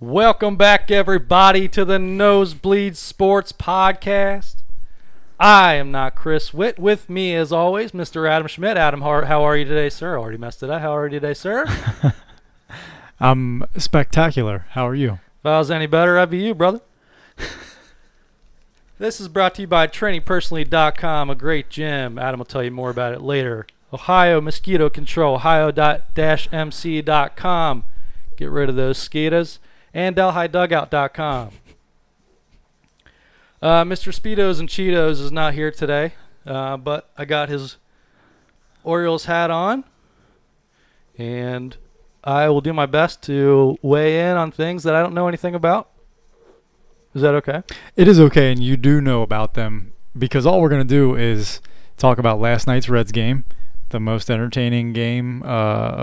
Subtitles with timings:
[0.00, 4.56] Welcome back, everybody, to the Nosebleed Sports Podcast.
[5.38, 6.80] I am not Chris Witt.
[6.80, 8.28] With me, as always, Mr.
[8.28, 8.76] Adam Schmidt.
[8.76, 10.18] Adam, how how are you today, sir?
[10.18, 10.80] Already messed it up.
[10.82, 11.64] How are you today, sir?
[13.20, 14.66] I'm spectacular.
[14.70, 15.20] How are you?
[15.38, 16.80] If I was any better, I'd be you, brother.
[18.98, 22.18] this is brought to you by TrainingPersonally.com, a great gym.
[22.18, 23.64] Adam will tell you more about it later.
[23.92, 25.84] Ohio Mosquito Control, ohio-mc.com.
[28.36, 29.60] Get rid of those mosquitoes.
[29.94, 31.50] And DelhiDugout.com.
[33.62, 34.12] Uh, Mr.
[34.12, 36.12] Speedos and Cheetos is not here today,
[36.44, 37.78] uh, but I got his
[38.82, 39.84] Orioles hat on,
[41.16, 41.74] and
[42.22, 45.54] I will do my best to weigh in on things that I don't know anything
[45.54, 45.88] about.
[47.14, 47.62] Is that okay?
[47.96, 51.14] It is okay, and you do know about them because all we're going to do
[51.14, 51.62] is
[51.96, 53.44] talk about last night's Reds game,
[53.94, 55.46] the most entertaining game uh,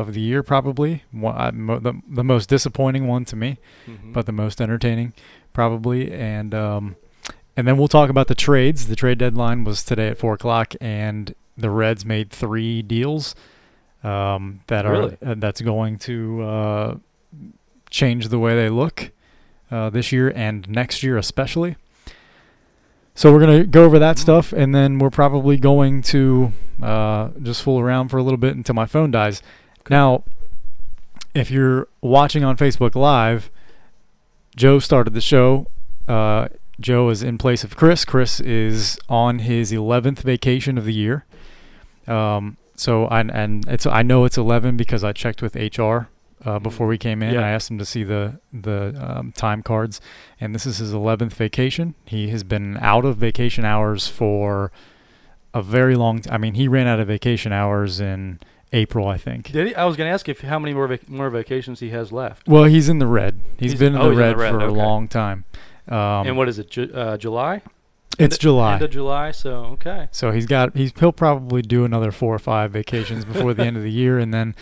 [0.02, 1.04] of the year, probably.
[1.12, 4.14] One, uh, mo- the, the most disappointing one to me, Mm-hmm.
[4.14, 5.12] but the most entertaining,
[5.52, 6.12] probably.
[6.12, 6.96] And um,
[7.58, 8.88] and then we'll talk about the trades.
[8.88, 13.36] The trade deadline was today at four o'clock, and the Reds made three deals
[14.04, 15.18] um, that Really?
[15.22, 16.96] are uh, that's going to uh,
[17.90, 19.12] change the way they look
[19.70, 21.76] uh, this year and next year, especially.
[23.14, 27.62] So we're gonna go over that stuff, and then we're probably going to uh, just
[27.62, 29.42] fool around for a little bit until my phone dies.
[29.90, 30.24] Now,
[31.34, 33.50] if you're watching on Facebook Live,
[34.56, 35.68] Joe started the show.
[36.08, 36.48] Uh,
[36.80, 38.06] Joe is in place of Chris.
[38.06, 41.26] Chris is on his 11th vacation of the year.
[42.08, 46.10] Um, so I and it's I know it's 11 because I checked with HR
[46.46, 47.34] uh, before we came in.
[47.34, 47.42] Yeah.
[47.42, 50.02] I asked him to see the the um, time cards,
[50.40, 51.96] and this is his 11th vacation.
[52.06, 54.72] He has been out of vacation hours for
[55.54, 56.22] a very long.
[56.22, 58.40] T- I mean, he ran out of vacation hours in
[58.74, 59.52] April, I think.
[59.52, 59.76] Did he?
[59.76, 62.48] I was going to ask if how many more vac- more vacations he has left.
[62.48, 63.40] Well, he's in the red.
[63.58, 64.66] He's- he's been in oh, the he's in red, the red, for okay.
[64.66, 65.46] a long time.
[65.88, 66.70] Um, and what is it?
[66.70, 67.62] Ju- uh, July?
[68.20, 68.74] it's End- July.
[68.74, 69.32] End of July.
[69.32, 70.08] So okay.
[70.12, 73.78] So he's got he's he'll probably do another four or five vacations before the end
[73.78, 74.56] of the year, and then,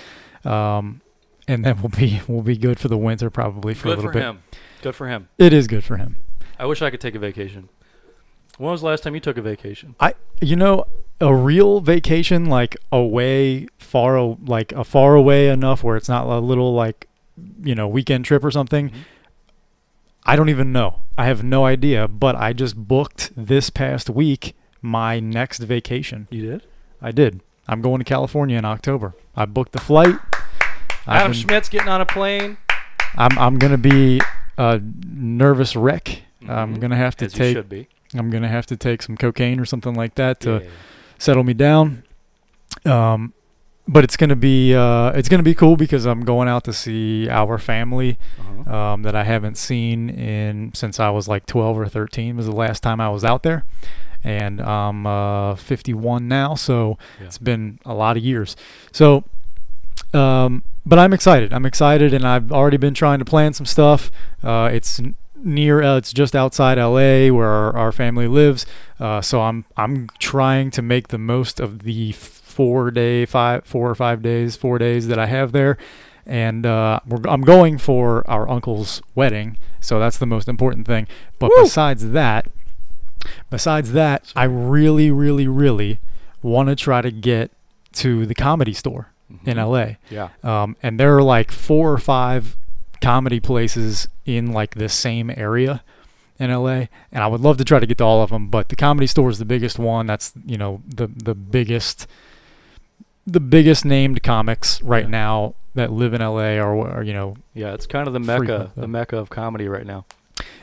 [0.43, 1.01] um,
[1.49, 4.11] and then we'll be we'll be good for the winter probably for a Good little
[4.11, 4.23] for bit.
[4.23, 4.43] him.
[4.81, 5.27] Good for him.
[5.37, 6.15] It is good for him.
[6.57, 7.69] I wish I could take a vacation.
[8.57, 9.95] When was the last time you took a vacation?
[9.99, 10.85] I you know
[11.21, 16.39] a real vacation like away far like a far away enough where it's not a
[16.39, 17.07] little like
[17.63, 18.89] you know weekend trip or something.
[18.89, 18.93] Mhm.
[20.25, 20.99] I don't even know.
[21.17, 22.07] I have no idea.
[22.07, 26.27] But I just booked this past week my next vacation.
[26.29, 26.63] You did.
[27.01, 27.41] I did.
[27.67, 29.15] I'm going to California in October.
[29.35, 30.15] I booked the flight.
[31.09, 32.57] Adam been- Schmidt's getting on a plane.
[33.17, 34.21] I'm I'm gonna be
[34.57, 34.79] a
[35.13, 36.21] nervous wreck.
[36.47, 36.79] I'm Mhm.
[36.81, 37.87] gonna have to As take should be.
[38.15, 40.69] I'm gonna have to take some cocaine or something like that to Yeah.
[41.17, 42.03] settle me down.
[42.85, 43.33] Um,
[43.87, 47.27] but it's gonna be uh, it's gonna be cool because I'm going out to see
[47.29, 48.75] our family Uh-huh.
[48.93, 52.51] um, that I haven't seen in since I was like 12 or 13 was the
[52.55, 53.63] last time I was out there,
[54.23, 57.25] and I'm uh, 51 now, so Yeah.
[57.27, 58.55] it's been a lot of years.
[58.91, 59.23] So,
[60.13, 61.53] um, but I'm excited.
[61.53, 64.11] I'm excited, and I've already been trying to plan some stuff.
[64.43, 64.99] Uh, it's
[65.35, 68.65] near, uh, it's just outside LA where our, our family lives.
[68.99, 73.89] Uh, so I'm I'm trying to make the most of the four day, five, four
[73.89, 75.77] or five days, four days that I have there.
[76.25, 81.07] And uh, we're, I'm going for our uncle's wedding, so that's the most important thing.
[81.37, 81.63] But Woo!
[81.63, 82.47] besides that,
[83.51, 85.99] besides that, I really, really, really
[86.41, 87.51] want to try to get
[87.93, 89.08] to the comedy store
[89.45, 89.67] in Mhm.
[89.67, 89.95] LA.
[90.09, 90.29] Yeah.
[90.43, 92.55] Um, and there are like four or five
[93.01, 95.83] comedy places in like the same area
[96.39, 98.47] in LA, and I would love to try to get to all of them.
[98.47, 100.05] But the comedy store is the biggest one.
[100.07, 102.07] That's you know the the biggest
[103.27, 105.09] the biggest named comics right Yeah.
[105.11, 107.73] now that live in LA or, or you know Yeah.
[107.73, 110.05] It's kind of the mecca, the mecca of comedy right now.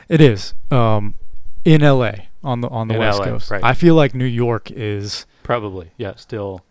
[0.09, 1.13] it is um,
[1.63, 2.11] in LA
[2.43, 3.51] on the on the In West LA, Coast.
[3.51, 3.63] right.
[3.63, 5.91] I feel like New York is Probably.
[5.97, 6.13] Yeah.
[6.15, 6.61] Still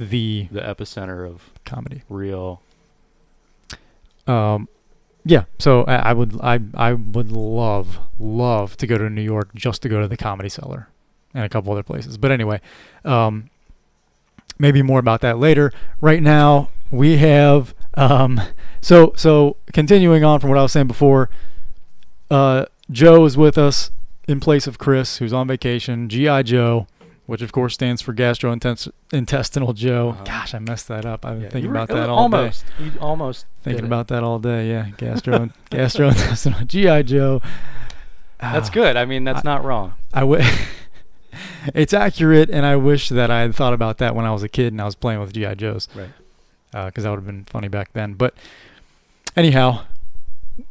[0.00, 2.02] the the epicenter of comedy.
[2.08, 2.62] real.
[4.26, 4.68] Um,
[5.24, 5.44] yeah.
[5.58, 9.82] So I, I would I I would love love to go to New York just
[9.82, 10.88] to go to the Comedy Cellar
[11.34, 12.16] and a couple other places.
[12.16, 12.60] But anyway,
[13.04, 13.50] um,
[14.58, 15.72] maybe more about that later.
[16.00, 18.40] Right now we have um,
[18.80, 21.28] so so continuing on from what I was saying before.
[22.30, 23.90] Uh, Joe is with us
[24.26, 26.08] in place of Chris, who's on vacation.
[26.08, 26.86] GI Joe.
[27.30, 30.08] Which of course stands for gastrointestinal Joe.
[30.10, 30.24] Uh-huh.
[30.24, 31.24] Gosh, I messed that up.
[31.24, 32.64] I've been Yeah, thinking about that all day almost.
[32.80, 34.68] You almost thinking about that all day.
[34.68, 37.40] Yeah, gastro gastrointestinal GI Joe.
[38.40, 38.96] That's Ah, good.
[38.96, 39.94] I mean, that's I- not wrong.
[40.12, 40.42] I w-
[41.74, 44.48] it's accurate, and I wish that I had thought about that when I was a
[44.48, 45.86] kid and I was playing with GI Joes.
[45.94, 46.08] Right.
[46.86, 48.14] Because that would have been funny back then.
[48.14, 48.34] But
[49.36, 49.84] anyhow,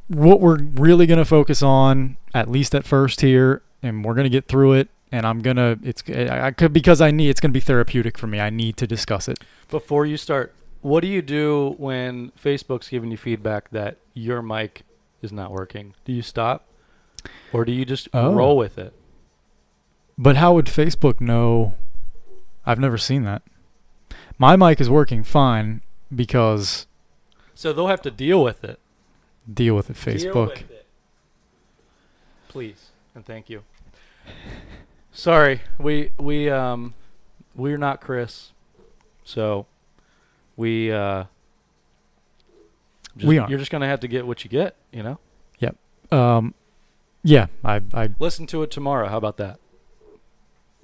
[0.09, 4.25] what we're really going to focus on, at least at first here, and we're going
[4.25, 4.89] to get through it.
[5.11, 5.77] And I'm gonna.
[5.83, 6.03] It's.
[6.07, 7.29] I I could because I need.
[7.29, 8.39] It's gonna be therapeutic for me.
[8.39, 9.39] I need to discuss it.
[9.69, 14.83] Before you start, what do you do when Facebook's giving you feedback that your mic
[15.21, 15.95] is not working?
[16.05, 16.67] Do you stop,
[17.51, 18.33] or do you just Oh.
[18.33, 18.93] roll with it?
[20.17, 21.73] But how would Facebook know?
[22.65, 23.41] I've never seen that.
[24.37, 25.81] My mic is working fine
[26.13, 26.85] because
[27.55, 28.79] So they'll have to deal with it.
[29.51, 30.49] deal with it, Deal Facebook.
[30.49, 30.85] with it.
[32.47, 33.63] Please and thank you.
[35.19, 36.93] Sorry, we we um
[37.53, 38.53] we're not Chris,
[39.25, 39.65] so
[40.55, 41.25] we uh.
[43.17, 43.49] Just, We aren't.
[43.49, 45.19] You're just gonna have to get what you get, you know.
[45.59, 45.75] Yep.
[46.13, 46.53] Um,
[47.21, 49.09] yeah, I I Listen to it tomorrow.
[49.09, 49.59] How about that?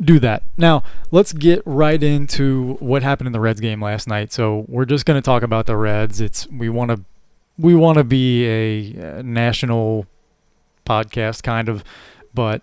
[0.02, 0.44] do that.
[0.58, 4.34] Now, let's get right into what happened in the Reds game last night.
[4.34, 6.20] So, we're just going to talk about the Reds.
[6.20, 7.06] It's we want to
[7.58, 10.08] we want to be a, uh national
[10.86, 11.86] podcast kind of,
[12.34, 12.62] but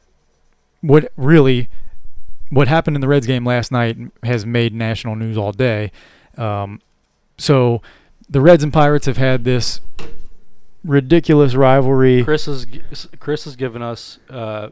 [0.83, 1.69] what really
[2.51, 5.91] what happened in the Reds game last night has made national news all day.
[6.37, 6.83] Um,
[7.39, 7.81] so,
[8.29, 9.81] the Reds and Pirates have had this
[10.85, 12.23] ridiculous rivalry.
[12.25, 12.67] Chris is
[13.19, 14.69] Chris has given us uh,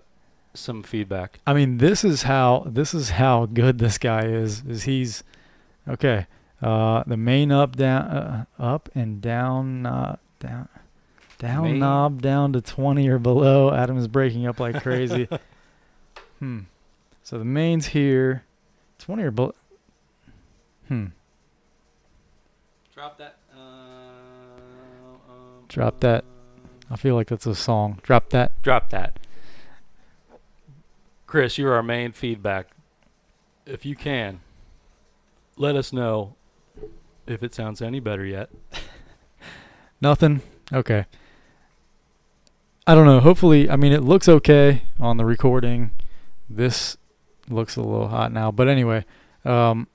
[0.53, 1.41] some feedback.
[1.47, 4.63] I mean, this is how this is how good this guy is.
[4.69, 5.25] Is he's
[5.89, 6.27] okay?
[6.63, 10.69] Uh, the main up, down, uh, up and down, uh, down,
[11.39, 13.73] down Main- knob down to twenty or below.
[13.73, 15.29] Adam is breaking up like crazy.
[16.41, 16.61] hmm.
[17.23, 18.45] So the main's here,
[18.97, 19.55] it's twenty or below.
[20.89, 21.07] Hmm.
[22.93, 23.37] Drop that.
[23.55, 23.59] Uh,
[25.69, 26.25] Drop that.
[26.91, 28.01] I feel like that's a song.
[28.03, 28.61] Drop that.
[28.63, 29.21] Drop that.
[31.27, 32.73] Chris, you're our main feedback.
[33.65, 34.41] If you can,
[35.57, 36.35] let us know
[37.27, 38.51] if it sounds any better yet.
[40.01, 40.43] Nothing.
[40.73, 41.07] Okay.
[42.87, 43.21] I don't know.
[43.21, 45.93] Hopefully, I mean, it looks okay on the recording.
[46.50, 46.97] This
[47.49, 49.05] looks a little hot now, but anyway,
[49.44, 49.87] um,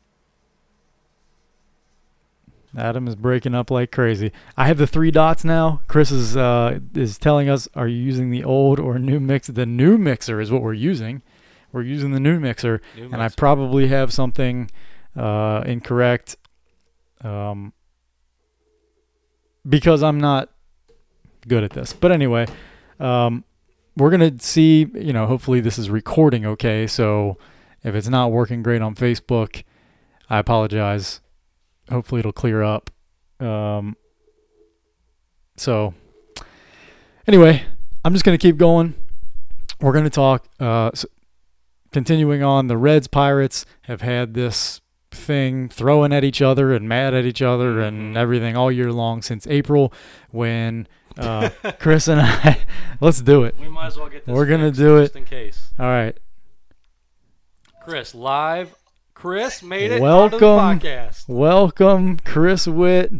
[2.77, 4.31] Adam is breaking up like crazy.
[4.57, 5.81] I have the three dots now.
[5.87, 9.47] Chris is uh, is telling us, are you using the old or new mix?
[9.47, 11.21] The new mixer is what we're using.
[11.71, 14.71] We're using the new mixer New and I probably have something
[15.15, 16.37] uh, incorrect
[17.21, 17.73] um,
[19.67, 20.49] because I'm not
[21.47, 21.91] good at this.
[21.91, 22.47] But anyway,
[22.99, 23.43] um,
[23.97, 24.87] we're gonna see.
[24.93, 26.87] You know, hopefully this is recording okay.
[26.87, 27.37] So
[27.83, 29.63] if it's not working great on Facebook,
[30.29, 31.21] I apologize.
[31.89, 32.89] Hopefully it'll clear up.
[33.39, 33.95] Um,
[35.55, 35.93] so
[37.27, 37.63] anyway,
[38.03, 38.95] I'm just gonna keep going.
[39.79, 40.47] We're gonna talk.
[40.59, 41.05] Uh, s
[41.91, 44.81] continuing on, the Reds Pirates have had this
[45.11, 49.21] thing throwing at each other and mad at each other and everything all year long
[49.21, 49.93] since April
[50.29, 52.59] when uh, Chris and I
[53.01, 53.55] let's do it.
[53.59, 54.33] we might as well get this.
[54.33, 55.71] We're gonna do just in case.
[55.79, 56.17] All right.
[57.83, 58.73] Chris, live.
[59.13, 60.43] Chris made it Welcome.
[60.43, 61.27] onto the podcast.
[61.27, 63.11] Welcome Chris Witt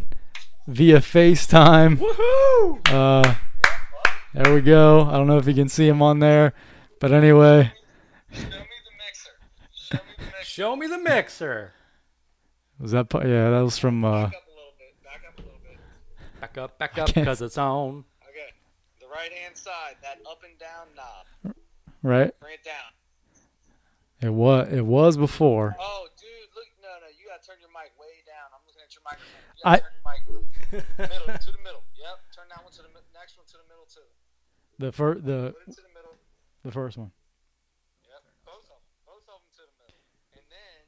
[0.66, 1.96] via FaceTime.
[1.98, 2.80] Woohoo!
[2.92, 3.34] Uh,
[4.34, 5.02] there we go.
[5.02, 6.52] I don't know if you can see him on there,
[7.00, 7.72] but anyway,
[8.32, 9.30] Show me the mixer.
[9.72, 10.44] Show me the mixer.
[10.44, 11.72] Show me the mixer.
[12.80, 15.02] was that yeah, that was from uh Back up a little bit.
[15.04, 15.78] Back up a little bit.
[16.56, 18.08] Back up, back I up, because it's on.
[18.32, 18.48] Okay.
[18.96, 21.52] The right hand side, that up and down knob.
[22.00, 22.32] right?
[22.40, 22.96] Bring it down.
[24.24, 25.76] It was it was before.
[25.76, 26.64] Oh, dude, look.
[26.80, 27.12] No, no.
[27.12, 28.48] You gotta turn your mic way down.
[28.56, 29.44] I'm looking at your microphone.
[29.52, 31.84] You I- gotta turn your mic middle to the middle.
[31.92, 32.16] Yep.
[32.32, 34.08] Turn that one to the mi- next one to the middle too.
[34.80, 36.16] The fir- the Put it to the middle.
[36.64, 37.12] the first one.
[38.08, 38.24] Yep.
[38.48, 38.84] Both of them.
[39.04, 40.00] Both of them to the middle.
[40.32, 40.78] And then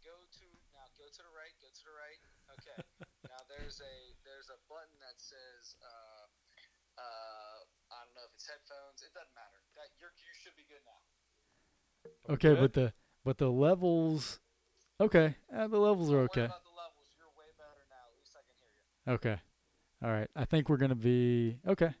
[0.00, 0.88] go to now.
[0.96, 1.52] Go to the right.
[1.60, 2.20] Go to the right.
[2.56, 2.80] Okay.
[3.28, 6.24] now there's a there's a button that says uh
[6.96, 7.58] uh
[7.92, 9.04] I don't know if it's headphones.
[9.04, 9.60] It doesn't matter.
[9.76, 11.00] That you're you should be good now.
[12.28, 12.60] Okay, Good.
[12.60, 12.92] but the
[13.24, 14.40] but the levels
[15.00, 15.36] Okay.
[15.54, 16.44] Uh, the levels are okay.
[16.44, 17.06] about the levels.
[17.16, 18.04] You're way better now.
[18.10, 19.12] At least I can hear you.
[19.14, 19.36] Okay.
[20.02, 20.28] All right.
[20.34, 21.94] I think we're going to be okay.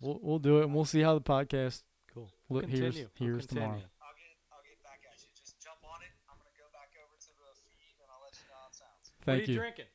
[0.00, 2.32] We'll we'll do it and we'll see how the podcast Cool.
[2.48, 3.08] We'll We'll here's- continue.
[3.20, 3.68] We'll here's tomorrow.
[3.80, 3.92] continue.
[4.00, 5.28] I'll get I'll get back at you.
[5.36, 6.12] Just jump on it.
[6.28, 8.76] I'm gonna go back over to the feed and I'll let you know how it
[8.80, 9.04] sounds.
[9.24, 9.60] Thank what are you, you.
[9.60, 9.90] drinking?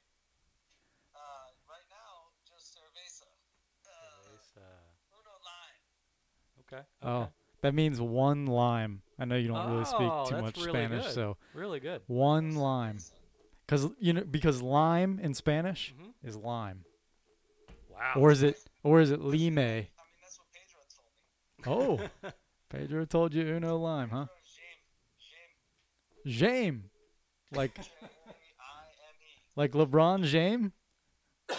[1.17, 3.25] Uh, right now, just cerveza.
[3.89, 5.81] Uh, It's, uh, Uno lime.
[6.61, 6.83] okay.
[7.01, 7.33] Oh,
[7.65, 9.01] that means one lime.
[9.21, 11.13] I know you don't really speak Oh, too much really Spanish, good.
[11.13, 12.01] so Really good.
[12.07, 12.97] one lime.
[13.67, 16.13] Cuz you know because lime in Spanish Mhm.
[16.23, 16.83] is lime.
[17.87, 18.13] Wow.
[18.17, 19.59] Or is it or is it lime?
[19.59, 19.87] I mean,
[20.21, 20.81] that's what Pedro
[21.69, 22.09] told me.
[22.25, 22.31] Oh.
[22.69, 24.25] Pedro told you uno lime, huh?
[26.25, 26.39] Jame.
[26.39, 26.81] Jame.
[27.51, 27.77] Like
[29.55, 30.71] like LeBron James?
[31.49, 31.53] Uh,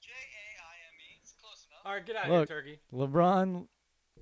[0.00, 1.18] J-A-I-M-E.
[1.22, 1.80] It's close enough.
[1.84, 2.42] All right, get out Look.
[2.42, 2.80] of here, turkey.
[2.92, 3.66] LeBron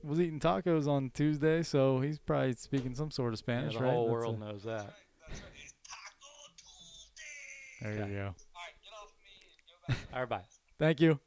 [0.03, 3.81] was eating tacos on Tuesday, so he's probably speaking some sort of Yeah, Spanish, the
[3.85, 3.93] right?
[3.93, 4.87] whole That's world a- knows that.
[5.29, 5.51] That's right.
[5.63, 6.27] It's Taco
[6.57, 7.97] Tuesday.
[7.99, 8.25] there you go.
[8.25, 9.99] All right, get off me and go back.
[10.15, 10.43] All right, bye.
[10.79, 11.19] Thank you.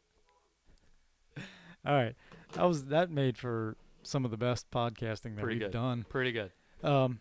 [1.85, 2.15] All right,
[2.53, 5.71] that was that made for some of the best podcasting that Pretty we've good.
[5.71, 6.05] done.
[6.09, 6.51] Pretty good.
[6.83, 7.19] Um,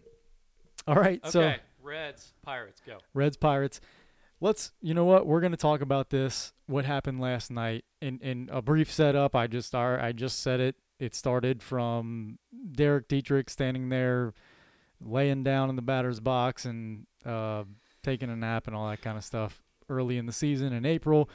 [0.86, 2.98] all right, Okay, so Reds, Pirates, go.
[3.14, 3.80] Reds Pirates.
[4.42, 6.52] Let's you know what we're going to talk about this.
[6.66, 9.34] What happened last night in in a brief setup.
[9.34, 10.76] I just are I just said it.
[11.00, 12.38] It started from
[12.72, 14.34] Derek Dietrich standing there,
[15.00, 17.64] laying down in the batter's box and uh,
[18.02, 21.30] taking a nap and all that kind of stuff early in the season in April.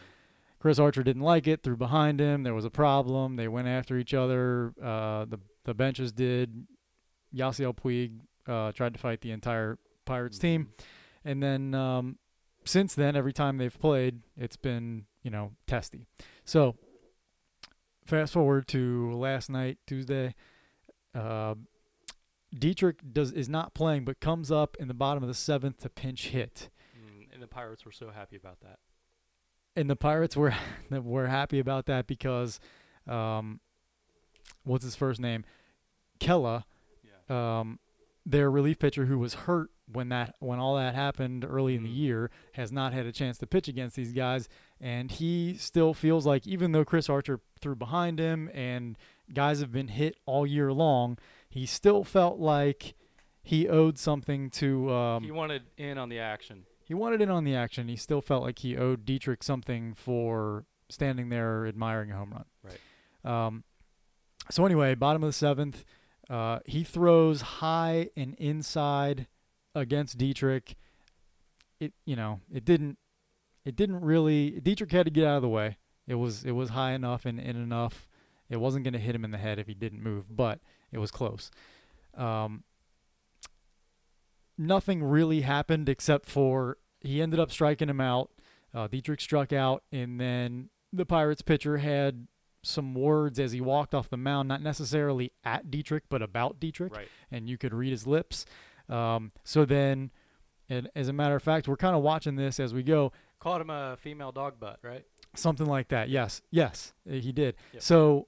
[0.59, 2.43] Chris Archer didn't like it, threw behind him.
[2.43, 3.35] There was a problem.
[3.35, 4.73] They went after each other.
[4.81, 6.67] Uh, the the benches did.
[7.35, 10.69] Yasiel Puig uh, tried to fight the entire Pirates team,
[11.25, 12.17] and then um,
[12.65, 16.05] since then, every time they've played, it's been you know testy.
[16.45, 16.75] So
[18.05, 20.35] fast forward to last night, Tuesday.
[21.13, 21.55] Uh,
[22.57, 25.89] Dietrich does is not playing, but comes up in the bottom of the seventh to
[25.89, 26.69] pinch hit.
[26.97, 28.79] Mm, and the Pirates were so happy about that.
[29.77, 30.53] and the Pirates were
[30.89, 32.59] were happy about that because,
[33.07, 33.59] um,
[34.63, 35.43] what's his first name,
[36.19, 36.63] Kela,
[37.27, 37.59] Yeah.
[37.59, 37.79] um,
[38.25, 41.89] their relief pitcher who was hurt when that when all that happened early in the
[41.89, 41.97] Mhm.
[41.97, 44.47] year has not had a chance to pitch against these guys,
[44.79, 48.97] and he still feels like even though Chris Archer threw behind him and
[49.33, 51.17] guys have been hit all year long,
[51.49, 52.93] he still felt like
[53.41, 56.65] he owed something to um, he wanted in on the action.
[56.83, 57.87] he wanted in on the action.
[57.87, 62.45] He still felt like he owed Dietrich something for standing there admiring a home run.
[62.63, 63.45] Right.
[63.47, 63.63] Um,
[64.51, 65.83] so anyway, bottom of the seventh,
[66.29, 69.27] uh, he throws high and inside
[69.73, 70.75] against Dietrich.
[71.79, 72.97] It you know it didn't
[73.65, 75.77] it didn't really Dietrich had to get out of the way.
[76.07, 78.07] It was it was high enough and in enough.
[78.49, 80.59] It wasn't going to hit him in the head if he didn't move, but
[80.91, 81.49] it was close.
[82.15, 82.63] Um,
[84.57, 88.31] nothing really happened except for he ended up striking him out.
[88.73, 92.27] Uh, Dietrich struck out, and then the Pirates pitcher had
[92.61, 96.95] some words as he walked off the mound, not necessarily at Dietrich, but about Dietrich,
[96.95, 97.07] Right.
[97.31, 98.45] and you could read his lips.
[98.89, 100.11] Um, so then,
[100.67, 103.11] and as a matter of fact, we're kind of watching this as we go.
[103.45, 105.05] Called him a female dog butt, right?
[105.35, 106.09] Something like that.
[106.09, 106.41] Yes.
[106.49, 107.55] Yes, uh, he did.
[107.73, 107.83] Yep.
[107.83, 108.27] So,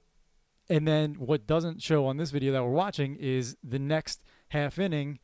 [0.70, 4.78] and then what doesn't show on this video that we're watching is the next half
[4.78, 5.18] inning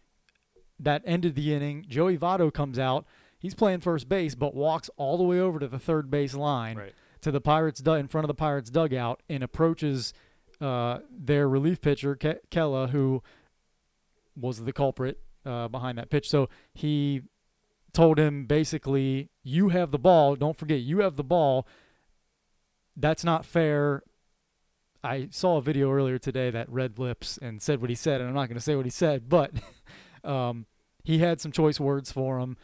[0.81, 1.85] that ended the inning.
[1.89, 3.07] Joey Votto comes out.
[3.39, 6.77] He's playing first base, but walks all the way over to the third base line
[6.77, 6.93] Right.
[7.21, 10.13] to the Pirates du- in front of the Pirates dugout and approaches
[10.61, 13.23] uh, their relief pitcher Ke- Kela, who
[14.37, 16.29] was the culprit uh, behind that pitch.
[16.29, 17.23] So he
[17.95, 20.37] told him basically, "You have the ball.
[20.37, 21.67] Don't forget, you have the ball.
[22.97, 24.03] That's not fair."
[25.03, 28.29] I saw a video earlier today that read lips and said what he said, and
[28.29, 29.53] I'm not going to say what he said, but
[30.25, 30.65] um,
[31.03, 32.57] he had some choice words for him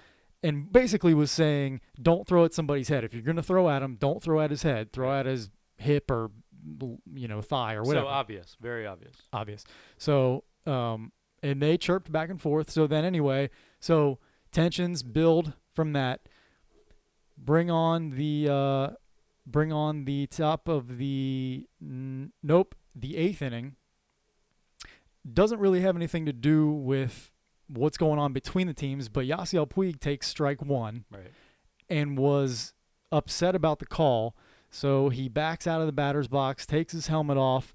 [0.42, 3.04] and basically was saying, don't throw at somebody's head.
[3.04, 4.92] If you're going to throw at him, don't throw at his head.
[4.92, 6.30] Throw at his hip or
[7.14, 8.04] you know thigh or whatever.
[8.04, 9.14] So obvious, very obvious.
[9.32, 9.64] obvious.
[9.96, 12.70] So um, and they chirped back and forth.
[12.70, 14.18] So then anyway, so
[14.52, 16.20] tensions build from that.
[17.36, 18.90] Bring on the uh,
[19.46, 23.76] bring on the top of the n- nope the eighth inning.
[25.30, 27.30] Doesn't really have anything to do with
[27.68, 31.30] what's going on between the teams, but Yasiel Puig takes strike one Right.
[31.88, 32.72] and was
[33.12, 34.34] upset about the call.
[34.70, 37.74] So he backs out of the batter's box, takes his helmet off.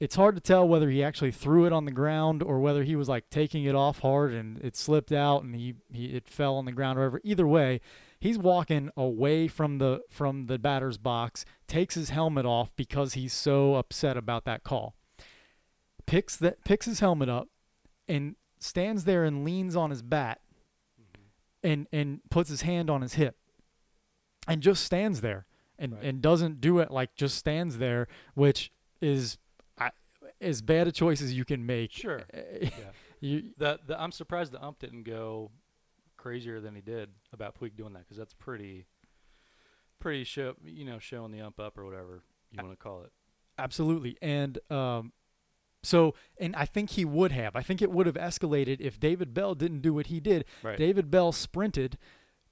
[0.00, 2.96] It's hard to tell whether he actually threw it on the ground or whether he
[2.96, 6.56] was like taking it off hard and it slipped out and he, he it fell
[6.56, 7.20] on the ground or whatever.
[7.22, 7.82] Either way,
[8.18, 13.34] he's walking away from the from the batter's box, takes his helmet off because he's
[13.34, 14.94] so upset about that call.
[16.06, 17.48] Picks that picks his helmet up
[18.08, 20.40] and stands there and leans on his bat
[21.62, 23.36] and and puts his hand on his hip
[24.48, 25.44] and just stands there
[25.78, 26.04] and Right.
[26.04, 29.36] and doesn't do it like just stands there which is
[30.40, 32.22] as bad a choice as you can make Sure.
[32.62, 32.68] Yeah.
[33.20, 35.50] you, The, the I'm surprised the ump didn't go
[36.16, 38.86] crazier than he did about Puig doing that because that's pretty,
[39.98, 43.12] pretty show you know showing the ump up or whatever you want to call it.
[43.58, 45.12] absolutely and um
[45.82, 49.32] so and I think he would have I think it would have escalated if David
[49.32, 50.76] Bell didn't do what he did Right.
[50.76, 51.96] David Bell sprinted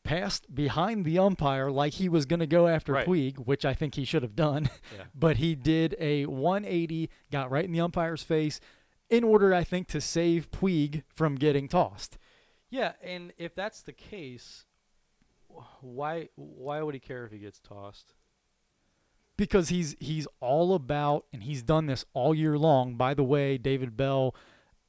[0.08, 3.06] passed behind the umpire like he was going to go after Right.
[3.06, 5.04] Puig which I think he should have done Yeah.
[5.14, 8.58] but he did a 180, got right in the umpire's face,
[9.10, 12.18] in order, I think, to save Puig from getting tossed.
[12.70, 14.64] Yeah, and if that's the case,
[15.80, 18.14] why why would he care if he gets tossed?
[19.38, 22.96] because he's he's all about and he's done this all year long.
[22.96, 24.34] By the way, David Bell,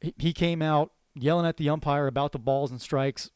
[0.01, 3.29] he, he came out yelling at the umpire about the balls and strikes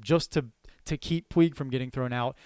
[0.00, 0.46] just to
[0.86, 2.36] to keep Puig from getting thrown out.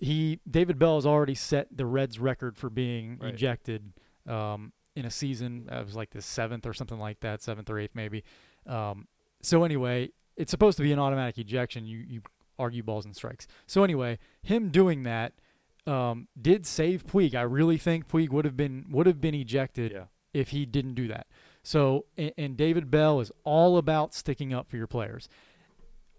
[0.00, 3.34] He David Bell has already set the Reds record for being Right.
[3.34, 3.92] ejected
[4.26, 5.68] um, in a season.
[5.70, 8.22] It was like the seventh or something like that, seventh or eighth maybe.
[8.66, 9.08] Um,
[9.42, 11.84] so anyway, it's supposed to be an automatic ejection.
[11.86, 12.22] You you
[12.58, 13.46] argue balls and strikes.
[13.66, 15.32] So anyway, him doing that
[15.86, 17.34] um, did save Puig.
[17.34, 20.04] I really think Puig would have been would have been ejected Yeah.
[20.32, 21.26] if he didn't do that.
[21.64, 25.28] So and, and David Bell is all about sticking up for your players,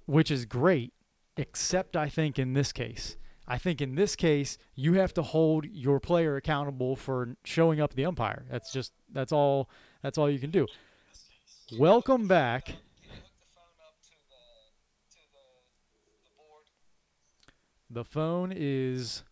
[0.05, 0.93] which is great.
[1.37, 3.17] Except I think in this case,
[3.47, 7.93] I think in this case you have to hold your player accountable for showing up
[7.93, 8.45] the umpire.
[8.49, 9.69] That's just that's all
[10.01, 10.67] that's all you can do.
[11.77, 12.75] Welcome back.
[17.89, 19.23] The phone is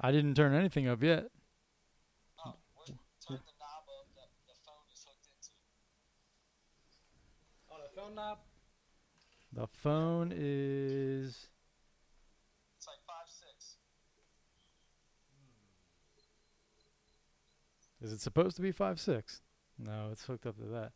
[0.00, 1.26] I didn't turn anything up yet.
[2.44, 2.54] Oh,
[2.86, 5.50] turn the knob up that the phone is hooked into.
[7.72, 8.38] On the phone knob.
[9.52, 11.48] The phone is.
[12.76, 13.78] It's like five six.
[18.00, 19.42] Is it supposed to be 5 6?
[19.80, 20.92] No, it's hooked up to that.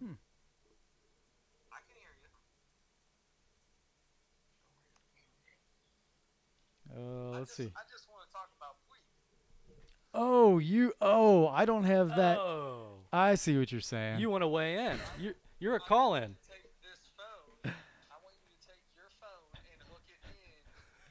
[0.00, 0.06] I
[1.86, 2.28] can hear you.
[6.96, 7.64] Uh, let's just, see.
[7.76, 9.00] I just want to talk about Puig.
[10.14, 10.92] Oh, you.
[11.00, 12.38] Oh, I don't have that.
[12.38, 13.00] Oh.
[13.12, 14.20] I see what you're saying.
[14.20, 14.98] You want to weigh in?
[15.20, 16.36] You're you're a call in.
[16.48, 17.72] Take this phone.
[18.10, 20.20] I want you to take your phone and hook it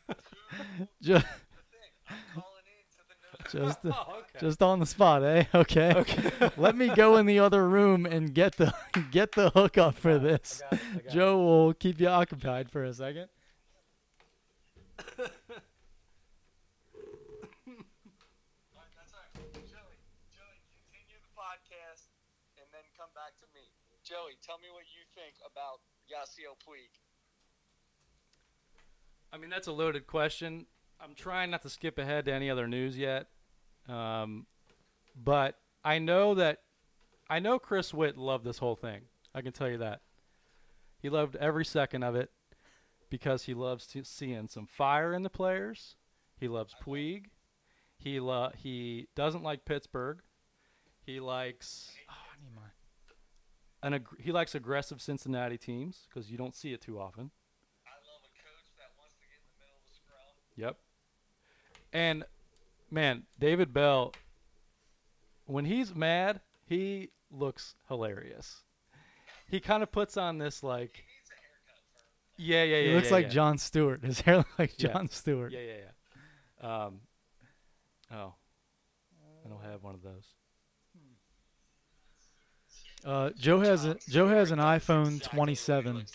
[0.10, 0.16] in
[0.86, 1.92] to just, the thing.
[2.10, 4.40] I'm calling in to the just, Oh, okay.
[4.40, 5.46] just on the spot, eh?
[5.54, 5.94] Okay.
[5.96, 6.52] Okay.
[6.58, 8.74] Let me go in the other room and get the
[9.12, 10.62] get the hookup for this.
[10.72, 11.12] I got it, I got it.
[11.12, 13.28] Joe will keep you occupied for a second.
[15.18, 15.26] All
[18.76, 19.54] right, that's all right.
[19.66, 19.98] Joey,
[20.30, 22.12] Joey, continue the podcast
[22.58, 23.66] and then come back to me.
[24.04, 25.80] Joey, tell me what you think about
[26.12, 26.92] Yasiel Puig.
[29.32, 30.66] I mean, that's a loaded question.
[31.02, 33.28] I'm trying not to skip ahead to any other news yet,
[33.90, 34.46] um,
[35.16, 36.60] but I know that
[37.30, 39.02] I know Chris Witt loved this whole thing.
[39.34, 40.02] I can tell you that
[41.00, 42.30] he loved every second of it
[43.10, 45.96] because he loves to seeing some fire in the players.
[46.40, 47.26] He loves Puig.
[47.98, 50.20] He lo- he doesn't like Pittsburgh.
[51.06, 52.62] He likes Oh, I need my.
[53.84, 57.32] An ag- he likes aggressive Cincinnati teams because you don't see it too often.
[57.86, 60.20] I love a coach that wants to get in the middle of the scrum.
[60.56, 60.78] Yep.
[61.92, 62.24] And
[62.90, 64.14] man, David Bell,
[65.46, 68.64] when he's mad, he looks hilarious.
[69.50, 72.88] He kind of puts on this like, He needs a yeah, yeah, yeah.
[72.90, 73.32] He looks yeah, like yeah.
[73.32, 74.02] Jon Stewart.
[74.02, 74.94] His hair looks like Yeah.
[74.94, 75.52] Jon Stewart.
[75.52, 75.74] Yeah, yeah,
[76.64, 76.86] yeah.
[76.86, 77.02] Um,
[78.12, 78.34] oh,
[79.46, 80.26] I don't have one of those.
[83.06, 86.06] Uh, Joe has a Joe has an iPhone Exactly what he 27.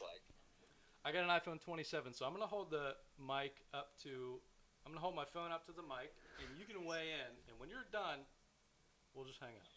[1.04, 4.40] I got an iPhone 27, so I'm gonna hold the mic up to.
[4.84, 7.32] I'm gonna hold my phone up to the mic, and you can weigh in.
[7.48, 8.24] And when you're done,
[9.12, 9.68] we'll just hang up.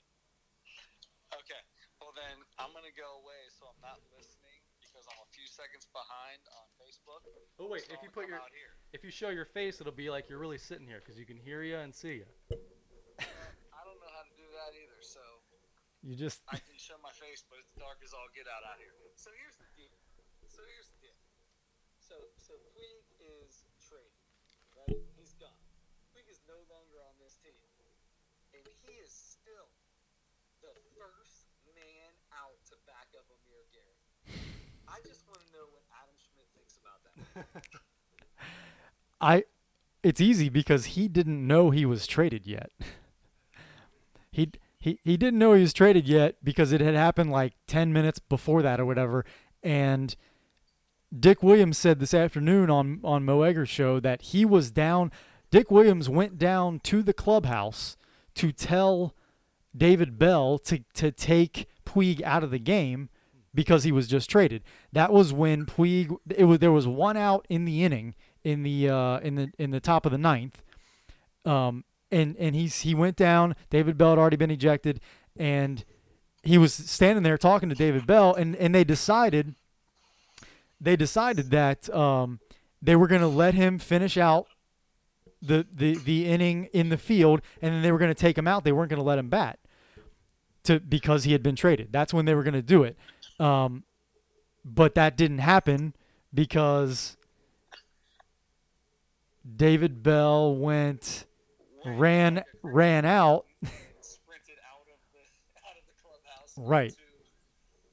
[1.40, 1.60] Okay.
[2.00, 5.46] Well, then I'm going to go away so I'm not listening because I'm a few
[5.46, 7.22] seconds behind on Facebook.
[7.62, 8.74] Oh wait, So if you I'll put your out here.
[8.92, 11.38] if you show your face, it'll be like you're really sitting here because you can
[11.38, 12.28] hear you and see you.
[13.22, 15.22] I don't know how to do that either, so
[16.02, 18.82] You just I can show my face, but it's dark as all get out out
[18.82, 18.90] here.
[19.14, 19.94] So here's the deal.
[20.50, 21.18] So here's the deal.
[22.02, 24.34] So so Puig is traded,
[24.74, 24.98] right?
[25.14, 25.62] He's gone.
[26.10, 27.54] Puig is no longer on this team,
[28.58, 29.70] and he is still
[30.66, 34.02] the first man out to back up Amir Garrett.
[34.90, 37.14] I just want to know what Adam Schmidt thinks about that.
[39.22, 39.46] I
[40.02, 42.74] it's easy because he didn't know he was traded yet.
[44.32, 44.50] he
[44.82, 48.20] he he didn't know he was traded yet because it had happened like 10 minutes
[48.20, 49.24] before that or whatever
[49.64, 50.16] and
[51.18, 55.12] Dick Williams said this afternoon on on Mo Egger's show that he was down
[55.52, 57.96] Dick Williams went down to the clubhouse
[58.36, 59.14] to tell
[59.76, 63.10] David Bell to to take Puig out of the game
[63.54, 64.64] because he was just traded.
[64.92, 68.90] That was when Puig it was there was one out in the inning in the
[68.90, 70.64] uh, in the in the top of the ninth.
[71.46, 73.56] Um, and and he's he went down.
[73.70, 75.00] David Bell had already been ejected,
[75.38, 75.84] and
[76.44, 79.56] he was standing there talking to David Bell, and and they decided
[80.80, 82.40] they decided that um,
[82.82, 84.48] they were going to let him finish out
[85.42, 88.48] the, the the inning in the field, and then they were going to take him
[88.48, 88.64] out.
[88.64, 89.60] They weren't going to let him bat
[90.64, 91.92] to because he had been traded.
[91.92, 92.98] That's when they were going to do it.
[93.40, 93.84] Um,
[94.64, 95.96] but that didn't happen
[96.34, 97.18] because
[99.56, 101.26] David Bell went
[101.86, 103.72] ran ran out out the
[105.68, 106.54] out of the clubhouse.
[106.58, 106.92] Right.
[106.92, 106.96] To,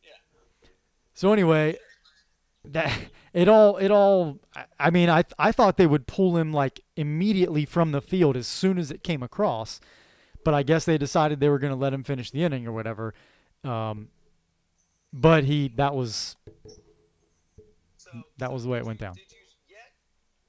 [0.02, 0.10] yeah.
[1.14, 1.76] So anyway,
[2.64, 2.92] that
[3.32, 4.38] it all it all
[4.78, 8.46] I- mean I I thought they would pull him like immediately from the field as
[8.46, 9.80] soon as it came across,
[10.44, 12.72] but I guess they decided they were going to let him finish the inning or
[12.72, 13.14] whatever.
[13.64, 14.08] Um,
[15.12, 16.36] but he that was
[17.96, 19.16] So, That was the way it went down.
[19.16, 19.26] You
[19.68, 19.92] yet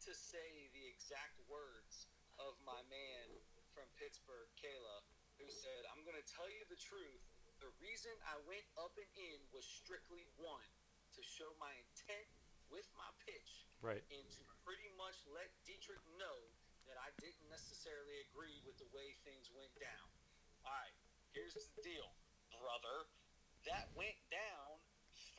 [0.05, 2.07] to say the exact words
[2.39, 3.25] of my man
[3.73, 5.03] from Pittsburgh, Kela,
[5.41, 7.19] who said, "I'm going to tell you the truth.
[7.59, 10.69] The reason I went up and in was strictly one
[11.17, 12.29] to show my intent
[12.71, 14.03] with my pitch Right.
[14.13, 16.37] and to pretty much let Dietrich know
[16.87, 20.07] that I didn't necessarily agree with the way things went down.
[20.63, 20.95] All right,
[21.39, 22.11] here's the deal,
[22.59, 23.07] brother.
[23.63, 24.75] That went down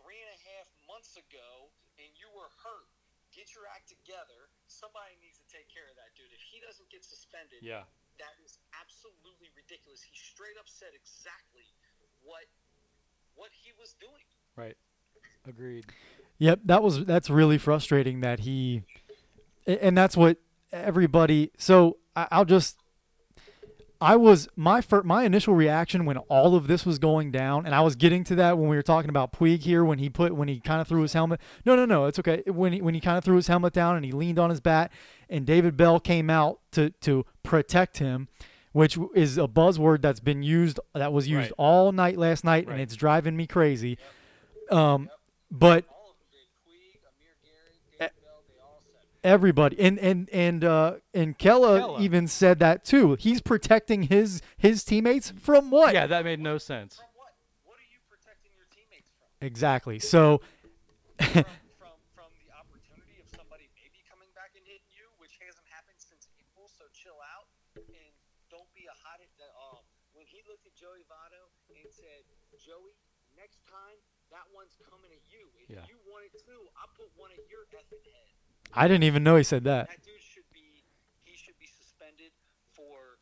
[0.00, 1.68] three and a half months ago,
[2.00, 2.88] and you were hurt.
[3.36, 4.48] Get your act together.
[4.66, 6.32] Somebody needs to take care of that dude.
[6.32, 7.84] If he doesn't get suspended, Yeah.
[8.18, 10.02] that is absolutely ridiculous.
[10.02, 11.68] He straight up said exactly
[12.24, 12.48] what
[13.36, 14.24] what he was doing.
[14.56, 14.76] Right.
[15.48, 15.86] Agreed.
[16.38, 18.82] Yep, that was that's really frustrating that he,
[19.66, 20.38] and that's what
[20.72, 21.50] everybody.
[21.56, 22.79] So I'll just,
[24.00, 27.74] I was my fir- my initial reaction when all of this was going down, and
[27.74, 30.34] I was getting to that when we were talking about Puig here when he put
[30.34, 31.40] when he kind of threw his helmet.
[31.66, 32.42] No, no, no, it's okay.
[32.46, 34.60] When he when he kind of threw his helmet down and he leaned on his
[34.60, 34.90] bat,
[35.28, 38.28] and David Bell came out to to protect him.
[38.72, 41.52] Which is a buzzword that's been used, that was used Right.
[41.58, 43.98] all night last night, and it's driving me crazy.
[44.70, 45.10] Um,
[45.50, 46.46] but All of them did.
[46.62, 49.09] Puig, Amir Garrett, David Bell, they all said it.
[49.22, 52.00] Everybody and and and uh and Kela, Kela.
[52.00, 53.16] even said that too.
[53.20, 55.92] He's protecting his his teammates from what?
[55.92, 56.96] Yeah, that made no sense.
[56.96, 57.32] From what?
[57.68, 59.28] What are you protecting your teammates from?
[59.44, 59.98] Exactly.
[60.00, 60.40] So
[61.20, 61.44] from,
[61.76, 66.00] from from the opportunity of somebody maybe coming back and hitting you, which hasn't happened
[66.00, 66.64] since April.
[66.72, 67.44] So chill out
[67.76, 68.12] and
[68.48, 69.20] don't be a hot.
[69.20, 69.84] Uh,
[70.16, 71.44] when he looked at Joey Votto
[71.76, 72.24] and said,
[72.56, 72.96] "Joey,
[73.36, 74.00] next time
[74.32, 75.44] that one's coming at you.
[75.60, 75.84] If Yeah.
[75.84, 78.32] you want it too, I'll put one at your effing head."
[78.74, 79.88] I didn't even know he said that.
[79.88, 80.86] That dude should be
[81.24, 82.30] he should be suspended
[82.72, 83.18] for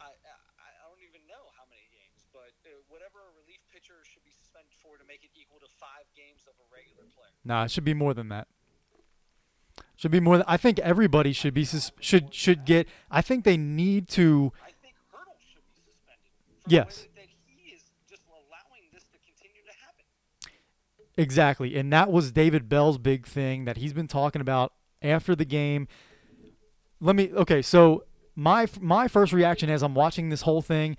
[0.00, 0.10] I I,
[0.58, 4.34] I don't even know how many games, but uh, whatever a relief pitcher should be
[4.34, 7.30] suspended for to make it equal to five games of a regular player.
[7.44, 8.48] Nah, it should be more than that.
[9.96, 10.38] Should be more.
[10.38, 12.86] Than, I think everybody should be sus- should should get.
[13.10, 14.52] I think they need to.
[14.62, 16.30] I think Hurdle should be suspended.
[16.66, 17.02] Yes.
[17.02, 20.04] The way that he is just allowing this to continue to happen.
[21.16, 21.76] Exactly.
[21.76, 25.88] And that was David Bell's big thing that he's been talking about after the game.
[27.00, 30.96] Let me okay, so my my first reaction as I'm watching this whole thing,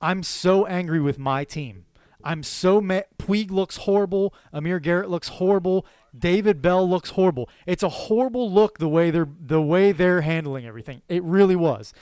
[0.00, 1.86] I'm so angry with my team.
[2.24, 3.06] I'm so mad.
[3.18, 4.34] Puig looks horrible.
[4.52, 5.86] Amir Garrett looks horrible.
[6.16, 7.48] David Bell looks horrible.
[7.66, 11.02] It's a horrible look the way they're the way they're handling everything.
[11.08, 11.92] It really was.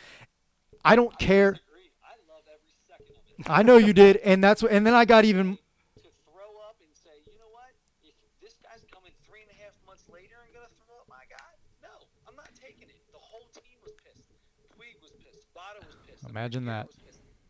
[0.84, 1.56] I don't care.
[2.02, 3.50] I love every second of it.
[3.50, 4.72] I know you did, and that's what.
[4.72, 5.56] And then I got even
[5.96, 7.70] to throw up and say, you know what?
[8.02, 11.24] If this guy's coming three and a half months later and gonna throw up my
[11.30, 11.92] guy, no,
[12.28, 12.96] I'm not taking it.
[13.12, 14.32] The whole team was pissed.
[14.76, 15.46] Puig was pissed.
[15.54, 16.19] Bada was pissed.
[16.30, 16.86] Imagine that.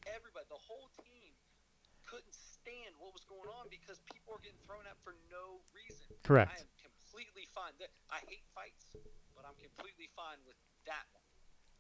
[0.09, 1.37] Everybody, the whole team
[2.09, 6.09] couldn't stand what was going on because people were getting thrown out for no reason.
[6.25, 6.51] Correct.
[6.57, 7.77] I am completely fine.
[8.11, 8.97] I hate fights,
[9.37, 11.21] but I'm completely fine with that one.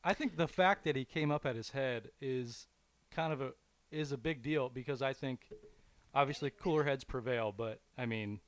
[0.05, 2.67] I think the fact that he came up at his head is
[3.11, 3.53] kind of a
[3.91, 5.41] is a big deal because I think
[6.15, 8.41] obviously cooler heads prevail, but I mean,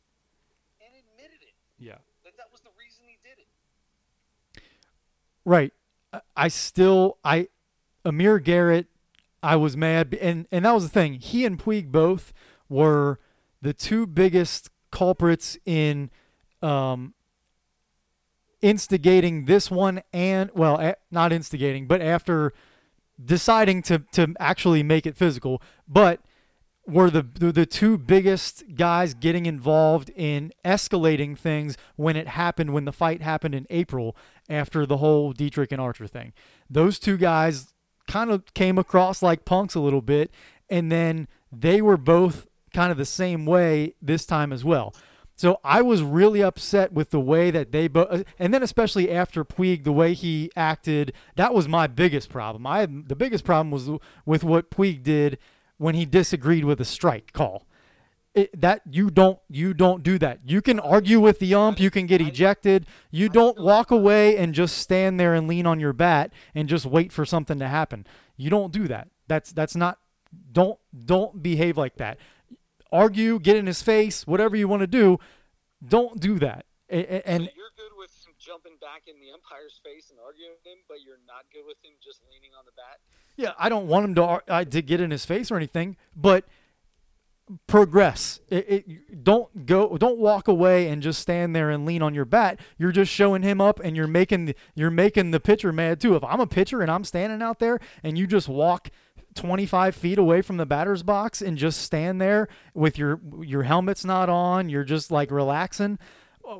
[0.81, 1.55] And admitted it.
[1.79, 1.97] yeah.
[2.25, 4.63] That that was the reason he did it.
[5.45, 5.73] Right.
[6.13, 7.49] I- I still I
[8.05, 8.87] Amir Garrett
[9.43, 11.15] I was mad and and that was the thing.
[11.15, 12.33] He and Puig both
[12.69, 13.19] were
[13.61, 16.11] the two biggest culprits in
[16.63, 17.15] um
[18.61, 22.53] instigating this one and well not instigating but after
[23.23, 26.21] deciding to to actually make it physical but
[26.87, 32.85] were the the two biggest guys getting involved in escalating things when it happened when
[32.85, 34.17] the fight happened in April
[34.49, 36.33] after the whole Dietrich and Archer thing.
[36.69, 37.73] Those two guys
[38.13, 40.31] kind of came across like punks a little bit
[40.69, 44.95] and then they were both kind of the same way this time as well.
[45.35, 49.47] So I was really upset with the way that they both, and then especially after
[49.47, 51.15] Puig, the way he acted.
[51.37, 52.67] That was my biggest problem.
[52.67, 53.91] I the biggest problem was
[54.27, 55.39] with what Puig did
[55.79, 57.67] when he disagreed with a strike call.
[58.35, 60.41] It, that you don't you don't do that.
[60.47, 62.87] You can argue with the ump, you can get ejected.
[63.11, 66.87] You don't walk away and just stand there and lean on your bat and just
[66.87, 68.07] wait for something to happen.
[68.39, 69.09] You don't do that.
[69.29, 69.99] That's that's not
[70.51, 72.17] don't don't behave like that.
[72.91, 75.19] Argue, get in his face, whatever you want to do.
[75.87, 76.65] Don't do that.
[76.89, 80.67] And, and so you're good with jumping back in the umpire's face and arguing with
[80.67, 82.99] him, but you're not good with him just leaning on the bat.
[83.37, 86.45] Yeah, I don't want him to uh, to get in his face or anything, but
[87.67, 88.41] progress.
[88.49, 89.97] It, it, don't go.
[89.97, 92.61] Don't walk away and just stand there and lean on your bat.
[92.79, 96.17] You're just showing him up, and you're making the, you're making the pitcher mad too.
[96.17, 98.91] If I'm a pitcher and I'm standing out there, and you just walk
[99.35, 104.05] 25 feet away from the batter's box and just stand there with your your helmet's
[104.05, 105.99] not on, you're just like relaxing.
[106.49, 106.59] Uh,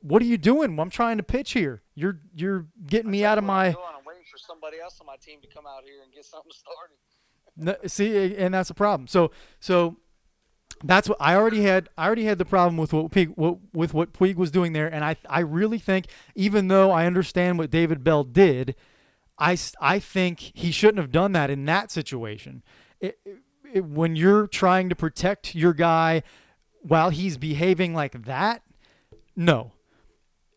[0.00, 0.78] what are you doing?
[0.78, 1.82] I'm trying to pitch here.
[1.94, 3.68] You're you're getting me out of my.
[3.68, 6.52] I'm waiting for somebody else on my team to come out here and get something
[6.52, 6.96] started.
[7.56, 9.06] No, see, and that's a problem.
[9.06, 9.96] So, so
[10.84, 11.88] that's what I already had.
[11.96, 14.92] I already had the problem with what Puig, what, with what Puig was doing there,
[14.92, 18.74] and I I really think even though I understand what David Bell did,
[19.38, 22.62] I I think he shouldn't have done that in that situation.
[23.00, 23.18] It,
[23.72, 26.22] it, when you're trying to protect your guy
[26.80, 28.62] while he's behaving like that,
[29.36, 29.72] no.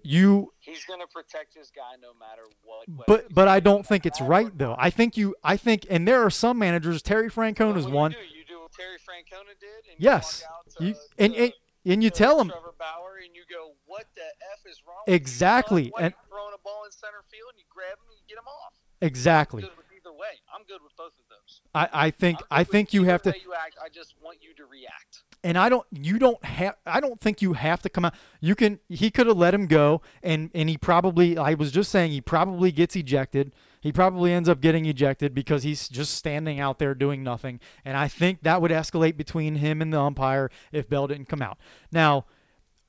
[0.04, 3.08] You He's going to protect his guy no matter what.
[3.08, 4.76] But but I don't think it's right though.
[4.78, 8.12] I think you I think and there are some managers Terry Francona is one.
[8.12, 8.35] Do, you do what
[8.78, 10.44] Terry Francona did and yes.
[10.80, 11.54] you, you and, to, and
[11.86, 15.94] and you tell him Trevor Bauer and you go, "What the f is wrong?" Exactly.
[16.00, 18.48] and throwing a ball in center field and you grab him and you get him
[18.48, 18.74] off.
[19.02, 19.64] Exactly.
[19.64, 20.42] I'm good with either way.
[20.54, 21.62] I'm good with both of those.
[21.74, 23.30] I, I think I think you have to.
[23.30, 25.24] You act, I just want you to react.
[25.44, 25.86] And I don't.
[25.92, 26.76] You don't have.
[26.86, 28.16] I don't think you have to come out.
[28.42, 28.80] You can.
[28.90, 31.38] He could have let him go, and and he probably.
[31.38, 33.54] I was just saying he probably gets ejected.
[33.86, 37.60] He probably ends up getting ejected because he's just standing out there doing nothing.
[37.86, 41.44] And I think that would escalate between him and the umpire if Bell didn't come
[41.44, 41.60] out.
[41.92, 42.26] Now.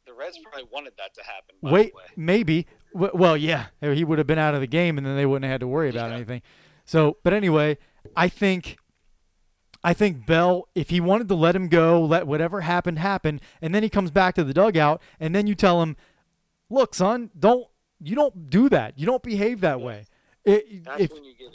[0.06, 1.56] The Reds probably wanted that to happen.
[1.60, 2.66] wait, maybe.
[2.94, 5.52] Well, yeah, he would have been out of the game, and then they wouldn't have
[5.52, 6.16] had to worry about yeah.
[6.16, 6.40] anything.
[6.86, 7.76] So, but anyway,
[8.16, 8.78] I think
[9.84, 13.74] I think Bell, if he wanted to let him go, let whatever happened happen, and
[13.74, 15.94] then he comes back to the dugout, and then you tell him,
[16.70, 17.66] "Look, son, don't
[18.00, 18.98] you don't do that.
[18.98, 20.06] You don't behave that way."
[20.46, 21.50] It, if, you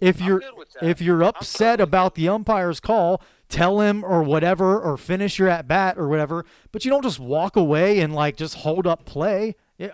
[0.00, 0.42] if you're
[0.82, 5.66] if you're upset about the umpire's call, tell him or whatever, or finish your at
[5.66, 6.44] bat or whatever.
[6.70, 9.56] But you don't just walk away and like just hold up play.
[9.78, 9.88] You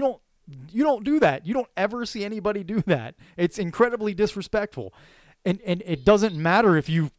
[0.00, 0.20] don't
[0.70, 1.46] you don't do that.
[1.46, 3.16] You don't ever see anybody do that.
[3.36, 4.94] It's incredibly disrespectful.
[5.44, 7.10] And and it doesn't matter if you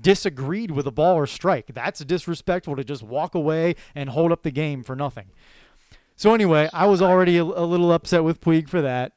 [0.00, 1.74] disagreed with a ball or strike.
[1.74, 5.30] That's disrespectful to just walk away and hold up the game for nothing.
[6.14, 9.14] So anyway, I was already a, a little upset with Puig for that.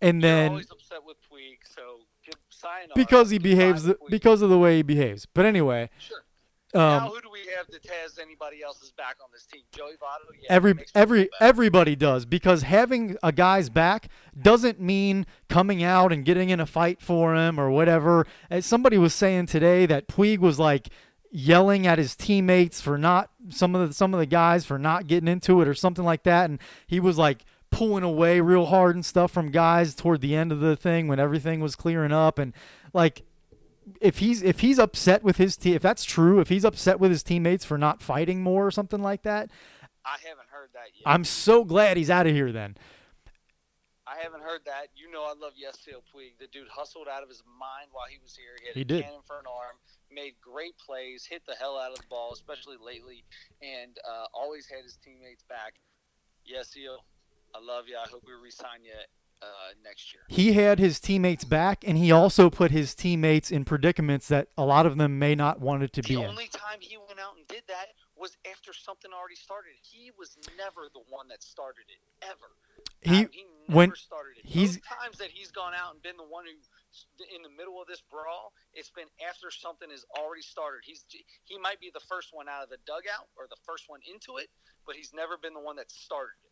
[0.00, 2.00] And You're then always upset with Puig, so
[2.58, 5.26] sign because he behaves the, because of the way he behaves.
[5.26, 6.18] But anyway, sure.
[6.74, 9.62] Um, now, who do we have that has anybody else's back on this team?
[9.72, 10.34] Joey Votto?
[10.42, 14.08] Yeah, every every everybody does because having a guy's back
[14.40, 18.26] doesn't mean coming out and getting in a fight for him or whatever.
[18.50, 20.90] As somebody was saying today that Puig was like
[21.30, 25.06] yelling at his teammates for not some of the some of the guys for not
[25.06, 28.94] getting into it or something like that, and he was like pulling away real hard
[28.94, 32.38] and stuff from guys toward the end of the thing when everything was clearing up
[32.38, 32.52] and
[32.92, 33.22] like
[34.00, 37.10] if he's if he's upset with his team, if that's true, if he's upset with
[37.10, 39.50] his teammates for not fighting more or something like that,
[40.04, 41.02] I haven't heard that yet.
[41.06, 42.76] I'm so glad he's out of here then.
[44.08, 44.88] I haven't heard that.
[44.96, 46.40] You know, I love Yasiel Puig.
[46.40, 48.56] The dude hustled out of his mind while he was here.
[48.60, 49.04] He had he a did.
[49.04, 49.76] cannon for an arm,
[50.10, 53.24] made great plays, hit the hell out of the ball, especially lately,
[53.60, 55.76] and uh, always had his teammates back.
[56.48, 57.04] Yasiel,
[57.54, 57.96] I love you.
[57.96, 58.92] I hope we resign you
[59.42, 59.46] uh,
[59.84, 60.22] next year.
[60.28, 64.64] He had his teammates back, and he also put his teammates in predicaments that a
[64.64, 66.22] lot of them may not wanted to the be in.
[66.22, 69.78] The only time he went out and did that was after something already started.
[69.82, 72.50] He was never the one that started it ever.
[73.00, 74.46] He, he never when started it.
[74.46, 76.58] He's Those times that he's gone out and been the one who
[77.30, 80.82] in the middle of this brawl, it's been after something has already started.
[80.82, 81.06] He's
[81.44, 84.42] he might be the first one out of the dugout or the first one into
[84.42, 84.50] it,
[84.82, 86.47] but he's never been the one that started it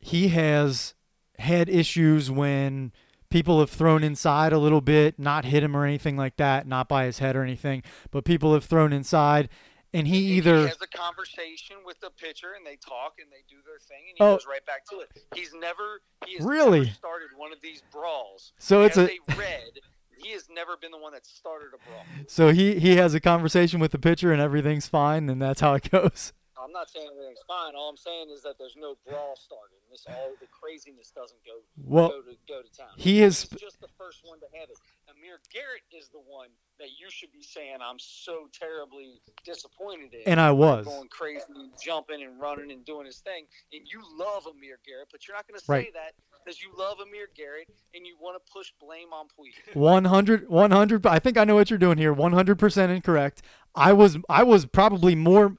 [0.00, 0.94] he has
[1.38, 2.92] had issues when
[3.30, 6.88] people have thrown inside a little bit, not hit him or anything like that, not
[6.88, 9.48] by his head or anything, but people have thrown inside.
[9.92, 13.42] And he either he has a conversation with the pitcher, and they talk and they
[13.48, 15.10] do their thing, and he oh, goes right back to it.
[15.34, 18.52] He's never he has really never started one of these brawls.
[18.58, 19.80] So it's a red.
[20.16, 22.04] He has never been the one that started a brawl.
[22.28, 25.74] So he he has a conversation with the pitcher and everything's fine, and that's how
[25.74, 26.32] it goes.
[26.62, 27.74] I'm not saying everything's fine.
[27.74, 29.76] All I'm saying is that there's no brawl started.
[29.90, 32.92] This all the craziness doesn't go Well, go to go to town.
[32.96, 34.76] he is He's just the first one to have it.
[35.10, 40.22] Amir Garrett is the one that you should be saying I'm so terribly disappointed in.
[40.26, 40.84] and I was.
[40.86, 43.46] going crazy, and jumping and running and doing his thing.
[43.72, 45.94] And you love Amir Garrett, but you're not going to say Right.
[45.94, 46.12] that
[46.44, 49.54] because you love Amir Garrett and you want to push blame on Puig.
[49.74, 52.14] 100 100 I think I know what you're doing here.
[52.14, 53.42] 100% incorrect.
[53.74, 55.56] I was I was probably more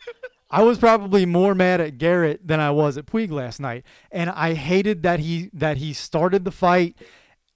[0.52, 3.86] I was probably more mad at Garrett than I was at Puig last night.
[4.12, 6.98] And I hated that he that he started the fight.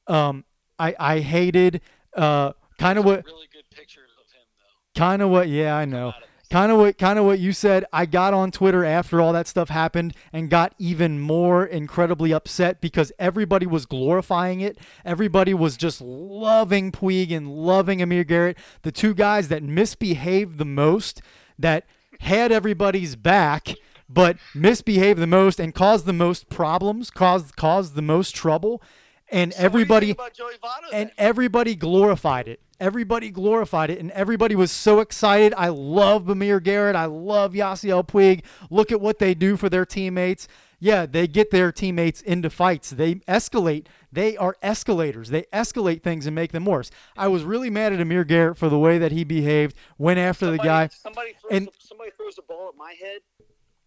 [0.07, 0.45] Um
[0.79, 1.81] I I hated
[2.15, 4.99] uh kind of what really good pictures of him though.
[4.99, 6.07] kind of what yeah, I know.
[6.07, 6.29] out of this.
[6.49, 7.85] Kind of what kind of what you said.
[7.91, 12.79] I got on Twitter after all that stuff happened and got even more incredibly upset
[12.79, 14.77] because everybody was glorifying it.
[15.03, 20.65] Everybody was just loving Puig and loving Amir Garrett, the two guys that misbehaved the
[20.65, 21.21] most,
[21.57, 21.85] that
[22.21, 23.75] had everybody's back
[24.09, 28.81] but misbehaved the most and caused the most problems, caused caused the most trouble,
[29.29, 32.59] and So what do you everybody think about Joey Votto and everybody glorified it.
[32.79, 35.53] Everybody glorified it, and everybody was so excited.
[35.55, 36.95] I love Amir Garrett.
[36.95, 38.43] I love Yasiel Puig.
[38.69, 40.49] Look at what they do for their teammates.
[40.85, 42.91] Yeah, they get their teammates into fights.
[42.91, 43.87] They escalate.
[44.11, 45.31] They are escalators.
[45.31, 46.91] They escalate things and make them worse.
[47.17, 49.75] I was really mad at Amir Garrett for the way that he behaved.
[49.97, 50.89] Went after somebody, the guy.
[50.89, 53.21] Somebody throws, and- a, somebody throws a ball at my head.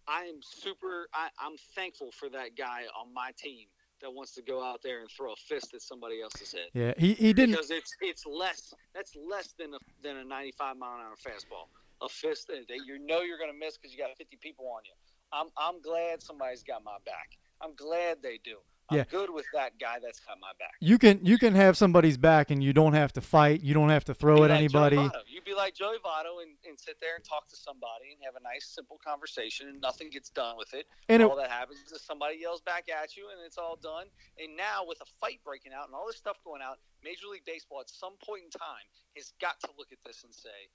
[0.09, 1.07] I am super.
[1.13, 3.67] I, I'm thankful for that guy on my team
[4.01, 6.67] that wants to go out there and throw a fist at somebody else's head.
[6.73, 7.51] Yeah, he, he didn't.
[7.51, 11.69] because it's it's less that's less than a than a 95 mile an hour fastball.
[12.01, 14.65] A fist that that you know you're going to miss because you got 50 people
[14.75, 14.91] on you.
[15.31, 17.37] I'm I'm glad somebody's got my back.
[17.61, 18.57] I'm glad they do.
[18.91, 19.03] I'm Yeah.
[19.03, 20.73] good with that guy that's got my back.
[20.79, 23.61] You can you can have somebody's back, and you don't have to fight.
[23.61, 24.97] You don't have to throw at like anybody.
[25.27, 28.35] You'd be like Joey Votto and, and sit there and talk to somebody and have
[28.35, 30.87] a nice simple conversation and nothing gets done with it.
[31.07, 34.07] And it, all that happens is somebody yells back at you and it's all done.
[34.39, 37.45] And now with a fight breaking out and all this stuff going out, Major League
[37.45, 40.65] Baseball at some point in time has got to look at this and say,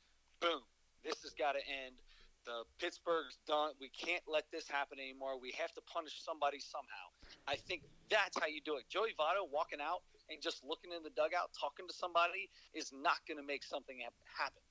[0.40, 0.62] boom,
[1.02, 1.96] this has got to end.
[2.44, 3.72] The Pittsburgh's done.
[3.80, 5.40] We can't let this happen anymore.
[5.40, 7.08] We have to punish somebody somehow.
[7.48, 8.84] I think that's how you do it.
[8.90, 13.16] Joey Votto walking out and just looking in the dugout, talking to somebody, is not
[13.26, 13.96] going to make something
[14.38, 14.62] happen.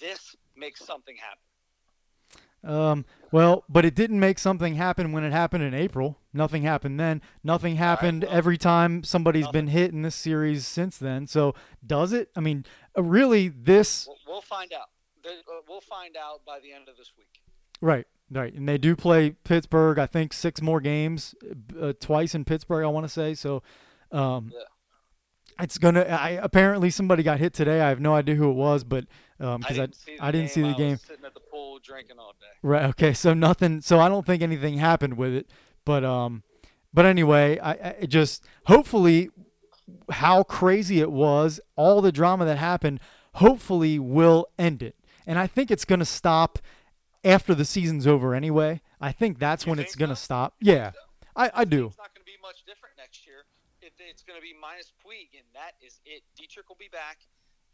[0.00, 1.42] This makes something happen.
[2.64, 6.18] Um, well, but it didn't make something happen when it happened in April.
[6.32, 7.20] Nothing happened then.
[7.42, 9.66] Nothing happened well, every time somebody's nothing.
[9.66, 11.26] been hit in this series since then.
[11.26, 12.30] So does it?
[12.36, 12.64] I mean,
[12.96, 14.88] uh, really, this We'll, we'll find out.
[15.24, 15.30] Uh,
[15.68, 17.40] We'll find out by the end of this week.
[17.80, 19.98] right, right, and they do play Pittsburgh.
[19.98, 21.34] I think six more games,
[21.80, 22.84] uh, twice in Pittsburgh.
[22.84, 23.62] I want to say so.
[24.10, 24.60] Um, Yeah.
[25.60, 26.00] It's gonna.
[26.00, 27.82] I apparently somebody got hit today.
[27.82, 29.04] I have no idea who it was, but
[29.38, 30.90] um, because I, didn't see the I didn't see the I game.
[30.92, 32.46] was sitting at the pool drinking all day.
[32.62, 32.84] Right.
[32.86, 33.12] Okay.
[33.12, 33.82] So nothing.
[33.82, 35.50] So I don't think anything happened with it.
[35.84, 36.42] But um,
[36.94, 39.28] but anyway, I, I just hopefully
[40.10, 42.98] how crazy it was, all the drama that happened,
[43.34, 44.96] hopefully will end it.
[45.26, 46.58] And I think it's gonna stop
[47.24, 48.80] after the season's over anyway.
[49.00, 50.24] I think that's You when think it's gonna so?
[50.24, 50.54] stop.
[50.60, 50.92] Yeah,
[51.36, 51.86] I, I do.
[51.86, 53.44] It's not going to be much different next year.
[53.80, 56.22] It, it's going to be minus Puig, and that is it.
[56.36, 57.18] Dietrich will be back,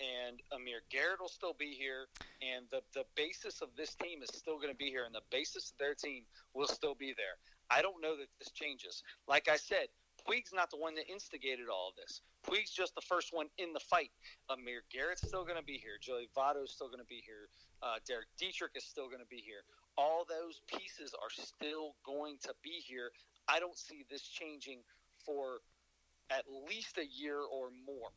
[0.00, 2.06] and Amir Garrett will still be here,
[2.40, 5.24] and the the basis of this team is still going to be here, and the
[5.30, 7.36] basis of their team will still be there.
[7.70, 9.02] I don't know that this changes.
[9.26, 9.88] Like I said,
[10.26, 12.20] Puig's not the one that instigated all of this.
[12.48, 14.10] Puig's just the first one in the fight.
[14.50, 15.98] Amir Garrett's still going to be here.
[16.00, 17.48] Joey Votto's still going to be here.
[17.82, 19.62] Uh, Derek Dietrich is still going to be here.
[19.96, 23.10] All those pieces are still going to be here.
[23.48, 24.80] I don't see this changing
[25.24, 25.58] for
[26.30, 28.10] at least a year or more.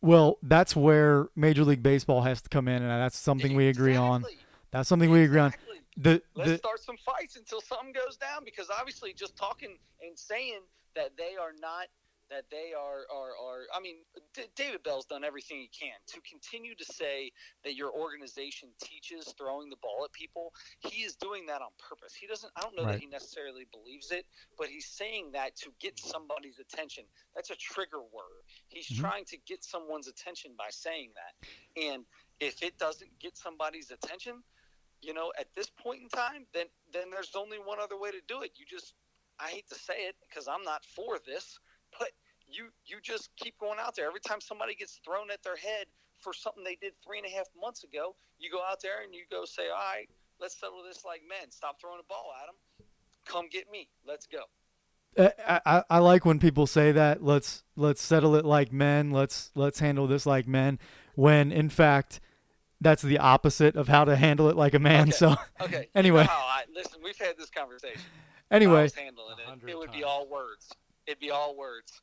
[0.00, 3.96] Well, that's where Major League Baseball has to come in, and that's something we agree
[3.96, 4.24] on.
[4.70, 5.46] That's something we agree on.
[5.46, 5.80] Exactly.
[5.96, 10.18] The Let's the start some fights until something goes down because obviously just talking and
[10.18, 10.60] saying
[10.94, 11.86] that they are not
[12.30, 13.96] that they are are, are I mean
[14.34, 17.32] D- David Bell's done everything he can to continue to say
[17.64, 22.14] that your organization teaches throwing the ball at people he is doing that on purpose
[22.14, 22.94] he doesn't I don't know Right.
[22.94, 24.26] that he necessarily believes it
[24.58, 27.04] but he's saying that to get somebody's attention
[27.34, 29.00] that's a trigger word he's Mhm.
[29.00, 32.06] trying to get someone's attention by saying that and
[32.40, 34.42] if it doesn't get somebody's attention
[35.02, 38.20] you know, at this point in time, then then there's only one other way to
[38.28, 38.52] do it.
[38.56, 38.94] You just,
[39.40, 41.60] I hate to say it because I'm not for this,
[41.98, 42.10] but
[42.48, 44.06] you you just keep going out there.
[44.06, 45.86] Every time somebody gets thrown at their head
[46.20, 49.14] for something they did three and a half months ago, you go out there and
[49.14, 50.08] you go say, all right,
[50.40, 51.50] let's settle this like men.
[51.50, 52.86] Stop throwing the ball at them.
[53.26, 53.88] Come get me.
[54.06, 54.42] Let's go.
[55.16, 59.12] Eh, I, I, I like when people say that let's let's settle it like men
[59.12, 60.78] let's let's handle this like men
[61.14, 62.20] when in fact
[62.80, 65.12] that's the opposite of how to handle it like a man Okay.
[65.12, 65.88] so Okay.
[65.94, 66.22] Anyway.
[66.22, 68.10] You know I, listen, we've had this conversation.
[68.50, 70.68] Anyway handling it, it would be all words.
[71.06, 72.00] It'd be all words.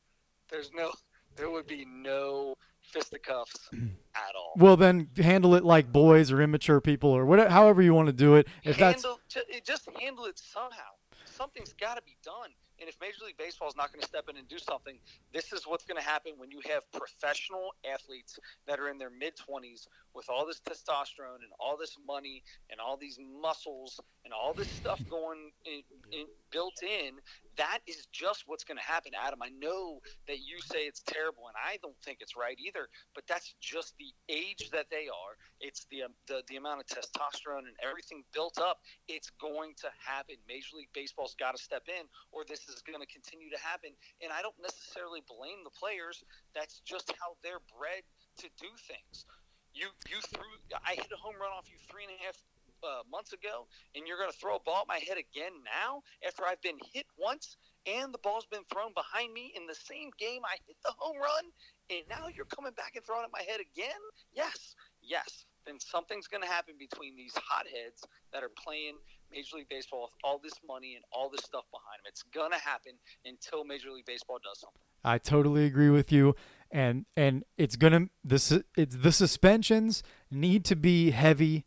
[0.49, 0.91] There's no,
[1.35, 3.69] there would be no fisticuffs
[4.15, 4.53] at all.
[4.57, 8.11] well then handle it like boys or immature people or whatever however you want to
[8.13, 10.89] do it if that's handle, it- just handle it somehow.
[11.25, 12.49] Something's got to be done.
[12.79, 14.97] And if Major League Baseball is not going to step in and do something,
[15.31, 19.11] this is what's going to happen when you have professional athletes that are in their
[19.11, 19.85] mid 20s
[20.15, 22.41] with all this testosterone and all this money
[22.71, 25.81] and all these muscles and all this stuff going in,
[26.11, 27.13] in, built in.
[27.57, 29.39] That is just what's going to happen, Adam.
[29.41, 32.87] I know that you say it's terrible, and I don't think it's right either.
[33.13, 35.33] But that's just the age that they are.
[35.59, 39.89] It's the um, the, the amount of testosterone and everything built up it's going to
[39.99, 40.35] happen.
[40.47, 43.91] Major League Baseball's got to step in, or this is going to continue to happen.
[44.21, 46.23] And I don't necessarily blame the players.
[46.55, 48.03] That's just how they're bred
[48.39, 49.25] to do things.
[49.73, 50.51] You you threw.
[50.83, 52.35] I hit a home run off you three and a half
[52.83, 56.03] uh, months ago, and you're going to throw a ball at my head again now
[56.25, 57.57] after I've been hit once
[57.87, 61.17] and the ball's been thrown behind me in the same game I hit the home
[61.17, 61.45] run,
[61.89, 64.01] and now you're coming back and throwing at my head again?
[64.33, 65.45] Yes, yes.
[65.65, 68.03] Then something's going to happen between these hotheads
[68.33, 68.97] that are playing
[69.31, 72.09] Major League Baseball with all this money and all this stuff behind them.
[72.09, 72.93] It's going to happen
[73.25, 74.81] until Major League Baseball does something.
[75.03, 76.35] I totally agree with you,
[76.69, 81.65] and and it's gonna this it's the suspensions need to be heavy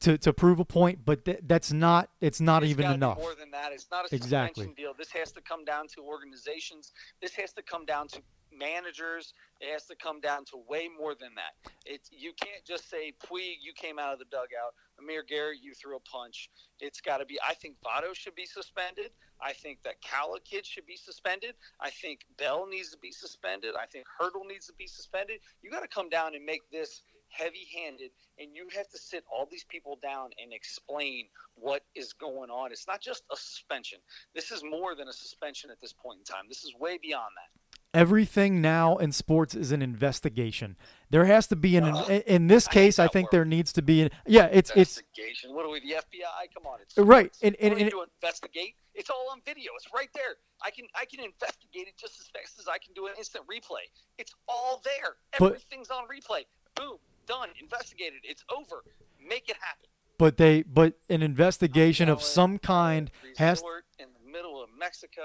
[0.00, 3.18] to, to prove a point, but th- that's not it's not It's even enough.
[3.18, 4.64] More than that, it's not a Exactly.
[4.64, 4.94] suspension deal.
[4.96, 6.92] This has to come down to organizations.
[7.20, 8.20] This has to come down to
[8.52, 9.32] managers.
[9.60, 11.72] It has to come down to way more than that.
[11.84, 14.74] It's you can't just say Puig, you came out of the dugout.
[14.98, 16.50] Amir Garrett, you threw a punch.
[16.80, 17.38] It's got to be.
[17.46, 19.10] I think Votto should be suspended.
[19.42, 21.54] I think that Kela kid should be suspended.
[21.80, 23.74] I think Bell needs to be suspended.
[23.80, 25.40] I think Hurdle needs to be suspended.
[25.62, 29.46] You got to come down and make this heavy-handed, and you have to sit all
[29.50, 32.72] these people down and explain what is going on.
[32.72, 33.98] It's not just a suspension.
[34.34, 36.44] This is more than a suspension at this point in time.
[36.48, 37.60] This is way beyond that.
[37.92, 40.76] Everything now in sports is an investigation.
[41.10, 42.08] There has to be an Ugh.
[42.08, 42.98] in, in this I case.
[43.00, 43.38] I think word.
[43.38, 44.44] there needs to be an yeah.
[44.46, 45.52] It's it's Investigation.
[45.54, 46.54] What are we, the FBI?
[46.54, 48.04] Come on, it's Right, and- and- and- do?
[48.22, 48.76] Investigate.
[48.94, 49.72] It's all on video.
[49.74, 50.36] It's right there.
[50.62, 53.44] I can I can investigate it just as fast as I can do an instant
[53.48, 53.90] replay.
[54.18, 55.16] It's all there.
[55.40, 56.44] But- Everything's on replay.
[56.76, 57.48] Boom, done.
[57.60, 58.20] Investigated.
[58.24, 58.82] It's over.
[59.26, 59.88] Make it happen.
[60.18, 63.62] but they but an investigation of some kind has
[63.98, 65.22] in the middle of Mexico.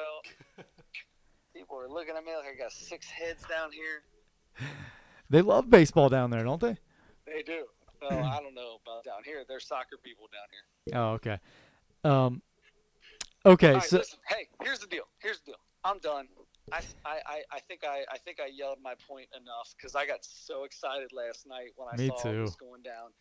[1.55, 4.03] People are looking at me like I got six heads down here.
[5.29, 6.77] they love baseball down there, don't they?
[7.25, 7.65] They do.
[8.01, 9.43] Well, I don't know about down here.
[9.47, 10.99] There's soccer people down here.
[11.01, 11.39] Oh, okay.
[12.03, 12.41] Um,
[13.45, 14.19] okay, right, so listen.
[14.27, 15.05] Hey, here's the deal.
[15.19, 15.55] Here's the deal.
[15.83, 16.27] I'm done.
[16.71, 20.05] I, I, I, I think I, I think I yelled my point enough because I
[20.05, 22.41] got so excited last night when I Me saw too.
[22.45, 23.11] this going down.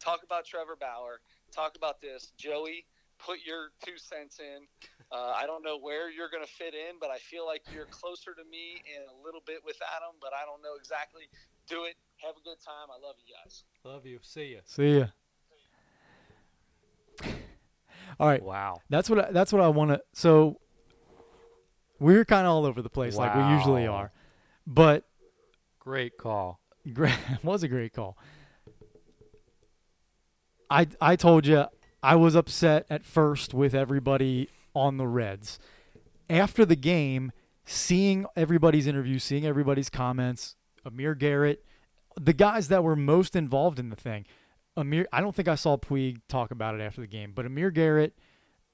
[0.00, 1.20] Talk about Trevor Bauer.
[1.54, 2.86] Talk about this, Joey.
[3.18, 4.66] Put your two cents in.
[5.12, 7.86] Uh, I don't know where you're going to fit in, but I feel like you're
[7.86, 11.22] closer to me and a little bit with Adam, but I don't know exactly.
[11.68, 11.94] Do it.
[12.24, 12.88] Have a good time.
[12.90, 13.64] I love you guys.
[13.84, 14.18] Love you.
[14.22, 14.60] See ya.
[14.64, 15.06] see ya.
[18.20, 18.80] All right, Wow.
[18.90, 20.00] that's what I, that's what I want to.
[20.14, 20.58] So
[21.98, 24.12] we're kind of all over the place like we usually are,
[24.66, 25.04] but
[25.84, 26.60] Great call.
[26.94, 28.16] Great, was a great call.
[30.70, 31.66] I I told you
[32.02, 35.58] I was upset at first with everybody on the Reds.
[36.30, 37.32] After the game,
[37.66, 41.62] seeing everybody's interview, seeing everybody's comments, Amir Garrett,
[42.18, 44.24] the guys that were most involved in the thing.
[44.76, 47.70] Amir, I don't think I saw Puig talk about it after the game, but Amir
[47.70, 48.18] Garrett,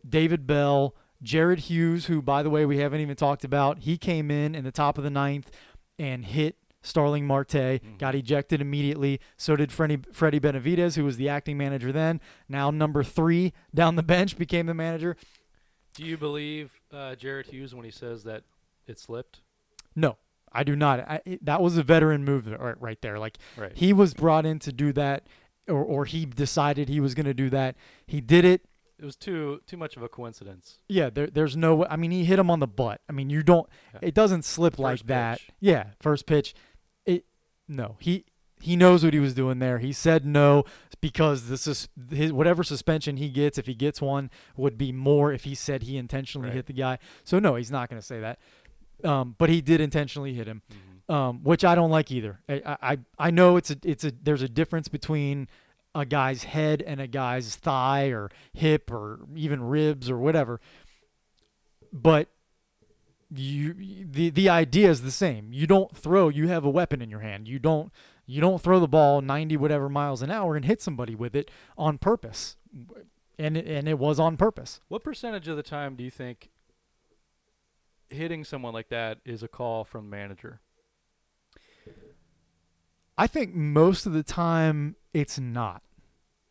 [0.08, 4.30] David Bell, Jared Hughes, who by the way we haven't even talked about, he came
[4.30, 5.50] in in the top of the ninth
[5.98, 9.20] and hit Starling Marte, got ejected immediately.
[9.36, 12.20] So did Freddie, Freddie Benavides, who was the acting manager then.
[12.48, 15.14] Now number three down the bench became the manager.
[15.94, 18.44] Do you believe uh, Jared Hughes when he says that
[18.86, 19.40] it slipped?
[19.94, 20.16] No,
[20.52, 21.00] I do not.
[21.00, 23.18] I, it- that was a veteran move there- right there.
[23.18, 23.72] Like Right.
[23.74, 25.26] he was brought in to do that,
[25.68, 27.76] or, or he decided he was going to do that.
[28.06, 28.64] He did it.
[29.00, 30.78] It was too too much of a coincidence.
[30.88, 31.86] Yeah, there, there's no.
[31.86, 33.00] I mean, he hit him on the butt.
[33.08, 33.66] I mean, you don't.
[33.94, 34.00] Yeah.
[34.08, 35.40] It doesn't slip like First that.
[35.58, 36.54] Yeah, first pitch.
[37.06, 37.24] It
[37.66, 37.96] no.
[37.98, 38.26] He
[38.60, 39.78] he knows what he was doing there.
[39.78, 40.64] He said no
[41.00, 45.32] because this is his whatever suspension he gets, if he gets one, would be more
[45.32, 46.56] if he said he intentionally Right.
[46.56, 46.98] hit the guy.
[47.24, 48.38] So no, he's not going to say that.
[49.02, 50.60] Um, but he did intentionally hit him,
[51.08, 52.40] um, which I don't like either.
[52.50, 55.48] I, I I know it's a it's a there's a difference between
[55.94, 60.60] a guy's head and a guy's thigh or hip or even ribs or whatever.
[61.92, 62.28] But
[63.34, 63.74] you
[64.04, 65.52] the the idea is the same.
[65.52, 67.48] You don't throw, you have a weapon in your hand.
[67.48, 67.92] You don't
[68.26, 71.50] you don't throw the ball 90 whatever miles an hour and hit somebody with it
[71.76, 72.56] on purpose.
[73.38, 74.80] And it, and it was on purpose.
[74.88, 76.50] What percentage of the time do you think
[78.10, 80.60] hitting someone like that is a call from the manager?
[83.16, 85.82] I think most of the time it's not.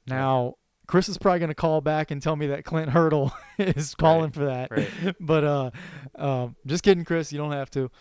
[0.08, 0.56] Now,
[0.88, 4.26] Chris is probably going to call back and tell me that Clint Hurdle is calling
[4.26, 4.72] Right, for that.
[4.72, 5.16] right.
[5.20, 5.72] but uh,
[6.16, 7.32] um, just kidding, Chris.
[7.32, 7.92] You don't have to.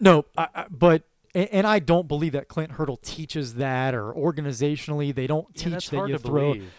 [0.00, 5.14] No, I, I, but and, I don't believe that Clint Hurdle teaches that or organizationally
[5.14, 6.54] they don't teach that's that you throw.
[6.54, 6.72] believe.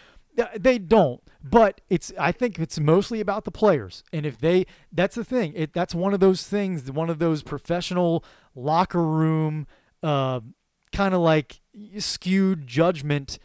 [0.58, 2.10] They don't, but it's.
[2.18, 5.52] I think it's mostly about the players, and if they, that's the thing.
[5.54, 9.66] It that's one of those things, one of those professional locker room,
[10.02, 10.40] uh,
[10.92, 11.60] kind of like
[11.98, 13.38] skewed judgment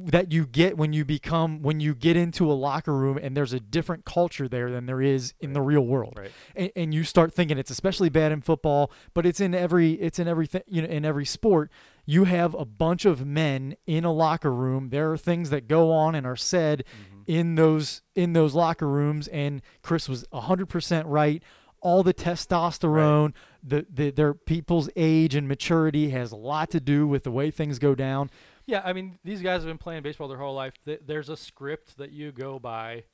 [0.00, 3.52] that you get when you become when you get into a locker room and there's
[3.52, 6.14] a different culture there than there is in the real world.
[6.16, 6.30] Right.
[6.54, 10.20] and, and you start thinking it's especially bad in football but it's in every it's
[10.20, 11.70] in everything you know in every sport.
[12.06, 14.90] You have a bunch of men in a locker room.
[14.90, 17.22] There are things that go on and are said mm-hmm.
[17.26, 21.42] in those in those locker rooms and chris was 100% right.
[21.80, 23.32] All the testosterone
[23.62, 27.50] the, the their people's age and maturity has a lot to do with the way
[27.50, 28.30] things go down
[28.66, 30.74] Yeah, I mean, these guys have been playing baseball their whole life.
[30.84, 33.04] Th- There's a script that you go by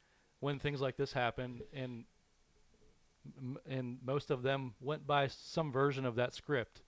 [0.41, 2.05] when things like this happen, and
[3.67, 6.83] and most of them went by some version of that script.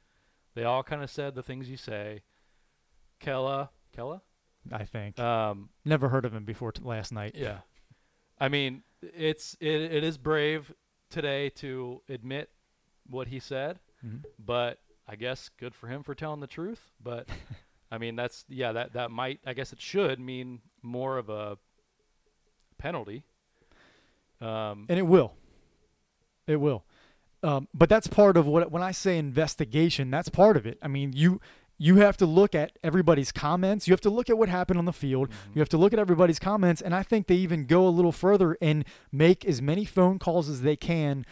[0.54, 2.22] They all kind of said the things you say.
[3.20, 4.20] Kela, Kela,
[4.72, 7.58] i think um, never heard of him before t- last night yeah.
[8.38, 10.74] I mean, it's it, it is brave
[11.08, 12.50] today to admit
[13.08, 14.24] what he said, Mhm.
[14.38, 14.78] but
[15.08, 16.92] I guess good for him for telling the truth.
[17.02, 17.28] But
[17.90, 21.58] I mean, that's yeah, that that might I guess it should mean more of a
[22.78, 23.24] penalty.
[24.40, 25.34] Um, and it will.
[26.46, 26.84] It will.
[27.42, 30.78] Um, but that's part of what when i say investigation that's part of it.
[30.82, 31.40] I mean you
[31.78, 33.86] you have to look at everybody's comments.
[33.86, 35.28] You have to look at what happened on the field.
[35.54, 36.80] You have to look at everybody's comments.
[36.82, 40.48] And i think they even go a little further and make as many phone calls
[40.48, 41.24] as they can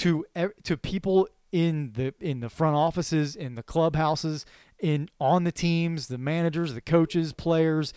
[0.00, 0.24] to
[0.64, 4.46] to people in the in the front offices in the clubhouses
[4.78, 7.92] in on the teams the managers the coaches players.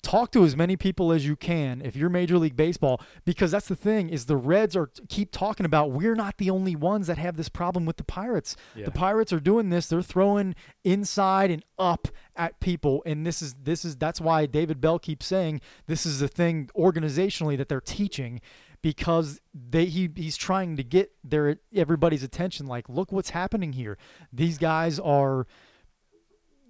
[0.00, 3.66] Talk to as many people as you can if you're major league baseball because that's
[3.66, 7.18] the thing is the reds are keep talking about we're not the only ones that
[7.18, 8.56] have this problem with the pirates.
[8.76, 8.84] Yeah.
[8.84, 13.54] the pirates are doing this they're throwing inside and up at people and this is
[13.54, 17.80] this is that's why david bell keeps saying this is the thing organizationally that they're
[17.80, 18.40] teaching
[18.82, 23.98] because they he, he's trying to get their everybody's attention like look what's happening here.
[24.32, 25.46] These guys are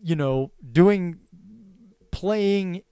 [0.02, 1.18] you know doing
[2.10, 2.82] playing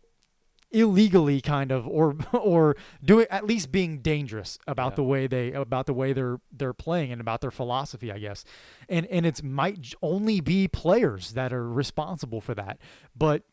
[0.72, 4.96] illegally kind of or or doing at least being dangerous about Yeah.
[4.96, 8.44] the way they about the way they're they're playing and about their philosophy I guess.
[8.88, 12.78] And and it's might only be players that are responsible for that.
[13.16, 13.44] But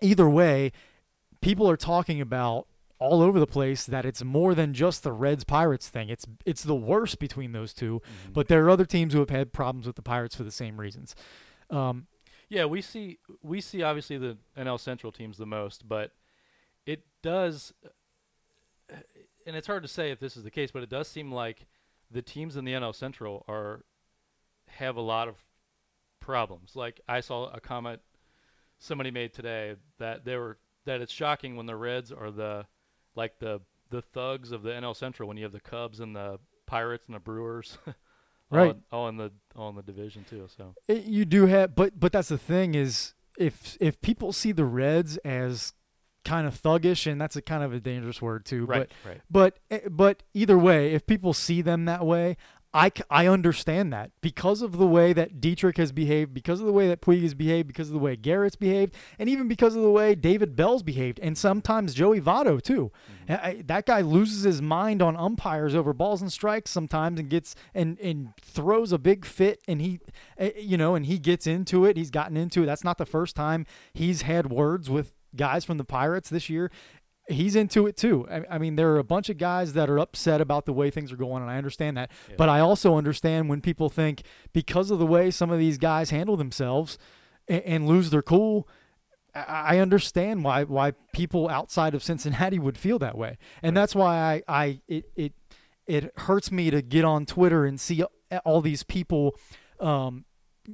[0.00, 0.72] either way
[1.40, 2.66] people are talking about
[2.98, 6.08] all over the place that it's more than just the Reds Pirates thing.
[6.08, 8.00] It's it's the worst between those 2
[8.32, 10.80] but there are other teams who have had problems with the Pirates for the same
[10.80, 11.14] reasons.
[11.70, 12.06] Um
[12.48, 16.12] Yeah, we see we see obviously the NL Central teams the most, but
[16.86, 17.74] it does,
[19.46, 21.66] and it's hard to say if this is the case, but it does seem like
[22.10, 23.84] the teams in the NL Central are
[24.68, 25.36] have a lot of
[26.20, 26.74] problems.
[26.74, 28.00] Like I saw a comment
[28.78, 32.66] somebody made today that they were that it's shocking when the Reds are the
[33.18, 33.60] like the
[33.90, 37.14] the thugs of the NL Central when you have the Cubs and the Pirates and
[37.14, 37.76] the Brewers.
[37.86, 37.94] all
[38.50, 38.70] Right.
[38.70, 40.46] in- all in the all in the division too.
[40.56, 44.52] So It, you do have, but but that's the thing is if if people see
[44.52, 45.72] the Reds as
[46.24, 48.66] kind of thuggish, and that's a kind of a dangerous word too.
[48.66, 49.20] right, right.
[49.30, 52.36] But but eh, but either way, if people see them that way,
[52.78, 56.72] I, I understand that because of the way that Dietrich has behaved, because of the
[56.72, 59.82] way that Puig has behaved, because of the way Garrett's behaved, and even because of
[59.82, 62.92] the way David Bell's behaved, and sometimes Joey Votto too.
[63.28, 67.28] I- I- that guy loses his mind on umpires over balls and strikes sometimes, and
[67.28, 70.00] gets and and throws a big fit, and he,
[70.38, 71.96] eh, you know, and he gets into it.
[71.96, 72.66] He's gotten into it.
[72.66, 76.70] That's not the first time he's had words with guys from the Pirates this year
[77.28, 78.26] he's into it too.
[78.30, 80.90] I, I mean, there are a bunch of guys that are upset about the way
[80.90, 82.10] things are going, and I understand that.
[82.28, 82.34] Yeah.
[82.36, 84.22] But I also understand when people think
[84.52, 86.98] because of the way some of these guys handle themselves
[87.46, 88.68] and, and lose their cool.
[89.34, 93.94] I I understand why why people outside of Cincinnati would feel that way, and that's
[93.94, 95.32] why I, I it it
[95.86, 98.04] it hurts me to get on Twitter and see
[98.44, 99.34] all these people
[99.80, 100.24] um,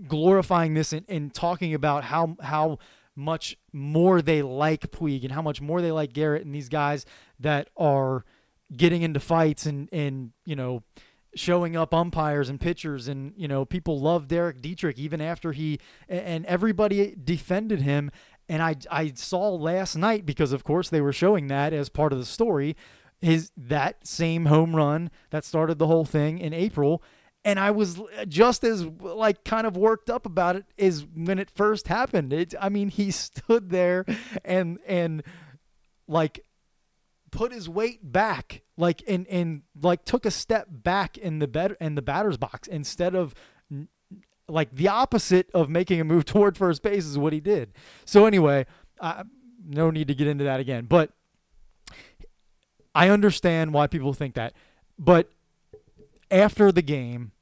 [0.09, 2.78] glorifying this and, and talking about how how
[3.16, 7.06] much more they like Puig and how much more they like Garrett and these guys
[7.38, 8.24] that are
[8.74, 10.82] getting into fights and and you know
[11.36, 15.78] showing up umpires and pitchers and you know people love Derek Dietrich even after he
[16.08, 18.10] and everybody defended him.
[18.48, 22.12] And I I saw last night because of course they were showing that as part
[22.12, 22.76] of the story
[23.20, 27.02] his that same home run that started the whole thing in April
[27.45, 31.51] and I was just as like kind of worked up about it as when it
[31.51, 32.32] first happened.
[32.32, 34.05] It, I mean, he stood there
[34.45, 35.22] and and
[36.09, 36.45] like
[37.30, 41.72] put his weight back, like and and like took a step back in the bet
[41.80, 43.34] in the batter's box instead of
[44.49, 47.72] like the opposite of making a move toward first base is what he did.
[48.05, 48.66] So anyway,
[49.01, 49.24] I,
[49.66, 51.11] no need to get into that again, but
[52.95, 54.55] I understand why people think that.
[54.99, 55.30] But
[56.30, 57.32] after the game,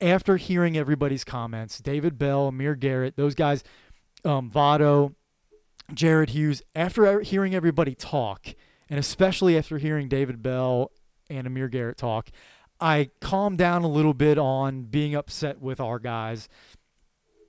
[0.00, 3.64] after hearing everybody's comments, David Bell, Amir Garrett, those guys,
[4.24, 5.14] um, Votto,
[5.92, 8.54] Jared Hughes, after hearing everybody talk,
[8.88, 10.90] and especially after hearing David Bell
[11.30, 12.30] and Amir Garrett talk,
[12.80, 16.48] I calmed down a little bit on being upset with our guys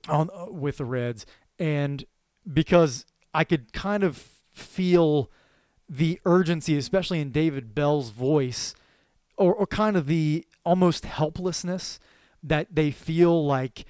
[0.08, 1.26] on uh, with the Reds
[1.58, 2.04] and
[2.50, 3.04] because
[3.34, 4.16] I could kind of
[4.50, 5.30] feel
[5.88, 8.74] the urgency especially in David Bell's voice
[9.36, 11.98] or, or kind of the almost helplessness
[12.42, 13.84] that they feel like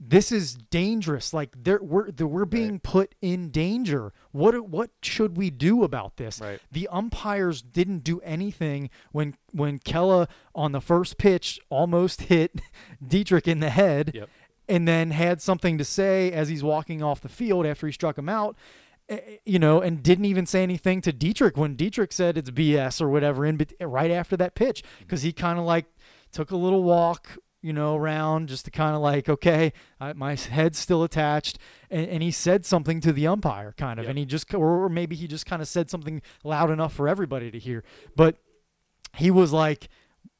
[0.00, 1.32] this is dangerous.
[1.32, 2.82] Like they're, we're we're being Right.
[2.82, 4.12] put in danger.
[4.32, 6.40] What what should we do about this?
[6.40, 6.60] Right.
[6.70, 12.60] The umpires didn't do anything when when Kela on the first pitch almost hit
[13.06, 14.28] Dietrich in the head, Yep.
[14.68, 18.16] and then had something to say as he's walking off the field after he struck
[18.16, 18.56] him out.
[19.08, 23.00] eh, You know, and didn't even say anything to Dietrich when Dietrich said it's BS
[23.00, 25.86] or whatever in right after that pitch because he kind of like
[26.32, 30.34] took a little walk, you know, around just to kind of like, okay, I, my
[30.36, 31.58] head's still attached,
[31.90, 34.10] and, and he said something to the umpire, kind of, Yep.
[34.10, 37.08] and he just, or, or maybe he just kind of said something loud enough for
[37.08, 37.82] everybody to hear,
[38.14, 38.36] but
[39.16, 39.88] he was like,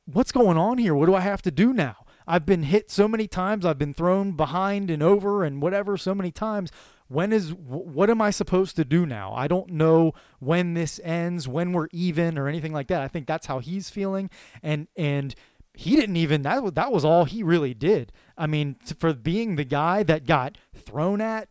[0.04, 0.94] what's going on here?
[0.94, 1.96] What do I have to do now?
[2.26, 3.64] I've been hit so many times.
[3.64, 6.70] I've been thrown behind and over and whatever so many times.
[7.08, 9.32] When is what am I supposed to do now?
[9.32, 13.00] I don't know when this ends, when we're even or anything like that.
[13.00, 14.28] I think that's how he's feeling
[14.62, 15.34] and and
[15.78, 18.10] he didn't even that was that was all he really did.
[18.36, 21.50] I mean, for being the guy that got thrown at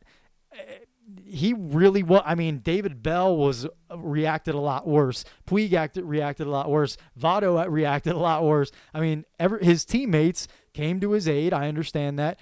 [1.25, 2.23] he really was.
[2.25, 5.23] I mean, David Bell was uh, reacted a lot worse.
[5.45, 6.97] Puig acted, reacted a lot worse.
[7.17, 8.69] Votto uh, reacted a lot worse.
[8.93, 11.53] I mean, every, his teammates came to his aid.
[11.53, 12.37] I understand that,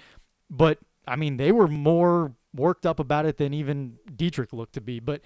[0.50, 4.80] but I mean, they were more worked up about it than even Dietrich looked to
[4.80, 4.98] be.
[4.98, 5.20] But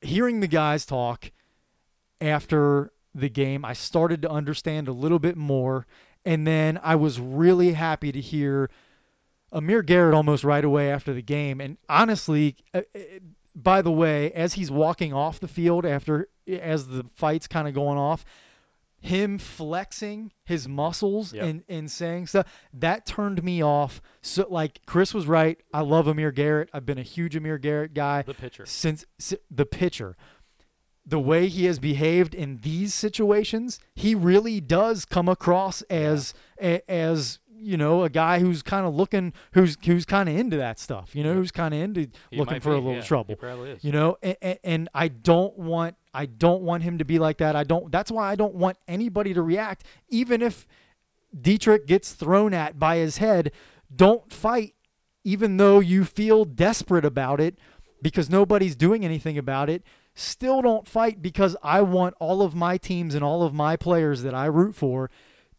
[0.00, 1.30] hearing the guys talk
[2.22, 5.86] after the game, I started to understand a little bit more,
[6.24, 8.70] and then I was really happy to hear
[9.52, 11.60] Amir Garrett almost right away after the game.
[11.60, 13.00] And honestly, uh, uh,
[13.54, 17.74] by the way, as he's walking off the field after as the fight's kind of
[17.74, 18.24] going off,
[19.02, 21.44] him flexing his muscles Yep.
[21.44, 24.00] and, and saying stuff that turned me off.
[24.20, 25.58] So like Chris was right.
[25.72, 26.68] I love Amir Garrett.
[26.74, 28.66] I've been a huge Amir Garrett guy The pitcher.
[28.66, 30.16] since si- the pitcher
[31.06, 36.80] the way he has behaved in these situations he really does come across as a,
[36.90, 40.78] as you know a guy who's kind of looking who's who's kind of into that
[40.78, 43.34] stuff you know who's kind of into He looking for a little yeah, trouble He
[43.36, 43.84] probably is.
[43.84, 47.56] you know and, and i don't want i don't want him to be like that
[47.56, 50.66] i don't that's why i don't want anybody to react even if
[51.38, 53.52] dietrich gets thrown at by his head
[53.94, 54.74] don't fight
[55.22, 57.58] even though you feel desperate about it
[58.02, 59.82] because nobody's doing anything about it
[60.20, 64.22] still don't fight because i want all of my teams and all of my players
[64.22, 65.10] that i root for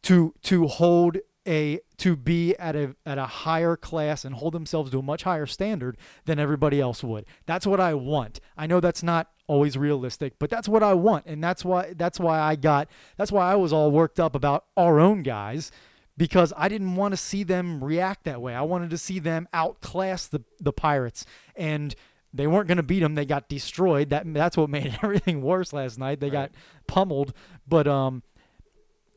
[0.01, 4.91] to to hold a to be at a at a higher class and hold themselves
[4.91, 7.25] to a much higher standard than everybody else would.
[7.45, 8.39] That's what I want.
[8.57, 12.19] I know that's not always realistic, but that's what I want and that's why that's
[12.19, 12.87] why I got
[13.17, 15.71] that's why I was all worked up about our own guys
[16.15, 18.53] because I didn't want to see them react that way.
[18.53, 21.95] I wanted to see them outclass the the Pirates and
[22.33, 23.15] they weren't going to beat them.
[23.15, 24.09] They got destroyed.
[24.09, 26.19] That that's what made everything worse last night.
[26.19, 26.51] They got
[26.87, 27.33] pummeled,
[27.67, 28.23] but um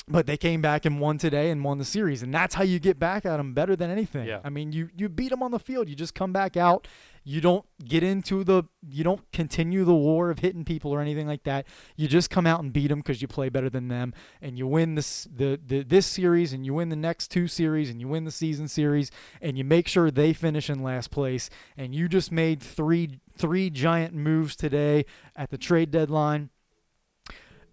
[0.07, 2.79] but they came back and won today and won the series and that's how you
[2.79, 4.41] get back at them better than anything Yeah.
[4.45, 6.87] i mean you you beat them on the field you just come back out
[7.27, 11.27] you don't get into the you don't continue the war of hitting people or anything
[11.27, 11.67] like that.
[11.97, 14.13] You just come out and beat them because you play better than them
[14.43, 17.89] and you win this the, the this series and you win the next two series
[17.89, 19.11] and you win the season series
[19.41, 21.49] and you make sure they finish in last place.
[21.79, 26.51] And you just made three three giant moves today at the trade deadline.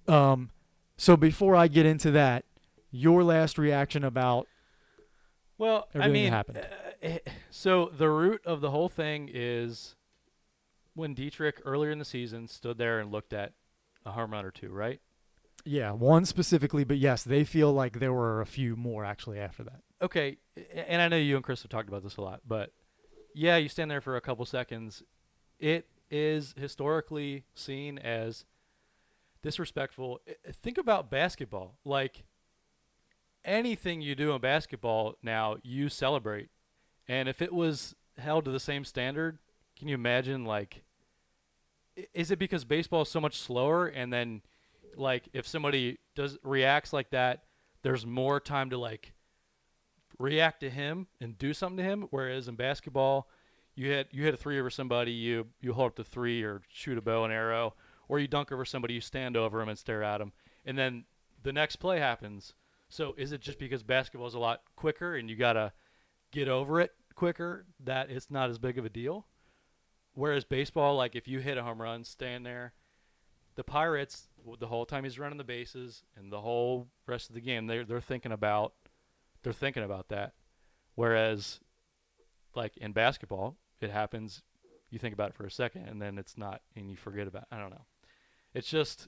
[0.07, 0.49] Um
[0.97, 2.45] so before I get into that,
[2.91, 4.47] your last reaction about
[5.57, 6.57] Well, I Everything that mean, happened.
[6.59, 9.95] uh, Eh, so the root of the whole thing is
[10.93, 13.53] when Dietrich earlier in the season stood there and looked at
[14.05, 14.99] a home run or two, right?
[15.63, 19.63] Yeah, one specifically, but yes, they feel like there were a few more actually after
[19.63, 19.81] that.
[20.01, 20.37] Okay,
[20.73, 22.71] and I know you and Chris have talked about this a lot, but
[23.35, 25.03] yeah, you stand there for a couple seconds.
[25.59, 28.45] It is historically seen as
[29.43, 30.19] disrespectful.
[30.51, 31.75] Think about basketball.
[31.85, 32.23] Like
[33.45, 36.49] anything you do in basketball now, you celebrate.
[37.07, 39.39] And if it was held to the same standard,
[39.77, 40.83] can you imagine like
[42.13, 44.41] is it because baseball is so much slower and then
[44.95, 47.43] like if somebody does reacts like that,
[47.83, 49.13] there's more time to like
[50.19, 52.07] react to him and do something to him.
[52.11, 53.27] Whereas in basketball,
[53.75, 56.61] you hit you hit a three over somebody, you you hold up the three or
[56.69, 57.73] shoot a bow and arrow,
[58.07, 60.31] or you dunk over somebody, you stand over him and stare at him,
[60.65, 61.05] and then
[61.43, 62.53] the next play happens.
[62.89, 65.71] So is it just because basketball is a lot quicker and you gotta
[66.31, 69.27] get over it quicker that it's not as big of a deal?
[70.13, 72.73] Whereas baseball, like if you hit a home run, stand there.
[73.55, 74.27] The Pirates,
[74.59, 77.83] the whole time he's running the bases and the whole rest of the game, they're
[77.83, 78.73] they're thinking about
[79.43, 80.33] they're thinking about that.
[80.95, 81.59] Whereas,
[82.55, 84.41] like in basketball, it happens.
[84.89, 87.45] You think about it for a second, and then it's not, and you forget about.
[87.51, 87.85] I don't know.
[88.53, 89.07] It's just.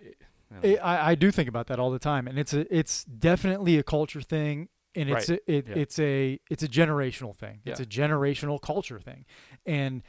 [0.00, 0.16] it-.
[0.62, 3.76] I, I I do think about that all the time, and it's a it's definitely
[3.78, 5.40] a culture thing, and it's Right.
[5.46, 5.74] a, it, Yeah.
[5.76, 7.60] it's a it's a generational thing.
[7.64, 7.84] It's Yeah.
[7.84, 9.24] a generational culture thing,
[9.66, 10.02] and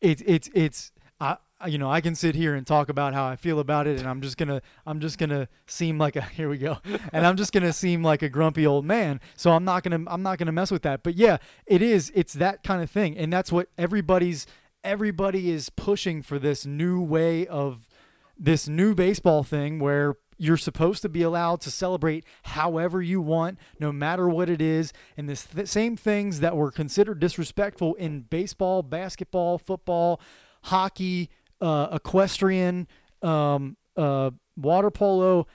[0.00, 3.24] it's it's it's I I- you know I can sit here and talk about how
[3.26, 6.48] I feel about it, and I'm just gonna I'm just gonna seem like a here
[6.48, 6.78] we go,
[7.12, 9.20] and I'm just gonna seem like a grumpy old man.
[9.36, 11.02] So I'm not gonna I'm not gonna mess with that.
[11.02, 14.46] But yeah, it is it's that kind of thing, and that's what everybody's
[14.82, 17.88] everybody is pushing for this new way of
[18.36, 23.58] this new baseball thing where you're supposed to be allowed to celebrate however you want,
[23.80, 24.92] no matter what it is.
[25.16, 30.20] And the th- same things that were considered disrespectful in baseball, basketball, football,
[30.64, 31.30] hockey,
[31.60, 32.86] uh, equestrian,
[33.22, 35.46] um, uh, water polo,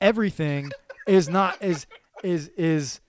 [0.00, 0.70] everything
[1.06, 1.86] is not is
[2.22, 3.00] is is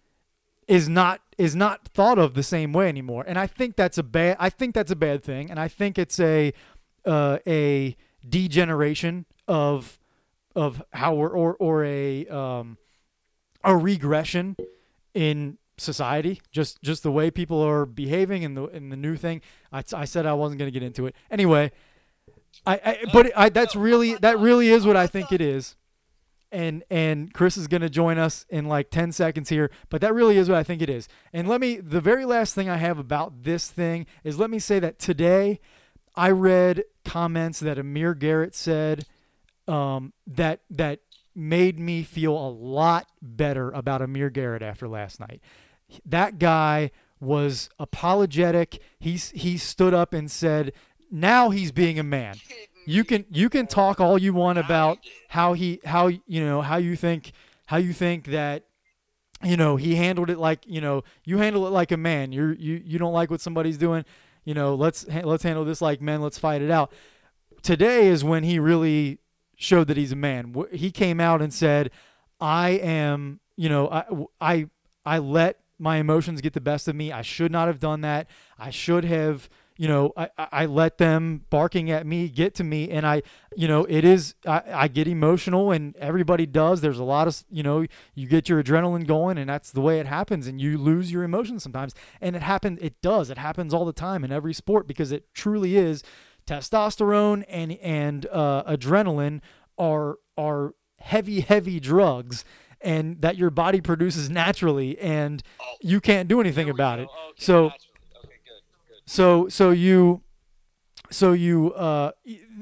[0.68, 3.24] is not is not thought of the same way anymore.
[3.28, 5.50] And I think that's a bad I think that's a bad thing.
[5.50, 6.54] And I think it's a
[7.06, 7.96] uh, a
[8.28, 10.00] degeneration of
[10.56, 12.78] of how we're or or a um
[13.64, 14.56] a regression
[15.14, 16.42] in society.
[16.52, 19.42] Just just the way people are behaving and the and the new thing.
[19.72, 21.16] I, I said I wasn't going to get into it.
[21.30, 21.72] Anyway
[22.66, 25.76] I, I but I that's really that really is what I think it is.
[26.52, 30.14] And and Chris is going to join us in like 10 seconds here but that
[30.14, 31.08] really is what I think it is.
[31.34, 34.60] And let me the very last thing I have about this thing is let me
[34.60, 35.60] say that today
[36.16, 39.06] I read comments that Amir Garrett said
[39.68, 41.00] um, that that
[41.36, 45.42] made me feel a lot better about Amir Garrett after last night.
[46.06, 48.82] That guy was apologetic.
[49.00, 50.74] He's he stood up and said,
[51.12, 52.36] "Now he's being a man."
[52.86, 55.00] You can you can talk all you want about
[55.30, 57.32] how he how you know how you think
[57.66, 58.66] how you think that
[59.44, 62.32] you know he handled it like you know you handle it like a man.
[62.32, 64.06] You're you you don't like what somebody's doing.
[64.44, 66.22] You know let's let's handle this like men.
[66.22, 66.92] Let's fight it out.
[67.64, 69.18] Today is when he really
[69.56, 70.54] showed that he's a man.
[70.72, 71.92] He came out and said,
[72.40, 74.04] "I am you know I
[74.42, 74.70] I
[75.06, 77.12] I let my emotions get the best of me.
[77.12, 78.28] I should not have done that.
[78.58, 82.90] I should have." you know, I, I let them barking at me get to me,
[82.90, 83.24] and I,
[83.58, 86.80] you know, it is I, I get emotional, and everybody does.
[86.80, 90.00] There's a lot of, you know, you get your adrenaline going, and that's the way
[90.00, 92.80] it happens, and you lose your emotions sometimes, and it happens.
[92.82, 93.30] It does.
[93.30, 96.04] It happens all the time in every sport because it truly is
[96.46, 99.42] testosterone and and uh, adrenaline
[99.78, 102.46] are are heavy heavy drugs
[102.82, 107.04] and that your body produces naturally and Oh, you can't do anything about go.
[107.04, 107.80] it Okay, so naturally.
[108.24, 109.02] okay, good, good.
[109.06, 110.22] so so you
[111.12, 112.12] so you uh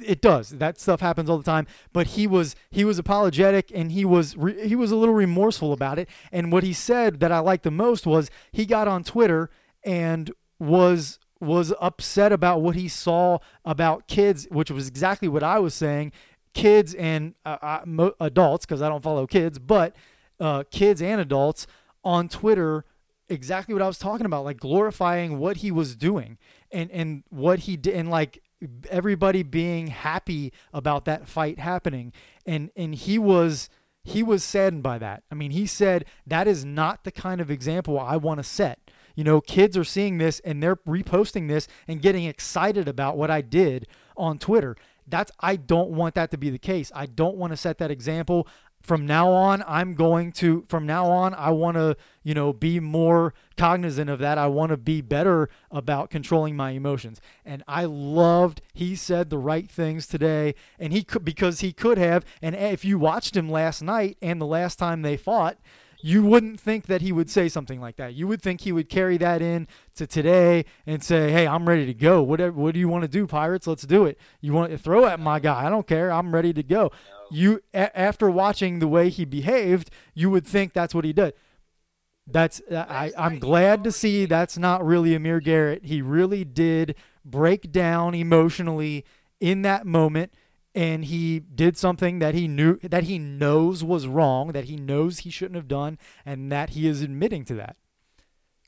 [0.06, 3.92] it does that stuff happens all the time but he was he was apologetic and
[3.94, 7.32] he was re- he was a little remorseful about it and what he said that
[7.32, 9.50] I liked the most was he got on Twitter
[9.86, 10.30] and
[10.60, 15.74] was was upset about what he saw about kids which was exactly what I was
[15.74, 16.12] saying
[16.54, 19.96] kids and uh, uh, adults because I don't follow kids but
[20.40, 21.68] uh, kids and adults
[22.04, 22.86] on Twitter
[23.30, 26.38] exactly what I was talking about, like glorifying what he was doing
[26.72, 28.42] and and what he did, and like
[28.90, 32.14] everybody being happy about that fight happening,
[32.46, 33.70] and and he was
[34.04, 35.24] he was saddened by that.
[35.32, 38.80] I mean, he said that is not the kind of example I want to set.
[39.16, 43.30] You know, kids are seeing this and they're reposting this and getting excited about what
[43.30, 43.88] I did
[44.18, 44.76] on Twitter.
[45.08, 46.92] That's I don't want that to be the case.
[46.96, 48.48] I don't want to set that example
[48.84, 52.80] from now on i'm going to from now on i want to you know be
[52.82, 57.86] more cognizant of that i want to be better about controlling my emotions and i
[57.86, 62.56] loved he said the right things today and he could because he could have and
[62.56, 65.58] if you watched him last night and the last time they fought
[66.06, 68.14] you wouldn't think that he would say something like that.
[68.14, 71.86] You would think he would carry that in to today and say, "Hey, I'm ready
[71.86, 72.22] to go.
[72.22, 73.68] Whatever, what do you want to do, Pirates?
[73.68, 74.20] Let's do it.
[74.42, 75.66] You want to throw at my guy?
[75.66, 76.12] I don't care.
[76.12, 76.92] I'm ready to go." No.
[77.32, 81.36] You a- after watching the way he behaved, you would think that's what he did.
[82.28, 85.86] That's uh, I, I'm glad to see that's not really Amir Garrett.
[85.86, 89.06] He really did break down emotionally
[89.40, 90.34] in that moment
[90.76, 95.20] and he did something that he knew that he knows was wrong, that he knows
[95.20, 97.76] he shouldn't have done, and that he is admitting to that.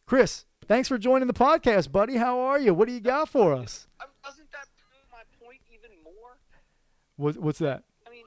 [0.06, 2.18] Chris, thanks for joining the podcast, buddy.
[2.18, 2.74] How are you?
[2.74, 3.88] What do you got for us?
[4.24, 6.38] Doesn't that prove my point even more?
[7.18, 7.84] What, what's that?
[8.06, 8.26] I mean,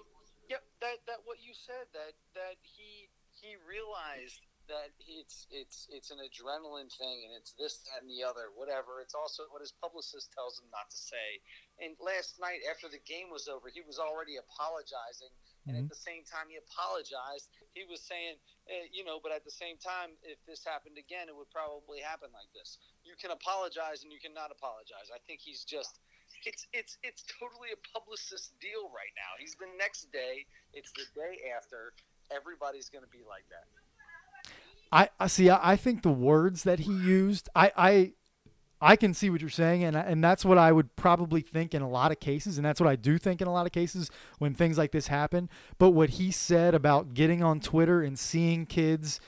[0.51, 6.11] yep, that that what you said that that he he realized that it's it's it's
[6.13, 9.01] an adrenaline thing and it's this that and the other whatever.
[9.01, 11.41] It's also what his publicist tells him not to say.
[11.81, 15.33] And last night after the game was over, he was already apologizing,
[15.67, 15.83] and Mhm.
[15.85, 19.51] at the same time he apologized, he was saying, eh, you know, but at the
[19.51, 22.79] same time, if this happened again, it would probably happen like this.
[23.05, 25.11] You can apologize and you cannot apologize.
[25.11, 26.01] I think he's just
[26.45, 29.33] it's it's it's totally a publicist deal right now.
[29.39, 30.47] He's the next day.
[30.73, 31.95] It's the day after.
[32.31, 33.65] Everybody's going to be like that.
[34.91, 35.51] I, I see.
[35.51, 38.13] I, I think the words that he used, I, I,
[38.81, 41.83] I can see what you're saying, and and that's what I would probably think in
[41.83, 44.11] a lot of cases, and that's what I do think in a lot of cases
[44.39, 45.51] when things like this happen.
[45.79, 49.21] But what he said about getting on Twitter and seeing kids,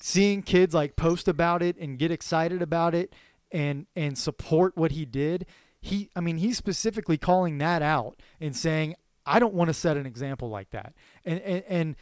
[0.00, 3.14] seeing kids like post about it and get excited about it
[3.50, 5.46] and and support what he did,
[5.80, 8.94] he, I mean, he's specifically calling that out and saying,
[9.24, 10.92] I don't want to set an example like that,
[11.24, 11.96] and and and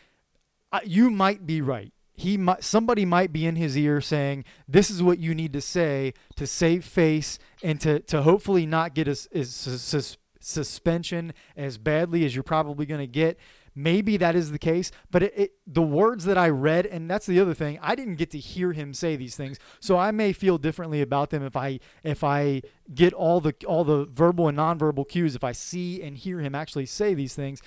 [0.73, 1.93] uh, you might be right.
[2.21, 5.61] He might somebody might be in his ear saying, "This is what you need to
[5.63, 11.79] say to save face and to to hopefully not get a, sus- sus- suspension as
[11.79, 13.39] badly as you're probably going to get."
[13.75, 17.25] Maybe that is the case, but it, it the words that I read, and that's
[17.25, 17.79] the other thing.
[17.81, 21.31] I didn't get to hear him say these things, so I may feel differently about
[21.31, 22.63] them if I if I
[22.93, 25.35] get all the all the verbal and nonverbal cues.
[25.35, 27.63] If I see and hear him actually say these things,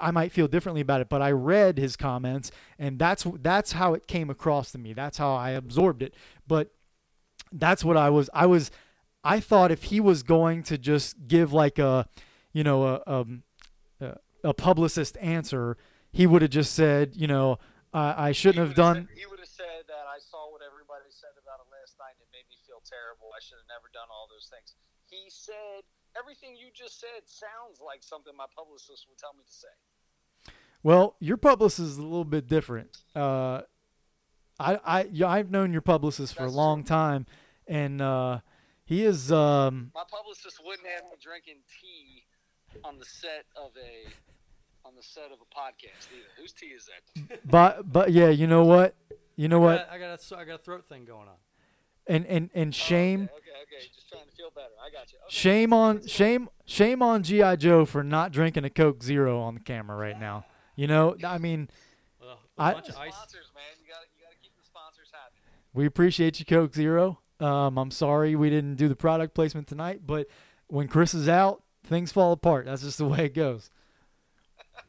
[0.00, 3.94] I might feel differently about it, but I read his comments, and that's that's how
[3.94, 4.92] it came across to me.
[4.92, 6.14] That's how I absorbed it.
[6.46, 6.72] But
[7.52, 8.28] that's what I was.
[8.34, 8.70] I was.
[9.24, 12.08] I thought if he was going to just give like a,
[12.52, 13.42] you know, a um,
[14.00, 15.76] a, a publicist answer,
[16.12, 17.58] he would have just said, you know,
[17.92, 19.08] I I shouldn't have done.
[19.08, 22.14] Said, he would have said that I saw what everybody said about it last night,
[22.18, 23.30] and it made me feel terrible.
[23.34, 24.74] I should have never done all those things.
[25.10, 25.84] He said
[26.18, 30.52] everything you just said sounds like something my publicist would tell me to say.
[30.82, 32.96] Well, your publicist is a little bit different.
[33.14, 33.62] Uh,
[34.60, 37.26] I, I, I've known your publicist for That's a long time,
[37.66, 38.40] and uh,
[38.84, 39.30] he is.
[39.32, 42.24] Um, My publicist wouldn't have me drinking tea
[42.84, 44.08] on the set of a
[44.86, 46.28] on the set of a podcast either.
[46.40, 47.40] Whose tea is that?
[47.44, 48.94] but, but yeah, you know what?
[49.36, 49.88] You know I what?
[49.90, 51.34] I got a, so- I got a throat thing going on.
[52.08, 53.86] And and and shame, Oh, okay, okay, okay.
[53.94, 54.68] Just trying to feel better.
[54.84, 55.18] I got you.
[55.18, 55.26] Okay.
[55.28, 59.60] shame on shame, shame on GI Joe for not drinking a Coke Zero on the
[59.60, 60.44] camera right now.
[60.74, 61.68] You know, I mean,
[62.20, 63.14] Well, a I- bunch of ice.
[63.14, 63.64] Sponsors, man.
[63.82, 65.34] You got to you got to keep the sponsors happy.
[65.74, 67.18] we appreciate you, Coke Zero.
[67.40, 70.26] Um, I'm sorry we didn't do the product placement tonight, but
[70.68, 72.64] when Chris is out, things fall apart.
[72.66, 73.70] That's just the way it goes.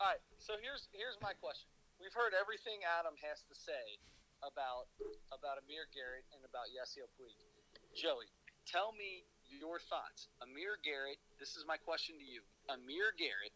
[0.00, 0.18] All right.
[0.38, 1.68] So here's here's my question.
[2.00, 3.98] We've heard everything Adam has to say
[4.44, 4.88] about
[5.32, 7.34] about Amir Garrett and about Yasiel Puig.
[7.96, 8.28] Joey,
[8.68, 10.28] tell me your thoughts.
[10.44, 11.18] Amir Garrett.
[11.40, 12.44] This is my question to you.
[12.68, 13.54] Amir Garrett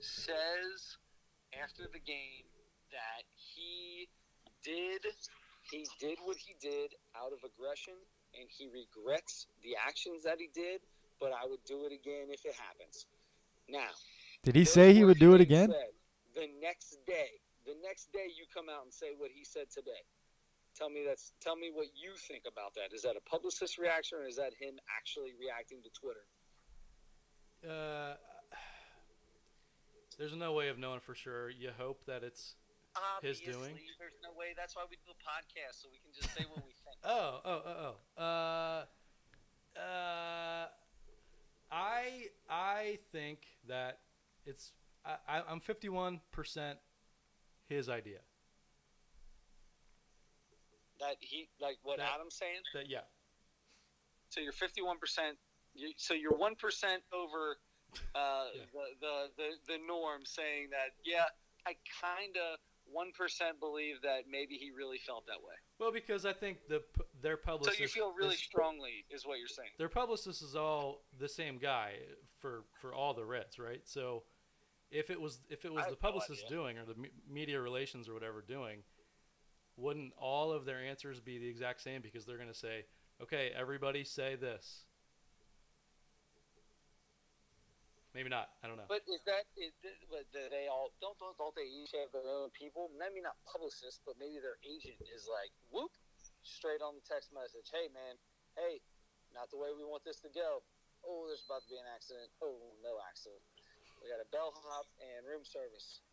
[0.00, 0.98] says
[1.56, 2.46] after the game
[2.90, 4.08] that he
[4.62, 5.04] did
[5.70, 7.94] he did what he did out of aggression
[8.38, 10.80] and he regrets the actions that he did,
[11.20, 13.06] but I would do it again if it happens.
[13.68, 13.88] Now,
[14.42, 15.72] Did he say he would do it again?
[16.34, 17.30] the next day,
[17.66, 20.04] the next day you come out and say what he said today.
[20.76, 22.94] Tell me that's tell me what you think about that.
[22.94, 26.26] Is that a publicist reaction or is that him actually reacting to Twitter?
[27.62, 28.14] Uh,
[30.18, 31.50] there's no way of knowing for sure.
[31.50, 32.56] You hope that it's.
[33.22, 33.74] His doing?
[33.98, 34.54] there's no way.
[34.56, 36.96] That's why we do a podcast so we can just say what we think.
[37.06, 38.22] Oh, oh, oh, oh.
[38.22, 38.84] Uh,
[39.78, 40.66] uh,
[41.70, 43.98] I I think that
[44.46, 44.72] it's
[45.04, 46.78] I, I I'm 51 percent
[47.68, 48.18] his idea.
[51.00, 52.60] That he like what That- Adam's saying.
[52.74, 53.00] That yeah.
[54.30, 55.36] So you're 51 percent.
[55.96, 57.56] So you're one percent over
[58.14, 58.62] uh, Yeah.
[58.72, 61.24] the, the the the norm, saying that yeah,
[61.66, 65.54] I kind of one percent believe that maybe he really felt that way.
[65.80, 66.82] Well, because I think the
[67.22, 69.70] their publicist So you feel really is- strongly, is what you're saying.
[69.78, 71.94] their publicist is all the same guy
[72.40, 73.80] for for all the Reds, right?
[73.84, 74.22] So
[74.94, 77.10] if it was if it was I the have no publicist doing or the me-
[77.28, 78.86] media relations or whatever doing,
[79.76, 82.00] wouldn't all of their answers be the exact same?
[82.00, 82.86] Because they're going to say,
[83.20, 84.86] okay, everybody say this.
[88.14, 88.54] Maybe not.
[88.62, 88.86] I don't know.
[88.86, 89.74] But is that is
[90.06, 92.94] but do they all don't, don't don't they each have their own people?
[92.94, 95.90] Maybe not publicists, but maybe their agent is like whoop,
[96.46, 97.66] straight on the text message.
[97.74, 98.14] Hey man,
[98.54, 98.78] hey,
[99.34, 100.62] not the way we want this to go.
[101.02, 102.30] Oh, there's about to be an accident.
[102.38, 103.42] Oh, no accident.
[104.04, 106.04] We got a bellhop and room service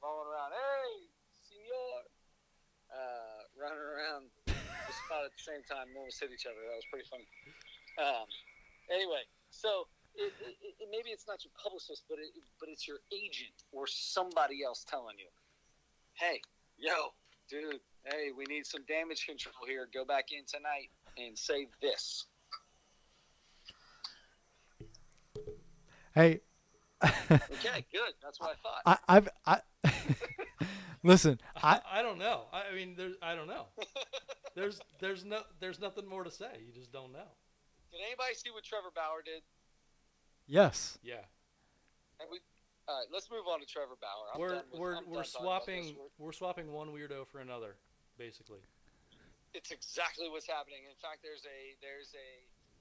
[0.00, 0.56] rolling around.
[0.56, 1.04] Hey,
[1.44, 2.00] senor,
[2.88, 4.32] uh, running around
[4.88, 5.92] the spot at the same time.
[5.92, 6.56] Almost hit each other.
[6.64, 7.28] That was pretty funny.
[8.00, 8.24] Um,
[8.88, 9.84] anyway, so
[10.16, 13.84] it, it, it, maybe it's not your publicist, but it, but it's your agent or
[13.84, 15.28] somebody else telling you,
[16.16, 16.40] "Hey,
[16.80, 17.12] yo,
[17.52, 19.92] dude, hey, we need some damage control here.
[19.92, 20.88] Go back in tonight
[21.20, 22.24] and say this."
[26.16, 26.40] Hey,
[27.30, 28.12] Okay, good.
[28.22, 28.82] That's what I thought.
[29.08, 29.60] I, I've I
[31.02, 31.38] listen.
[31.56, 32.44] I I, I don't know.
[32.52, 33.66] I, I mean, there's I don't know.
[34.54, 36.60] There's there's no there's nothing more to say.
[36.66, 37.28] You just don't know.
[37.92, 39.42] Did anybody see what Trevor Bauer did?
[40.46, 40.98] yes.
[41.02, 41.22] Yeah,
[42.18, 42.38] And we,
[42.86, 44.26] all right, let's move on to Trevor Bauer.
[44.34, 45.74] I'm we're done with, we're I'm we're done talking about this.
[45.74, 47.76] swapping We're- we're swapping one weirdo for another,
[48.18, 48.62] basically.
[49.54, 50.86] it's exactly what's happening.
[50.86, 52.28] In fact, there's a there's a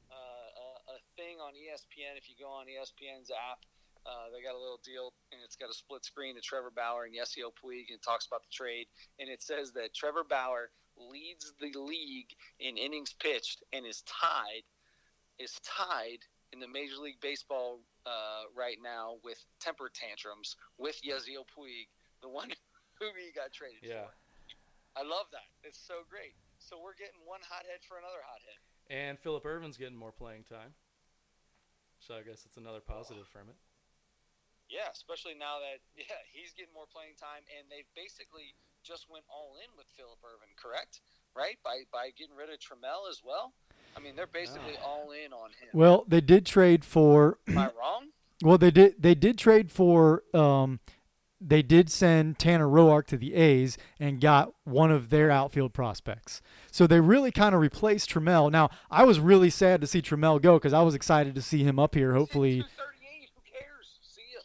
[0.10, 0.50] uh,
[0.94, 2.18] a, a thing on ESPN.
[2.18, 3.62] If you go on ESPN's app,
[4.06, 7.06] uh, they got a little deal, and it's got a split screen of Trevor Bauer
[7.06, 8.88] and Yasiel Puig, and it talks about the trade,
[9.20, 14.64] and it says that Trevor Bauer leads the league in innings pitched and is tied
[15.40, 16.20] is tied
[16.52, 21.88] in the Major League Baseball uh, right now with temper tantrums with Yasiel Puig,
[22.22, 22.50] the one
[23.00, 24.04] who he got traded Yeah.
[24.04, 25.00] for.
[25.00, 25.48] I love that.
[25.64, 26.36] It's so great.
[26.60, 28.60] So we're getting one hothead for another hothead.
[28.92, 30.74] And Phillip Ervin's getting more playing time.
[32.00, 33.56] So I guess it's another positive from it.
[34.90, 39.26] Yeah, especially now that yeah he's getting more playing time, and they've basically just went
[39.30, 41.02] all in with Phillip Ervin, correct?
[41.36, 43.54] Right by by getting rid of Trammell as well.
[43.96, 44.86] I mean, they're basically No.
[44.86, 45.70] all in on him.
[45.74, 47.38] Well, they did trade for.
[47.48, 48.10] Am I wrong?
[48.42, 49.02] Well, they did.
[49.02, 50.24] They did trade for.
[50.34, 50.80] Um,
[51.42, 56.42] they did send Tanner Roark to the A's and got one of their outfield prospects.
[56.70, 58.52] So they really kind of replaced Trammell.
[58.52, 61.64] Now, I was really sad to see Trammell go because I was excited to see
[61.64, 62.14] him up here.
[62.14, 63.30] Hopefully, Two thirty-eight.
[63.36, 64.00] Who cares?
[64.02, 64.42] See ya.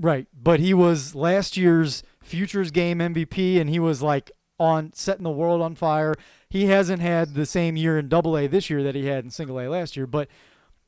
[0.00, 5.22] Right, but he was last year's Futures Game MVP, and he was like on setting
[5.24, 6.14] the world on fire.
[6.48, 9.30] He hasn't had the same year in Double A this year that he had in
[9.30, 10.28] Single A last year, but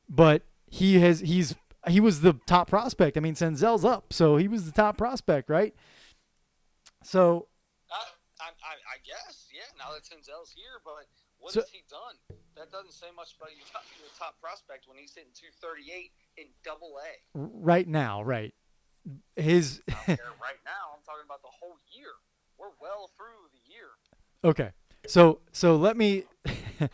[0.09, 1.55] but he has he's
[1.87, 3.15] he was the top prospect.
[3.17, 5.73] I mean, Senzel's up, so he was the top prospect, right?
[7.03, 7.47] So
[7.91, 7.95] I,
[8.41, 9.61] I, I, I guess, yeah.
[9.77, 11.07] Now that Senzel's here, but
[11.39, 12.37] what So- has he done?
[12.55, 16.45] That doesn't say much about your top, your top prospect when he's hitting 238 in
[16.65, 17.11] Double A.
[17.35, 18.51] right now, right,
[19.35, 22.09] his right now, I'm talking about the whole year.
[22.57, 23.89] We're well through the year.
[24.43, 24.71] Okay.
[25.07, 26.25] So so let me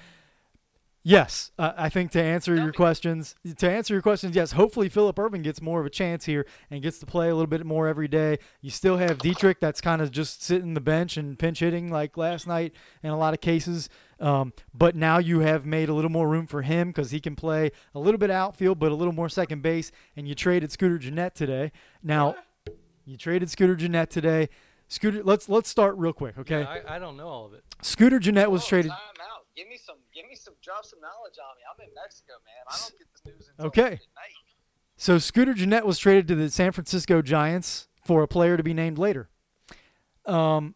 [1.05, 4.53] Yes, uh, I think to answer your questions, to answer your questions, yes.
[4.53, 7.47] Hopefully, Phillip Ervin gets more of a chance here and gets to play a little
[7.47, 8.39] bit more every day.
[8.61, 12.15] You still have Dietrich, that's kind of just sitting the bench and pinch hitting like
[12.15, 12.71] last night
[13.03, 13.89] in a lot of cases.
[14.23, 17.35] Um, but now you have made a little more room for him because he can
[17.35, 19.91] play a little bit outfield, but a little more second base.
[20.15, 21.73] And you traded Scooter Gennett today.
[22.01, 22.35] Now,
[23.05, 24.47] you traded Scooter Gennett today.
[24.87, 26.61] Scooter, let's let's start real quick, okay?
[26.61, 27.63] Yeah, I, I don't know all of it.
[27.81, 28.91] Scooter Gennett was Oh, traded.
[28.91, 29.45] Time out.
[29.57, 29.97] Give me some.
[30.15, 30.53] Give me some.
[30.63, 31.63] Drop some knowledge on me.
[31.69, 32.63] I'm in Mexico, man.
[32.69, 33.81] I don't get this news until Okay.
[33.83, 33.99] at night.
[34.95, 38.73] So Scooter Gennett was traded to the San Francisco Giants for a player to be
[38.73, 39.29] named later.
[40.25, 40.75] Um,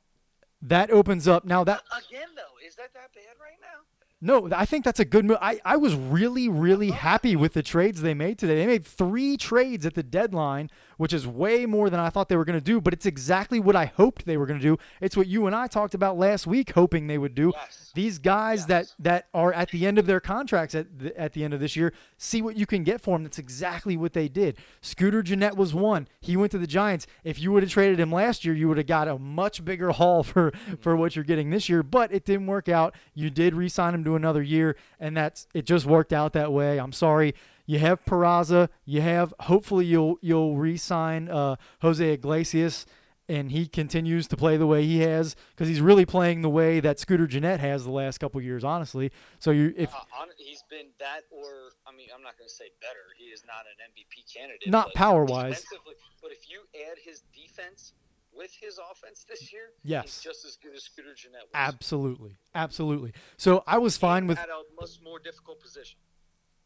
[0.62, 1.64] that opens up now.
[1.64, 2.47] That Again, though, is
[2.78, 3.84] that that bad right now?
[4.20, 5.38] no, I think that's a good move.
[5.42, 7.00] I, I was really really uh-huh.
[7.00, 8.56] happy with the trades they made today.
[8.56, 12.36] They made three trades at the deadline, which is way more than I thought they
[12.36, 12.82] were going to do.
[12.82, 14.78] But it's exactly what I hoped they were going to do.
[15.02, 17.54] It's what you and I talked about last week, hoping they would do.
[17.56, 17.92] Yes.
[17.96, 18.68] These guys Yes.
[18.68, 21.60] that that are at the end of their contracts at the, at the end of
[21.60, 23.24] this year, see what you can get for them.
[23.24, 24.58] That's exactly what they did.
[24.82, 26.08] Scooter Gennett was one.
[26.20, 27.08] He went to the Giants.
[27.24, 29.92] If you would have traded him last year, you would have got a much bigger
[29.92, 31.84] haul for for what you're getting this year.
[31.84, 32.94] But it didn't work out.
[33.14, 35.66] You did re-sign him to another year, and that's it.
[35.66, 36.80] Just worked out that way.
[36.80, 37.34] I'm sorry.
[37.68, 38.70] You have Peraza.
[38.86, 42.86] You have hopefully you'll you'll re-sign uh, Jose Iglesias.
[43.30, 46.80] and he continues to play the way he has because he's really playing the way
[46.80, 49.12] that Scooter Gennett has the last couple years, honestly.
[49.40, 52.54] So you if Uh, on, he's been that, or I mean, I'm not going to
[52.56, 53.04] say better.
[53.18, 54.70] He is not an MVP candidate.
[54.70, 55.60] Not power-wise.
[55.60, 57.92] defensively- But if you add his defense
[58.34, 60.04] with his offense this year, Yes.
[60.06, 61.50] he's just as good as Scooter Gennett was.
[61.54, 63.12] absolutely, absolutely.
[63.36, 66.00] So I was fine with at a much more difficult position.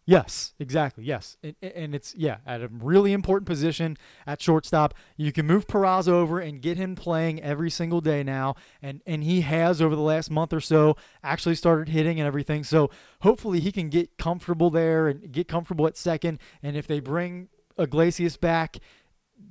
[0.05, 1.03] Yes, exactly.
[1.03, 4.95] Yes, and, and it's yeah at a really important position at shortstop.
[5.15, 9.23] You can move Peraza over and get him playing every single day now, and and
[9.23, 12.63] he has over the last month or so actually started hitting and everything.
[12.63, 12.89] So
[13.21, 16.39] hopefully he can get comfortable there and get comfortable at second.
[16.63, 18.79] And if they bring Iglesias back,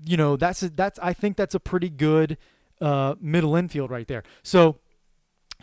[0.05, 2.37] you know that's a, that's I think that's a pretty good
[2.81, 4.25] uh, middle infield right there.
[4.43, 4.81] So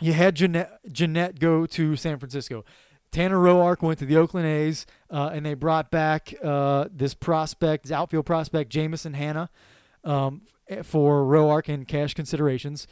[0.00, 2.64] you had Gennett, Gennett go to San Francisco.
[3.10, 7.84] Tanner Roark went to the Oakland A's, uh, and they brought back uh, this prospect,
[7.84, 9.50] this outfield prospect, Jameson Hannah,
[10.04, 10.42] um,
[10.82, 12.86] for Roark and cash considerations.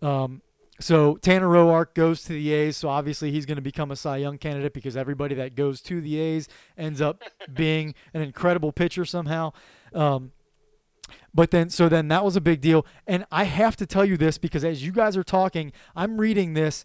[0.00, 0.42] Um,
[0.80, 4.16] so Tanner Roark goes to the A's, so obviously he's going to become a Cy
[4.16, 7.22] Young candidate because everybody that goes to the A's ends up
[7.54, 9.52] being an incredible pitcher somehow.
[9.94, 10.32] Um,
[11.34, 12.84] but then, so then that was a big deal.
[13.06, 16.54] And I have to tell you this because as you guys are talking, I'm reading
[16.54, 16.84] this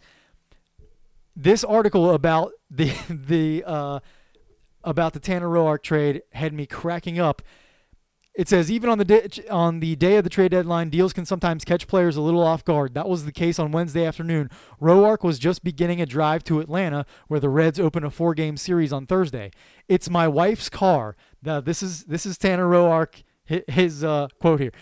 [1.38, 3.99] this article about the the uh,
[4.83, 7.41] about the Tanner Roark trade had me cracking up.
[8.33, 11.25] It says even on the day, on the day of the trade deadline, deals can
[11.25, 12.93] sometimes catch players a little off guard.
[12.93, 14.51] That was the case on Wednesday afternoon.
[14.79, 18.93] Roark was just beginning a drive to Atlanta, where the Reds open a four-game series
[18.93, 19.49] on Thursday.
[19.88, 21.15] It's my wife's car.
[21.41, 23.23] Now this is this is Tanner Roark.
[23.45, 24.73] His uh, quote here.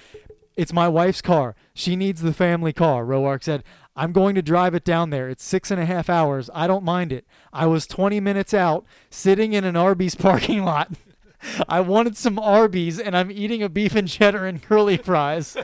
[0.58, 1.56] It's my wife's car.
[1.74, 3.64] She needs the family car, Roark said.
[3.96, 5.30] I'm going to drive it down there.
[5.30, 6.50] It's six and a half hours.
[6.54, 7.26] I don't mind it.
[7.54, 10.92] I was 20 minutes out, sitting in an Arby's parking lot.
[11.70, 15.56] I wanted some Arby's, and I'm eating a beef and cheddar and curly fries.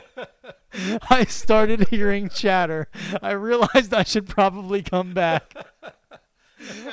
[1.10, 2.88] I started hearing chatter.
[3.20, 5.54] I realized I should probably come back.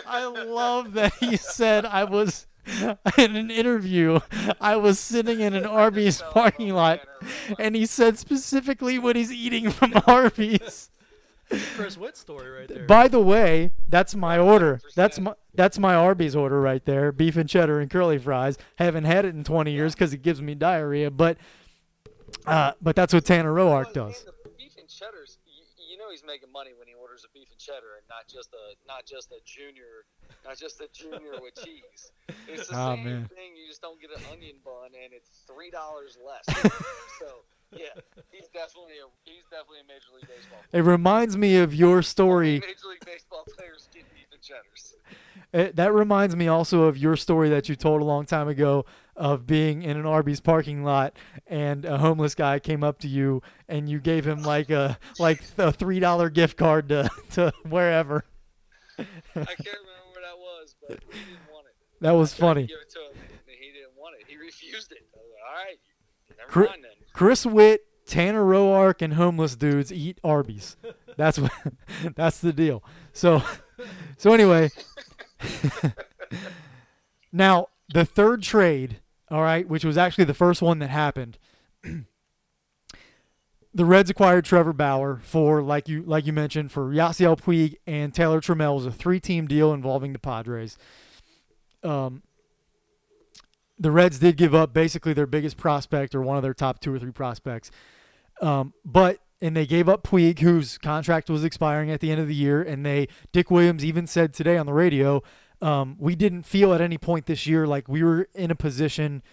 [0.05, 2.47] I love that he said I was
[3.17, 4.19] in an interview.
[4.59, 7.01] I was sitting in an Arby's parking lot,
[7.57, 10.89] and he said specifically what he's eating from Arby's.
[11.75, 12.85] Chris Witt story right there.
[12.85, 14.79] By the way, that's my order.
[14.95, 18.57] That's my that's my Arby's order right there: beef and cheddar and curly fries.
[18.77, 21.37] Haven't had it in 20 years because it gives me diarrhea, but
[22.45, 24.23] uh, but that's what Tanner Roark does.
[24.23, 27.47] the beef and cheddars, you, you know he's making money when he orders a beef
[27.51, 30.05] and cheddar and not just a not just a junior,
[30.45, 32.11] not just a junior with cheese.
[32.47, 33.29] It's the Oh, same man.
[33.33, 33.57] thing.
[33.57, 36.45] You just don't get an onion bun and it's three dollars less.
[37.19, 37.41] so
[37.72, 37.88] yeah,
[38.32, 40.59] he's definitely a he's definitely a major league baseball.
[40.72, 42.59] It reminds me of your story.
[42.59, 44.03] Major league baseball players get
[44.39, 44.95] and cheddars.
[45.51, 48.86] It, that reminds me also of your story that you told a long time ago
[49.15, 51.13] of being in an Arby's parking lot
[51.47, 55.41] and a homeless guy came up to you and you gave him like a like
[55.57, 58.26] a three dollar gift card to, to wherever.
[58.97, 61.76] I can't remember where that was, but he didn't want it.
[62.01, 62.67] That was I funny.
[62.67, 64.26] Give it to him, and he didn't want it.
[64.28, 64.99] He refused it.
[65.13, 65.80] I was like, All right,
[66.38, 66.98] never Cri- mind then.
[67.20, 70.78] Chris Witt, Tanner Roark, and homeless dudes eat Arby's.
[71.17, 71.51] That's what.
[72.15, 72.82] that's the deal.
[73.11, 73.43] So,
[74.15, 74.70] so anyway.
[77.34, 81.38] now the third trade, all right, which was actually the first one that happened.
[83.74, 88.15] the Reds acquired Trevor Bauer for, like you like you mentioned, for Yasiel Puig and
[88.15, 88.76] Taylor Trammell.
[88.76, 90.78] Was a three-team deal involving the Padres.
[91.84, 92.24] Um,
[93.80, 96.93] the Reds did give up basically their biggest prospect or one of their top two
[96.93, 97.71] or three prospects.
[98.41, 102.27] Um, but and they gave up Puig, whose contract was expiring at the end of
[102.27, 105.23] the year, and they Dick Williams even said today on the radio,
[105.61, 109.23] um, we didn't feel at any point this year like we were in a position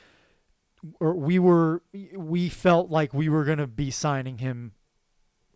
[1.01, 1.83] or we were
[2.15, 4.73] we felt like we were going to be signing him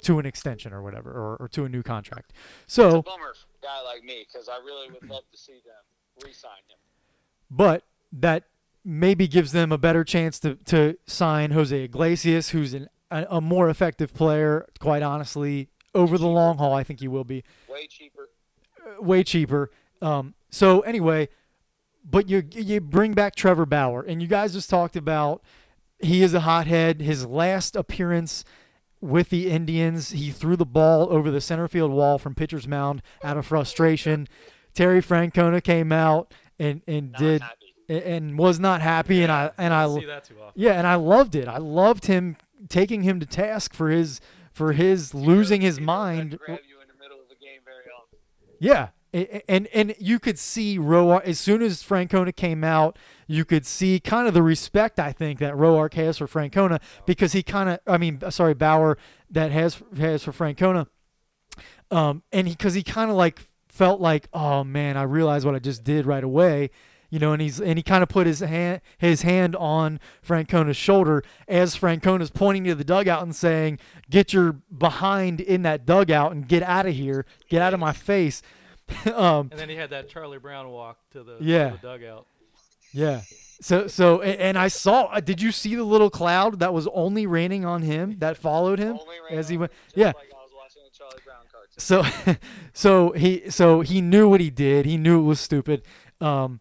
[0.03, 2.33] to an extension or whatever or, or to a new contract.
[2.67, 6.25] So Bummer for a guy like me because I really would love to see them
[6.25, 6.79] re-sign him.
[7.51, 8.45] but that
[8.85, 13.41] maybe gives them a better chance to, to sign Jose Iglesias, who's an, a, a
[13.41, 15.69] more effective player, quite honestly.
[15.95, 18.29] Over the long haul, I think he will be Way cheaper.
[18.87, 19.71] uh, way cheaper.
[20.01, 21.29] Um, so anyway,
[22.09, 25.43] but you you bring back Trevor Bauer, and you guys just talked about
[25.99, 27.01] he is a hothead.
[27.01, 28.45] His last appearance
[29.01, 33.03] with the Indians, he threw the ball over the center field wall from pitcher's mound
[33.25, 34.29] out of frustration.
[34.75, 37.70] Terry Francona came out and and Not did happy.
[37.91, 40.61] And was not happy, and I and I don't see that too often.
[40.61, 41.49] yeah, and I loved it.
[41.49, 42.37] I loved him
[42.69, 44.21] taking him to task for his
[44.53, 46.39] for his losing his mind.
[46.39, 48.19] grab you in the middle of the game very often.
[48.59, 48.89] Yeah,
[49.49, 53.99] And and you could see Roark as soon as Francona came out, you could see
[53.99, 57.81] kind of the respect I think that Roark has for Francona because he kind of
[57.87, 58.99] I mean sorry Bauer
[59.31, 60.87] that has has for Francona,
[61.91, 65.55] um and he because he kind of like felt like oh man I realized what
[65.55, 66.71] I just did right away,
[67.11, 70.77] you know, and he's and he kind of put his hand his hand on Francona's
[70.77, 73.79] shoulder as Francona's pointing to the dugout and saying,
[74.09, 77.93] "Get your behind in that dugout and get out of here, get out of my
[77.93, 78.43] face."
[79.15, 81.71] um, And then he had that Charlie Brown walk to the, to Yeah.
[81.71, 82.27] the dugout.
[82.93, 83.21] yeah.
[83.63, 85.05] So so a- and I saw.
[85.07, 88.79] uh, Did you see the little cloud that was only raining on him that followed
[88.79, 89.71] him Only as he went?
[89.85, 90.07] just Yeah.
[90.07, 92.33] Like I was watching the Charlie Brown cartoon.
[92.33, 92.37] so
[92.73, 95.83] so he so he knew what he did he knew it was stupid
[96.23, 96.61] um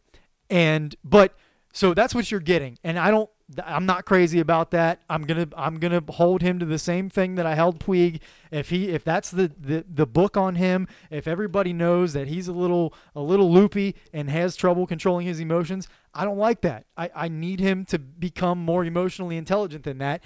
[0.50, 1.34] and but
[1.74, 3.30] so that's what you're getting and i don't
[3.64, 7.36] i'm not crazy about that i'm gonna i'm gonna hold him to the same thing
[7.36, 8.20] that i held puig
[8.52, 12.48] if he if that's the the, the book on him if everybody knows that he's
[12.48, 16.86] a little a little loopy and has trouble controlling his emotions i don't like that
[16.98, 20.22] i i need him to become more emotionally intelligent than that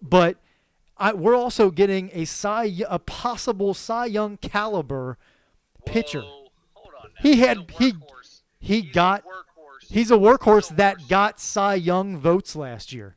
[0.00, 0.36] but
[0.98, 5.18] I, we're also getting a Cy, a possible Cy Young caliber
[5.84, 6.20] pitcher.
[6.20, 7.20] Whoa, hold on now.
[7.22, 7.94] He had- he-
[8.60, 9.24] He He's got.
[9.92, 13.14] He's a workhorse that got Cy Young votes last year.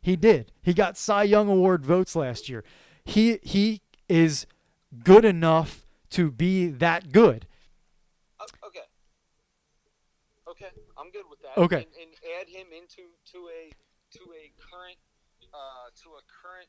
[0.00, 0.52] He did.
[0.62, 2.64] He got Cy Young award votes last year.
[3.04, 4.46] He he is
[5.04, 7.46] good enough to be that good.
[8.64, 8.86] Okay.
[10.48, 11.58] Okay, I'm good with that.
[11.60, 11.76] Okay.
[11.76, 13.72] And, and add him into to a
[14.16, 14.98] to a current
[15.52, 16.68] uh, to a current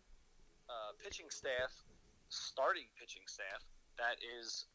[0.69, 1.71] uh, pitching staff,
[2.29, 3.63] starting pitching staff
[3.97, 4.65] that is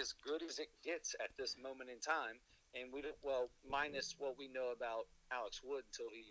[0.00, 2.40] as good as it gets at this moment in time.
[2.74, 6.24] And we don't well minus what we know about Alex Wood until he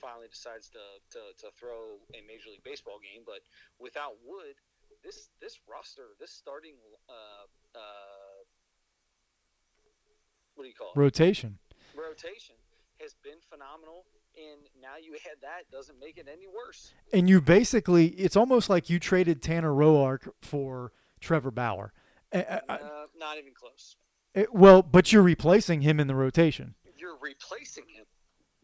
[0.00, 0.82] finally decides to,
[1.12, 3.22] to, to throw a Major League Baseball game.
[3.24, 3.40] But
[3.78, 4.56] without Wood,
[5.04, 6.74] this this roster, this starting
[7.08, 7.44] uh,
[7.74, 8.40] uh,
[10.54, 10.98] what do you call it?
[10.98, 11.58] Rotation.
[11.96, 12.56] rotation
[13.00, 14.04] has been phenomenal,
[14.36, 16.92] and now you had that doesn't make it any worse.
[17.12, 21.92] And you basically it's almost like you traded Tanner Roark for Trevor Bauer.
[22.32, 22.60] Uh,
[23.18, 23.96] not even close.
[24.34, 26.74] It- well, but you're replacing him in the rotation.
[26.96, 28.04] You're replacing him,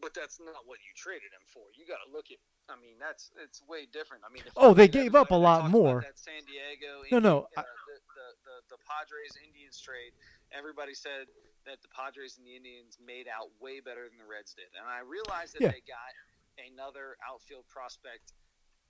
[0.01, 1.63] but that's not what you traded him for.
[1.75, 2.37] You got to look at.
[2.69, 4.23] I mean, that's it's way different.
[4.23, 6.01] I mean, Oh, they gave up a lot more.
[6.01, 7.01] That San Diego.
[7.11, 10.13] No, no, Indian- I- uh, the, the, the the Padres Indians trade.
[10.53, 11.25] Everybody said
[11.65, 14.85] that the Padres and the Indians made out way better than the Reds did, and
[14.85, 15.71] I realized that Yeah.
[15.73, 16.13] they got
[16.61, 18.33] another outfield prospect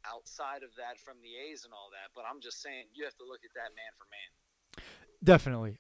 [0.08, 2.12] outside of that from the A's and all that.
[2.16, 4.30] But I'm just saying, you have to look at that man for man.
[5.24, 5.80] Definitely.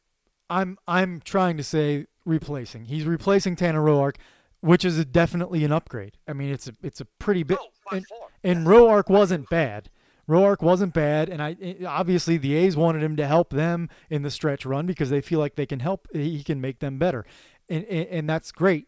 [0.49, 2.85] I'm I'm trying to say replacing.
[2.85, 4.15] He's replacing Tanner Roark,
[4.61, 6.17] which is a, definitely an upgrade.
[6.27, 7.57] I mean, it's a it's a pretty big.
[7.59, 8.05] oh, and,
[8.43, 9.89] and Roark wasn't bad.
[10.27, 14.21] Roark wasn't bad, and I i- obviously the A's wanted him to help them in
[14.21, 16.07] the stretch run because they feel like they can help.
[16.13, 17.26] He can make them better,
[17.67, 18.88] and and, and that's great.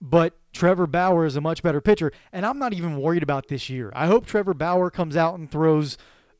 [0.00, 3.70] But Trevor Bauer is a much better pitcher, and I'm not even worried about this
[3.70, 3.90] year.
[3.94, 5.96] I hope Trevor Bauer comes out and throws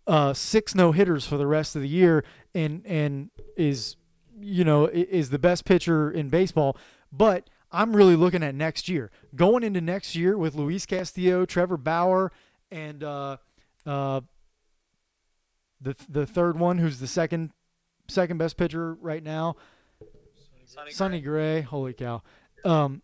[0.07, 2.25] uh, six no hitters for the rest of the year,
[2.55, 3.97] and and is
[4.41, 6.77] you know is the best pitcher in baseball.
[7.13, 11.77] But I'm really looking at next year, going into next year with Luis Castillo, Trevor
[11.77, 12.33] Bauer,
[12.71, 13.37] and uh,
[13.85, 14.21] uh,
[15.81, 17.51] the the third one, who's the second
[18.09, 19.57] second best pitcher right now,
[20.67, 21.61] Sonny Sonny Gray.
[21.61, 21.61] Gray.
[21.63, 22.23] Holy cow!
[22.65, 23.03] Um,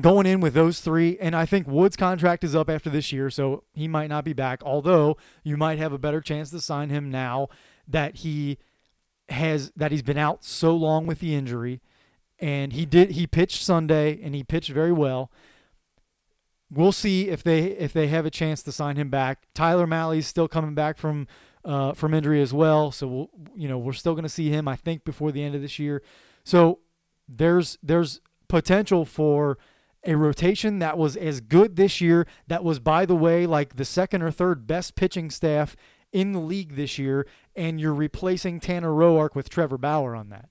[0.00, 3.30] going in with those three, and I think Wood's contract is up after this year,
[3.30, 4.62] so he might not be back.
[4.64, 7.48] Although you might have a better chance to sign him now
[7.86, 8.58] that he
[9.28, 11.80] has that he's been out so long with the injury,
[12.38, 15.30] and he did he pitched Sunday and he pitched very well.
[16.70, 19.48] We'll see if they if they have a chance to sign him back.
[19.54, 21.26] Tyler Mahle's still coming back from
[21.64, 24.68] uh, from injury as well, so we'll, you know we're still going to see him
[24.68, 26.02] I think before the end of this year.
[26.44, 26.80] So
[27.28, 29.58] there's there's potential for
[30.04, 32.26] a rotation that was as good this year.
[32.46, 35.76] That was, by the way, like the second or third best pitching staff
[36.12, 40.48] in the league this year, and you're replacing Tanner Roark with Trevor Bauer on that.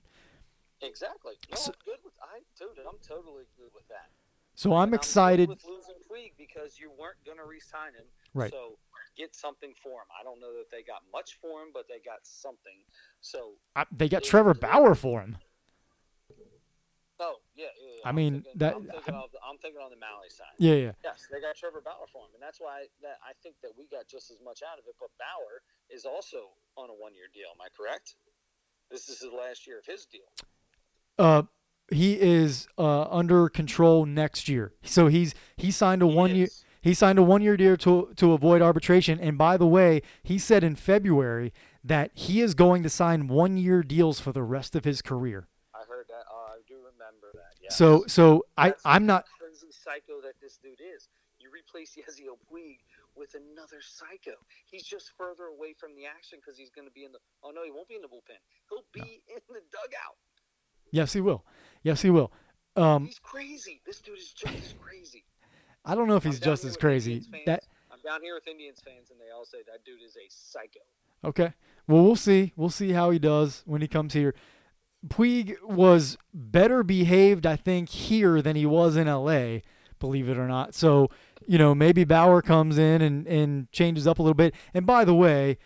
[0.81, 1.33] Exactly.
[1.51, 2.13] No, So- I'm good with.
[2.21, 4.09] I, dude, I'm totally good with that.
[4.55, 5.49] So I'm And excited.
[5.49, 8.05] with losing Puig because you weren't going to re-sign him.
[8.33, 8.51] Right.
[8.51, 8.77] So
[9.15, 10.07] get something for him.
[10.19, 12.77] I don't know that they got much for him, but they got something.
[13.21, 15.37] So I, they got Trevor Bauer for him.
[17.19, 17.91] Oh yeah, yeah.
[18.01, 18.09] yeah.
[18.09, 20.53] I mean, thinking, that- I'm thinking, of, the- I'm thinking on the Malley side.
[20.59, 20.91] Yeah, yeah.
[21.03, 23.87] Yes, they got Trevor Bauer for him, and that's why that I think that we
[23.87, 24.95] got just as much out of it.
[24.99, 27.47] But Bauer is also on a one-year deal.
[27.53, 28.15] Am I correct?
[28.91, 30.29] This is the last year of his deal.
[31.19, 31.43] Uh,
[31.91, 34.73] he is uh, under control next year.
[34.83, 36.47] So he's he signed a He one year
[36.81, 39.19] he signed a one year deal to to avoid arbitration.
[39.19, 41.53] And by the way, he said in February
[41.83, 45.47] that he is going to sign one-year deals for the rest of his career.
[45.73, 46.25] I heard that.
[46.29, 47.55] Uh, I do remember that.
[47.69, 47.75] Yeah.
[47.75, 49.25] So, so I, I'm not.
[49.39, 51.09] crazy psycho that this dude is.
[51.39, 52.79] You replace Yasiel Puig
[53.15, 54.33] with another psycho.
[54.65, 57.19] He's just further away from the action because he's going to be in the.
[57.43, 58.39] Oh no, he won't be in the bullpen.
[58.69, 60.17] He'll be in the dugout.
[60.91, 61.43] Yes, he will.
[61.83, 62.31] Yes, he will.
[62.75, 63.81] Um, He's crazy.
[63.85, 65.25] This dude is just as crazy.
[65.83, 67.23] I don't know if he's just as crazy.
[67.45, 70.27] That I'm down here with Indians fans, and they all say that dude is a
[70.29, 70.79] psycho.
[71.23, 71.53] Okay.
[71.87, 72.53] Well, we'll see.
[72.55, 74.35] We'll see how he does when he comes here.
[75.07, 79.59] Puig was better behaved, I think, here than he was in LA,
[79.99, 80.73] believe it or not.
[80.73, 81.09] So,
[81.45, 84.55] you know, maybe Bauer comes in and, and changes up a little bit.
[84.73, 85.57] And by the way,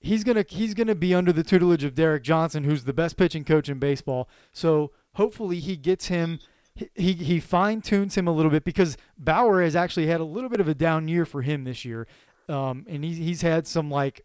[0.00, 3.44] he's gonna he's gonna be under the tutelage of Derek Johnson, who's the best pitching
[3.44, 4.28] coach in baseball.
[4.52, 6.38] So hopefully he gets him
[6.94, 10.48] he he, fine tunes him a little bit because Bauer has actually had a little
[10.48, 12.06] bit of a down year for him this year.
[12.48, 14.24] Um, and he's he's had some like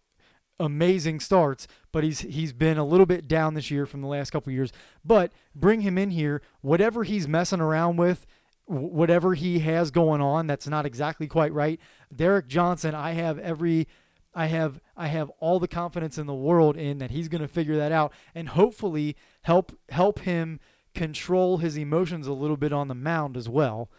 [0.64, 4.32] amazing starts, but he's he's been a little bit down this year from the last
[4.32, 4.72] couple of years.
[5.04, 8.26] But bring him in here, whatever he's messing around with,
[8.66, 11.80] whatever he has going on that's not exactly quite right.
[12.16, 13.88] Derek Johnson, I have every
[14.34, 17.48] I have I have all the confidence in the world in that he's going to
[17.48, 20.60] figure that out and hopefully help help him
[20.96, 23.90] control his emotions a little bit on the mound as well.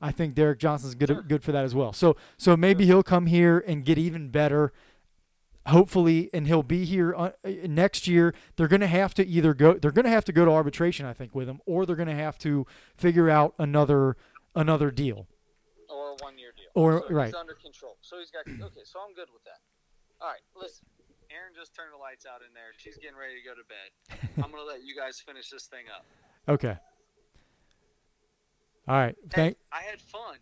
[0.00, 1.92] I think Derek Johnson's good good for that as well.
[1.92, 4.72] So so maybe he'll come here and get even better.
[5.66, 8.34] Hopefully, and he'll be here uh, uh, next year.
[8.56, 9.74] They're going to have to either go.
[9.74, 12.08] They're going to have to go to arbitration, I think, with him, or they're going
[12.08, 12.66] to have to
[12.96, 14.16] figure out another
[14.54, 15.26] another deal.
[15.90, 16.70] or a one year deal.
[16.74, 17.26] Or- so right.
[17.26, 17.96] He's under control.
[18.00, 18.80] So he's got okay.
[18.84, 19.58] So I'm good with that.
[20.20, 20.86] All right, listen.
[21.30, 22.72] Aaron just turned the lights out in there.
[22.76, 24.44] She's getting ready to go to bed.
[24.44, 26.06] I'm gonna let you guys finish this thing up.
[26.48, 26.76] Okay.
[28.88, 29.16] All right.
[29.24, 29.56] Hey, Thank.
[29.72, 30.36] I had fun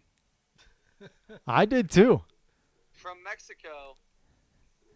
[1.47, 2.21] I did too.
[2.93, 3.97] from Mexico.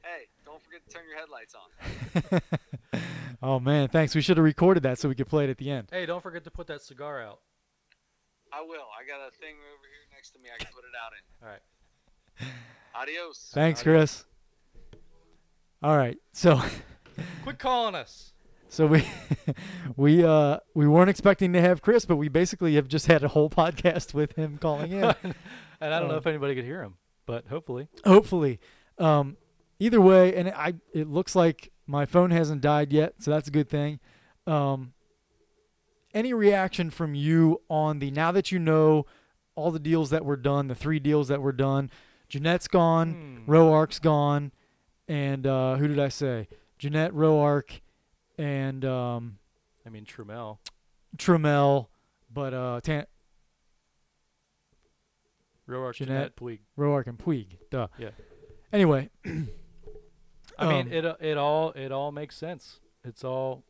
[0.09, 1.55] Hey, don't forget to turn your headlights
[2.93, 3.01] on.
[3.43, 4.14] oh man, thanks.
[4.14, 5.89] We should have recorded that so we could play it at the end.
[5.93, 7.40] Hey, don't forget to put that cigar out.
[8.52, 8.86] I will.
[8.98, 10.48] I got a thing over here next to me.
[10.55, 11.47] I can put it out in.
[12.47, 13.02] All right.
[13.02, 13.51] Adios.
[13.52, 14.24] Thanks, Chris.
[15.82, 16.16] All right.
[16.32, 16.60] So
[17.43, 18.32] Quit calling us.
[18.70, 19.05] so we
[19.97, 23.28] we uh we weren't expecting to have Chris, but we basically have just had a
[23.28, 25.05] whole podcast with him calling in.
[25.05, 25.35] and
[25.82, 26.94] I don't know Uh, if anybody could hear him,
[27.26, 27.89] but hopefully.
[28.06, 28.59] Hopefully.
[28.98, 29.36] Um
[29.79, 33.51] either way, and I it looks like my phone hasn't died yet, so that's a
[33.53, 34.01] good thing.
[34.47, 34.93] Um
[36.15, 39.05] any reaction from you on the now that you know
[39.55, 41.91] all the deals that were done, the three deals that were done,
[42.29, 43.51] Gennett's gone, Hmm.
[43.51, 44.53] Roark's gone,
[45.07, 46.49] and uh, who did I say?
[46.79, 47.81] Gennett, Roark,
[48.39, 49.39] and um,
[49.87, 50.59] I mean, Trammell.
[51.17, 51.89] Trammell,
[52.33, 53.07] but uh, Tan-
[55.69, 56.15] Roark, Gennett.
[56.15, 56.61] Gennett, Puig.
[56.79, 57.57] Roark and Puig.
[57.71, 57.89] Duh.
[57.99, 58.11] Yeah.
[58.73, 59.11] Anyway,
[60.59, 62.80] I mean, Um, it it all it all makes sense.
[63.05, 63.64] It's all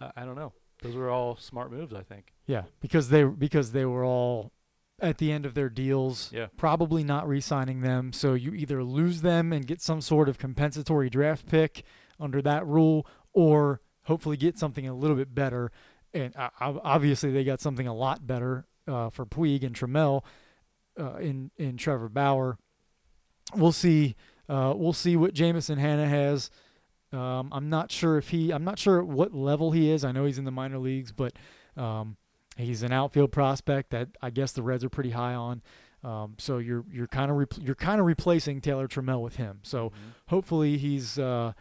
[0.00, 0.52] I, I don't know.
[0.82, 2.32] Those were all smart moves, I think.
[2.46, 4.52] yeah, because they because they were all
[5.02, 6.48] at the end of their deals, Yeah.
[6.58, 8.12] probably not re-signing them.
[8.12, 11.84] So you either lose them and get some sort of compensatory draft pick
[12.18, 15.72] under that rule, or hopefully get something a little bit better.
[16.12, 20.22] And uh, obviously, they got something a lot better uh, for Puig and Trammell
[20.98, 22.58] uh, in in Trevor Bauer.
[23.54, 24.16] We'll see.
[24.50, 26.50] Uh, we'll see what Jameson Hannah has.
[27.12, 28.50] Um, I'm not sure if he.
[28.52, 30.04] I'm not sure what level he is.
[30.04, 31.34] I know he's in the minor leagues, but
[31.76, 32.16] um,
[32.56, 35.62] he's an outfield prospect that I guess the Reds are pretty high on.
[36.02, 39.60] Um, so you're you're kind of repl you're kind of replacing Taylor Trammell with him.
[39.62, 39.92] So Mhm.
[40.28, 41.52] hopefully he's uh,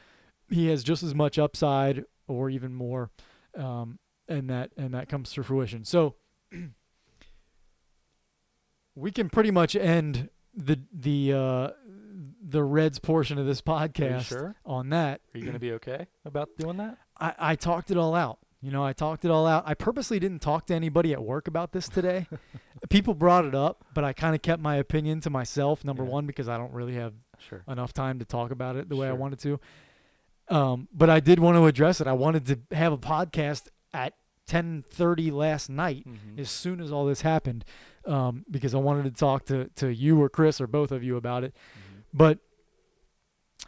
[0.50, 3.12] he has just as much upside or even more,
[3.56, 5.84] um, and that and that comes to fruition.
[5.84, 6.16] So
[8.96, 11.70] we can pretty much end the the uh,
[12.50, 14.56] the Reds portion of this podcast sure?
[14.66, 15.22] on that.
[15.34, 16.98] Are you going to be okay about doing that?
[17.20, 18.40] I, I talked it all out.
[18.62, 19.64] You know, I talked it all out.
[19.66, 22.28] I purposely didn't talk to anybody at work about this today.
[22.90, 25.86] People brought it up, but I kind of kept my opinion to myself.
[25.86, 26.10] Number Yeah.
[26.10, 27.64] one, because I don't really have Sure.
[27.70, 29.60] enough time to talk about it the way I wanted to.
[30.50, 32.08] Um, but I did want to address it.
[32.08, 34.16] I wanted to have a podcast at
[34.48, 36.40] 10:30 last night, Mhm.
[36.40, 37.64] as soon as all this happened,
[38.06, 41.16] um, because I wanted to talk to to you or Chris or both of you
[41.18, 41.54] about it.
[41.54, 41.89] Mhm.
[42.14, 42.40] But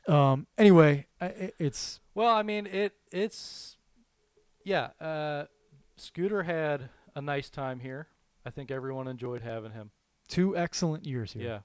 [0.07, 3.77] um, anyway, I- it's Well, I mean, it it's
[4.63, 4.89] yeah.
[4.99, 5.45] Uh,
[5.97, 8.07] Scooter had a nice time here.
[8.45, 9.91] I think everyone enjoyed having him.
[10.27, 11.61] two excellent years here.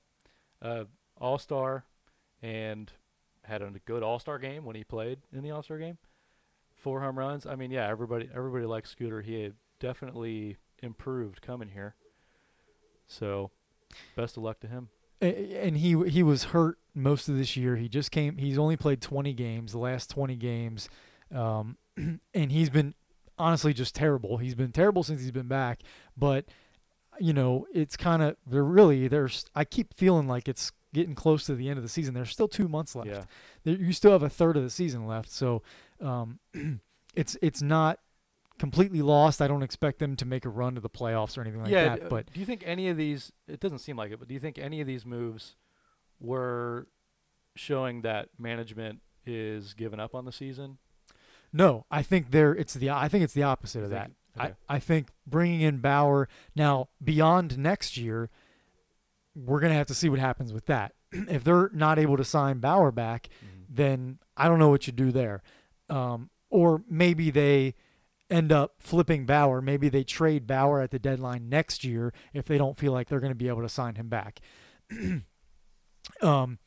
[0.63, 0.85] Yeah, uh,
[1.19, 1.85] All Star,
[2.43, 2.93] and
[3.45, 5.97] had a good All Star game when he played in the All Star game.
[6.75, 7.47] Four home runs.
[7.47, 9.23] I mean, yeah, everybody everybody likes Scooter.
[9.23, 11.95] He had definitely improved coming here.
[13.07, 13.51] So,
[14.17, 14.89] best of luck to him.
[15.21, 17.77] And he he was hurt most of this year.
[17.77, 18.39] He just came.
[18.39, 20.89] He's only played 20 games, the last 20 games,
[21.35, 22.95] um, and he's been
[23.39, 24.39] honestly just terrible.
[24.39, 25.83] He's been terrible since he's been back.
[26.17, 26.47] But
[27.19, 29.47] you know, it's kind of they're really there's.
[29.55, 32.15] I keep feeling like it's getting close to the end of the season.
[32.15, 33.09] There's still two months left.
[33.09, 33.25] Yeah.
[33.65, 35.63] There, you still have a third of the season left, so
[36.01, 36.41] um,
[37.15, 38.01] it's it's not
[38.59, 39.43] completely lost.
[39.43, 41.97] I don't expect them to make a run to the playoffs or anything like yeah.
[41.97, 42.09] that.
[42.09, 43.33] But do you think any of these?
[43.49, 45.57] It doesn't seem like it, but do you think any of these moves
[46.21, 46.89] were
[47.55, 50.79] showing that management is giving up on the season?
[51.53, 54.11] No, I think there it's the I think it's the opposite of that.
[54.39, 54.55] okay.
[54.69, 58.31] I, I think bringing in Bauer now beyond next year,
[59.35, 60.93] we're gonna have to see what happens with that.
[61.13, 63.29] if they're not able to sign Bauer back,
[63.69, 65.43] then I don't know what you do there.
[65.89, 67.75] Um, or maybe they
[68.31, 69.61] end up flipping Bauer.
[69.61, 73.21] Maybe they trade Bauer at the deadline next year if they don't feel like they're
[73.21, 74.41] going to be able to sign him back.
[76.23, 76.59] um,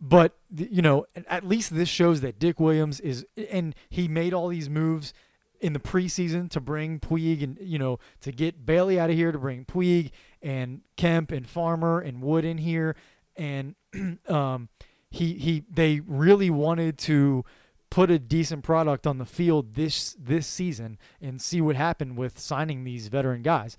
[0.00, 4.48] but you know, at- least this shows that Dick Williams is, and he made all
[4.48, 5.12] these moves
[5.60, 9.32] in the preseason to bring Puig and you know to get Bailey out of here
[9.32, 10.10] to bring Puig
[10.40, 12.94] and Kemp and Farmer and Wood in here,
[13.36, 13.74] and
[14.28, 14.68] um,
[15.10, 17.44] he he they really wanted to
[17.90, 22.38] put a decent product on the field this this season and see what happened with
[22.38, 23.76] signing these veteran guys.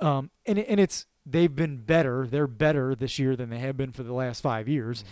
[0.00, 2.26] Um, and and it's they've been better.
[2.26, 5.04] They're better this year than they have been for the last five years.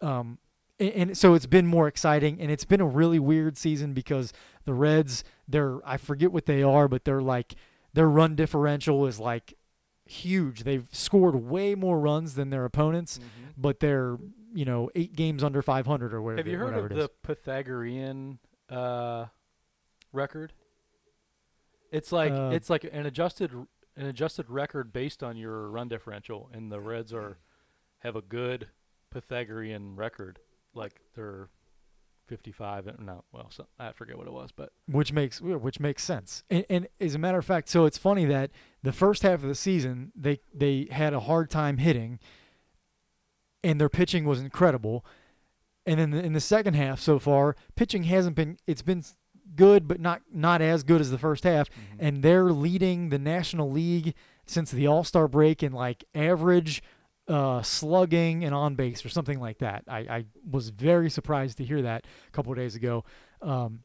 [0.00, 0.38] Um,
[0.78, 4.32] and, and so it's been more exciting, and it's been a really weird season because
[4.64, 7.54] the Reds, they're I forget what they are, but they're like
[7.92, 9.54] their run differential is like
[10.06, 10.64] huge.
[10.64, 13.52] They've scored way more runs than their opponents, Mhm.
[13.56, 14.16] but they're
[14.52, 16.38] you know eight games under 500 or whatever.
[16.38, 17.10] Have you heard of the.
[17.22, 19.26] Pythagorean uh,
[20.12, 20.52] record?
[21.90, 23.52] It's like Uh, it's like an adjusted
[23.96, 27.38] an adjusted record based on your run differential, and the Reds are
[28.00, 28.68] have a good
[29.10, 30.38] Pythagorean record.
[30.74, 31.48] Like they're
[32.30, 36.04] 55 and no, well, so, I forget what it was, but which makes which makes
[36.04, 36.44] sense.
[36.48, 38.52] And, and as a matter of fact, so it's funny that
[38.84, 42.20] the first half of the season they they had a hard time hitting,
[43.62, 45.04] and their pitching was incredible.
[45.86, 49.02] And then in the second half so far, pitching hasn't been it's been
[49.56, 51.68] good, but not not as good as the first half.
[51.98, 54.14] And they're leading the National League
[54.46, 56.82] since the All Star break in like average
[57.28, 59.84] uh, slugging and on base or something like that.
[59.88, 63.04] I, I was very surprised to hear that a couple of days ago.
[63.40, 63.84] Um,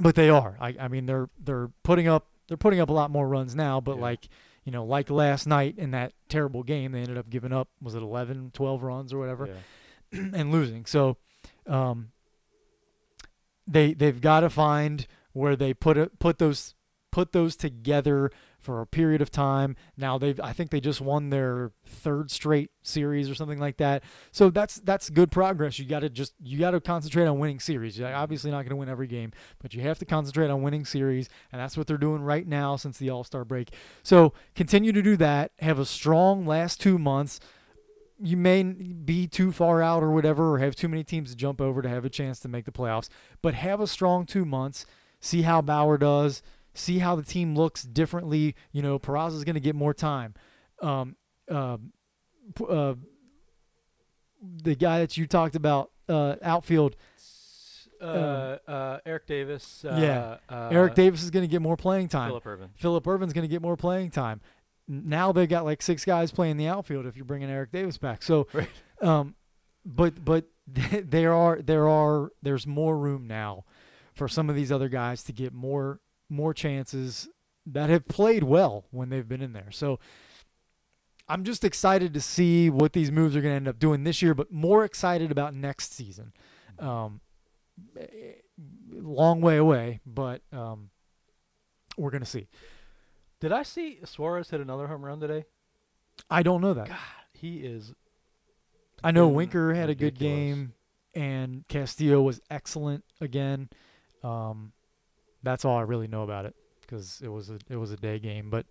[0.00, 0.56] but they are.
[0.60, 3.80] I, I mean, they're they're putting up they're putting up a lot more runs now.
[3.80, 4.02] But Yeah.
[4.02, 4.28] like
[4.64, 7.94] you know, like last night in that terrible game, they ended up giving up was
[7.94, 9.48] it 11, 12 runs or whatever
[10.12, 10.20] yeah.
[10.34, 10.86] and losing.
[10.86, 11.16] So
[11.66, 12.12] um,
[13.66, 16.74] they they've got to find where they put it put those
[17.10, 18.30] put those together
[18.62, 19.76] for a period of time.
[19.96, 24.02] Now they've I think they just won their third straight series or something like that.
[24.30, 25.78] So that's that's good progress.
[25.78, 27.98] You got to just you got to concentrate on winning series.
[27.98, 30.84] You're obviously not going to win every game, but you have to concentrate on winning
[30.84, 33.74] series, and that's what they're doing right now since the All-Star break.
[34.02, 35.52] So continue to do that.
[35.58, 37.40] Have a strong last 2 months
[38.24, 41.60] you may be too far out or whatever, or have too many teams to jump
[41.60, 43.08] over to have a chance to make the playoffs.
[43.42, 44.86] But have a strong two months.
[45.20, 46.42] See how Bauer does.
[46.74, 48.54] See how the team looks differently.
[48.72, 50.34] You know, Peraza is going to get more time.
[50.80, 51.16] Um,
[51.50, 51.76] uh,
[52.68, 52.94] uh,
[54.62, 56.96] the guy that you talked about, uh, outfield,
[58.00, 59.84] Uh, uh, Eric Davis.
[59.84, 60.36] Uh, Yeah.
[60.48, 62.30] Uh, Eric Davis is going to get more playing time.
[62.30, 62.70] Phillip Ervin.
[62.74, 64.40] Phillip Ervin's going to get more playing time.
[64.88, 68.22] Now they've got like six guys playing the outfield if you're bringing Eric Davis back.
[68.24, 68.68] So, Right.
[69.00, 69.36] um,
[69.84, 73.64] but but there are there are there's more room now
[74.14, 76.00] for some of these other guys to get more
[76.32, 77.28] more chances
[77.66, 79.70] that have played well when they've been in there.
[79.70, 80.00] So
[81.28, 84.20] I'm just excited to see what these moves are going to end up doing this
[84.22, 86.32] year, but more excited about next season.
[86.78, 87.20] Um,
[88.92, 90.90] long way away, but um,
[91.96, 92.48] we're going to see.
[93.40, 95.44] Did I see Suarez hit another home run today?
[96.30, 96.88] I don't know that.
[96.88, 96.98] God,
[97.32, 97.94] he is.
[99.04, 100.74] I know Winker had a good game,
[101.14, 103.68] and Castillo was excellent again.
[104.22, 104.72] Um,
[105.42, 108.18] that's all I really know about it because it was a it was a day
[108.18, 108.50] game.
[108.50, 108.66] But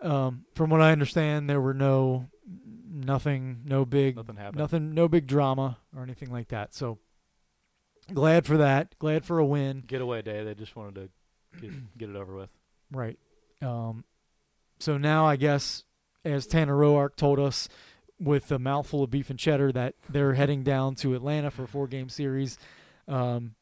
[0.00, 2.28] um, from what I understand, there were no
[2.90, 4.58] nothing, no big Nothing happened.
[4.58, 6.74] nothing, no big drama or anything like that.
[6.74, 6.98] So
[8.12, 8.98] glad for that.
[8.98, 9.82] Glad for a win.
[9.86, 10.44] Getaway day.
[10.44, 12.50] They just wanted to get, get it over with.
[12.90, 13.18] Right.
[13.62, 14.04] Um,
[14.78, 15.84] so now I guess,
[16.24, 17.68] as Tanner Roark told us,
[18.20, 21.68] with a mouthful of beef and cheddar, that they're heading down to Atlanta for a
[21.68, 22.58] four-game series.
[23.08, 23.54] Um,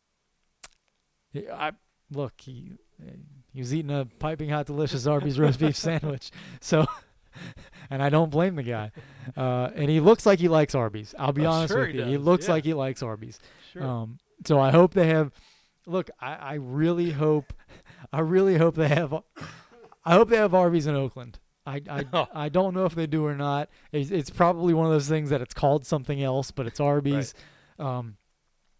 [1.34, 1.72] I
[2.10, 2.72] look he
[3.52, 6.30] he was eating a piping hot delicious Arby's roast beef sandwich.
[6.60, 6.86] So
[7.90, 8.92] and I don't blame the guy.
[9.36, 11.14] Uh, and he looks like he likes Arby's.
[11.18, 12.04] I'll be Oh, honest sure with he you.
[12.04, 12.52] He looks yeah.
[12.52, 13.38] like he likes Arby's.
[13.72, 13.82] Sure.
[13.84, 15.32] Um, so I hope they have.
[15.86, 17.52] Look, I, I really hope,
[18.12, 19.12] I really hope they have.
[20.04, 21.38] I hope they have Arby's in Oakland.
[21.66, 23.68] I, I, I don't know if they do or not.
[23.90, 27.34] It's, it's probably one of those things that it's called something else, but it's Arby's.
[27.78, 27.86] Right.
[27.98, 28.16] Um,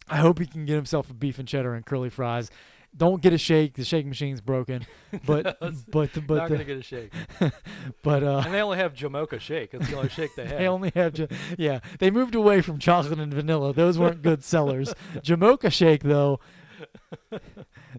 [0.09, 2.51] I hope he can get himself a beef and cheddar and curly fries.
[2.95, 3.75] Don't get a shake.
[3.75, 4.87] The shake machine's broken.
[5.25, 7.11] But but but Not but gonna get a shake.
[8.03, 9.71] but uh, and they only have Jamocha shake.
[9.71, 10.59] That's the only shake they have.
[10.59, 11.81] They only have, yeah.
[11.99, 13.73] They moved away from chocolate and vanilla.
[13.73, 14.93] Those weren't good sellers.
[15.17, 16.41] Jamocha shake, though,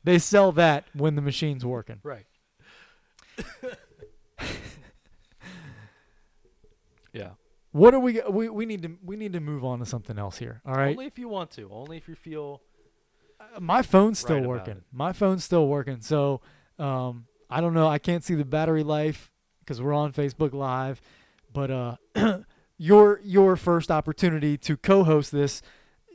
[0.03, 1.99] they sell that when the machine's working.
[2.03, 2.25] Right.
[7.11, 7.31] yeah.
[7.74, 8.22] What are we?
[8.30, 10.62] We we need to we need to move on to something else here.
[10.66, 10.91] All right.
[10.91, 11.70] Only if you want to.
[11.72, 12.62] Only if you feel.
[13.40, 14.82] Uh, My phone's still Right working.
[14.91, 16.00] My phone's still working.
[16.02, 16.41] So
[16.80, 17.88] um, I don't know.
[17.88, 21.02] I can't see the battery life because we're on Facebook Live.
[21.52, 21.95] But uh,
[22.78, 25.62] your your first opportunity to co-host this,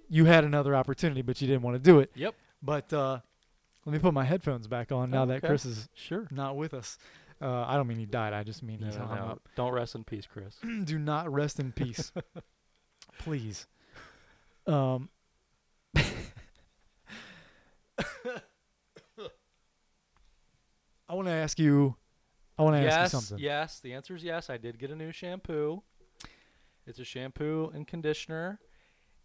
[0.09, 2.11] you had another opportunity, but you didn't want to do it.
[2.15, 2.35] Yep.
[2.63, 3.19] But uh,
[3.85, 6.29] let me put my headphones back on now that Chris is Sure.
[6.31, 6.99] not with us.
[7.41, 8.33] Uh, I don't mean he died.
[8.33, 9.23] I just mean No, he's hung no.
[9.27, 9.49] up.
[9.57, 10.57] Don't rest in peace, Chris.
[10.85, 12.11] Do not rest in peace,
[13.19, 13.67] please.
[14.67, 15.09] Um,
[21.09, 21.97] I want to ask you.
[22.59, 23.39] I want to ask you something.
[23.45, 23.79] Yes.
[23.81, 24.51] The answer is yes.
[24.51, 25.83] I did get a new shampoo.
[26.87, 28.59] It's a shampoo and conditioner.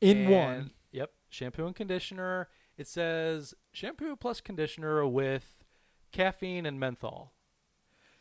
[0.02, 1.12] In And- one, Yep.
[1.30, 2.48] Shampoo and conditioner.
[2.78, 5.64] It says shampoo plus conditioner with
[6.12, 7.33] caffeine and menthol.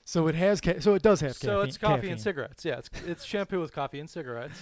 [0.04, 0.60] So it has.
[0.60, 1.34] Ca- so it does have.
[1.36, 2.12] so caffeine, it's coffee caffeine.
[2.12, 2.64] and cigarettes.
[2.64, 4.60] Yeah, it's it's shampoo with coffee and cigarettes.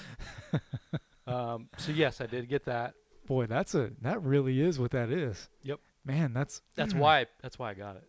[1.26, 2.94] um, so yes, I did get that.
[3.26, 3.90] Boy, that's a.
[4.02, 5.48] That really is what that is.
[5.62, 5.80] Yep.
[6.04, 6.62] Man, that's.
[6.76, 8.04] That's why that's why I got it.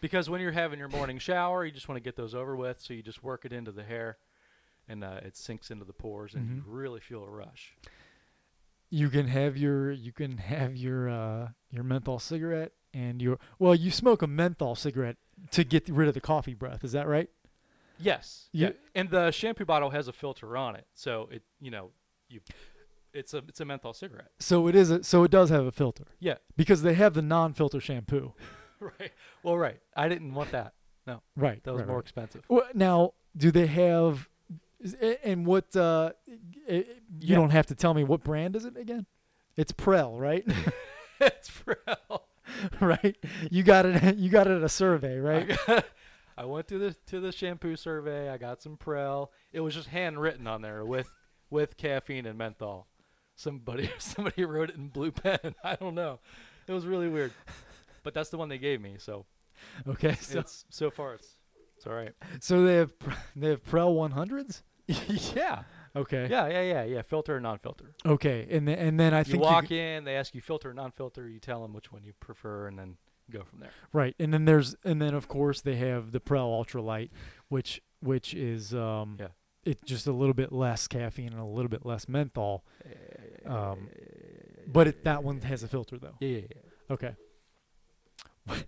[0.00, 2.78] Because when you're having your morning shower, you just want to get those over with,
[2.80, 4.18] so you just work it into the hair,
[4.86, 6.62] and uh, it sinks into the pores, and you Mhm.
[6.66, 7.74] really feel a rush.
[8.90, 13.74] you can have your you can have your uh your menthol cigarette and your well
[13.74, 15.16] you smoke a menthol cigarette
[15.52, 17.28] to get rid of the coffee breath is that right
[17.98, 18.48] Yes.
[18.52, 18.72] You- yeah.
[18.96, 21.90] And the shampoo bottle has a filter on it, so it you know
[22.28, 22.40] you
[23.12, 24.30] it's a it's a menthol cigarette.
[24.40, 26.34] so it is a, so it does have a filter Yeah.
[26.56, 28.32] because they have the non-filter shampoo
[28.80, 29.12] right.
[29.44, 29.78] Well, right.
[29.96, 30.72] I didn't want that.
[31.06, 31.22] No.
[31.36, 32.02] Right That was right, more right.
[32.04, 32.42] expensive.
[32.48, 34.28] Well, now do they have
[35.22, 36.12] and what uh
[36.68, 36.84] you
[37.20, 37.36] Yeah.
[37.36, 39.06] don't have to tell me what brand is it again
[39.56, 40.44] it's Prell right
[41.20, 41.96] it's Prell.
[42.80, 43.16] right
[43.50, 45.84] you got it you got it at a survey right I, got-
[46.36, 48.28] I went to the to the shampoo survey.
[48.28, 49.30] I got some Prell.
[49.52, 51.08] It was just handwritten on there with
[51.48, 52.88] with caffeine and menthol.
[53.36, 55.54] Somebody somebody wrote it in blue pen.
[55.62, 56.18] I don't know.
[56.66, 57.32] It was really weird.
[58.02, 58.96] But that's the one they gave me.
[58.98, 59.26] So
[59.86, 61.36] okay so it's so far it's
[61.76, 62.12] it's all right.
[62.40, 62.92] so they have
[63.36, 65.62] they have Prell 100s yeah.
[65.96, 67.02] Okay Yeah, yeah, yeah, yeah.
[67.02, 67.94] Filter or non-filter.
[68.04, 70.40] Okay, and then and then I think you think walk you, in, they ask you
[70.40, 71.28] filter or non-filter.
[71.28, 72.96] You tell them which one you prefer, and then
[73.30, 73.70] go from there.
[73.92, 77.10] right, and then there's and then of course they have the Prell Ultralight,
[77.48, 79.28] which which is um Yeah.
[79.64, 82.64] it's just a little bit less caffeine and a little bit less menthol,
[83.48, 83.88] Uh, um,
[84.66, 86.16] but it, that one has a filter though.
[86.20, 86.60] Yeah, yeah, yeah.
[86.90, 87.14] Okay.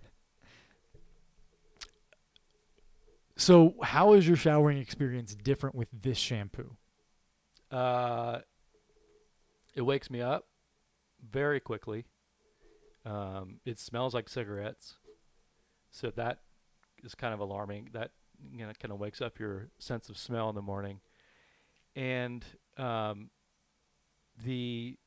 [3.35, 6.77] so how is your showering experience different with this shampoo?
[7.71, 8.39] Uh,
[9.75, 10.47] it wakes me up
[11.29, 12.05] very quickly.
[13.05, 14.95] Um, it smells like cigarettes,
[15.91, 16.39] so that
[17.03, 17.89] is kind of alarming.
[17.93, 18.11] That
[18.51, 20.99] you know kind of wakes up your sense of smell in the morning,
[21.95, 22.43] and
[22.77, 23.29] um,
[24.43, 24.97] the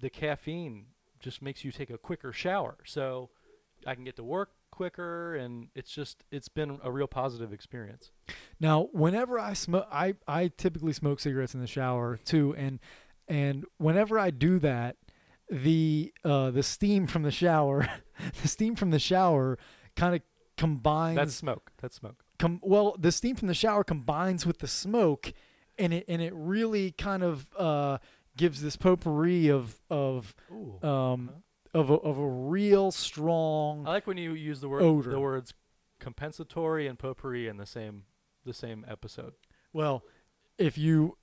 [0.00, 0.86] the caffeine
[1.20, 2.76] just makes you take a quicker shower.
[2.84, 3.30] So
[3.86, 8.12] I can get to work quicker, and it's just it's been a real positive experience.
[8.60, 12.78] Now, whenever I smoke, I, I typically smoke cigarettes in the shower too, and
[13.26, 14.96] and whenever I do that,
[15.50, 17.88] the uh, the steam from the shower,
[18.42, 19.58] the steam from the shower,
[19.96, 20.22] kind of
[20.56, 21.16] combines.
[21.16, 21.72] That's smoke.
[21.80, 22.22] That's smoke.
[22.38, 25.32] com- well, the steam from the shower combines with the smoke,
[25.78, 27.98] and it and it really kind of uh,
[28.36, 30.86] gives this potpourri of of Ooh.
[30.86, 31.30] um
[31.74, 33.86] of a, of a real strong.
[33.86, 35.10] I like when you use the word odor.
[35.10, 35.54] the words
[35.98, 38.04] compensatory and potpourri in the same
[38.44, 39.32] the same episode.
[39.72, 40.04] well,
[40.58, 41.16] if you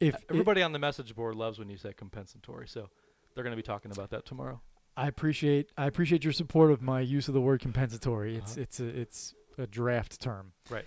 [0.00, 2.88] if it- Everybody on the message board loves when you say compensatory, so
[3.34, 4.60] they're going to be talking about that tomorrow.
[4.96, 8.36] I appreciate I appreciate your support of my use of the word compensatory.
[8.36, 8.62] It's Uh-huh.
[8.62, 10.52] it's a it's a draft term.
[10.70, 10.86] Right.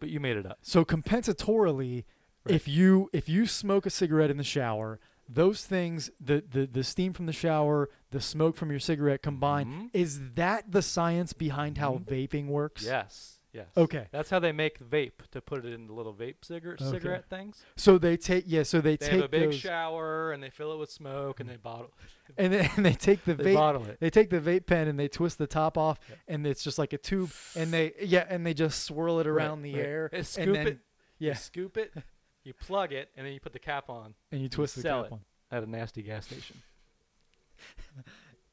[0.00, 0.58] But you made it up.
[0.62, 2.04] So compensatorily,
[2.44, 2.54] Right.
[2.54, 6.82] if you if you smoke a cigarette in the shower, those things the the the
[6.84, 9.90] steam from the shower, the smoke from your cigarette combined, Mhm.
[9.92, 12.04] is that the science behind how Mhm.
[12.06, 12.84] vaping works?
[12.84, 13.34] Yes.
[13.50, 13.68] Yes.
[13.78, 14.08] Okay.
[14.12, 16.90] That's how they make vape to put it in the little vape cigarette Okay.
[16.90, 17.64] cigarette things.
[17.76, 18.62] So they take yeah.
[18.62, 21.40] So they, They take have a big those, shower and they fill it with smoke
[21.40, 21.90] and they bottle.
[22.36, 23.54] and then and they take the They vape.
[23.54, 24.00] bottle it.
[24.00, 26.16] They take the vape pen and they twist the top off, Yeah.
[26.28, 27.30] and it's just like a tube.
[27.56, 29.84] And they yeah, and they just swirl it around the right.
[29.84, 30.06] air.
[30.06, 30.78] And and scoop then, it.
[31.18, 31.92] Yeah, You scoop it.
[32.48, 35.02] You plug it and then you put the cap on and you twist the sell
[35.02, 35.54] cap it.
[35.54, 36.56] at a nasty gas station.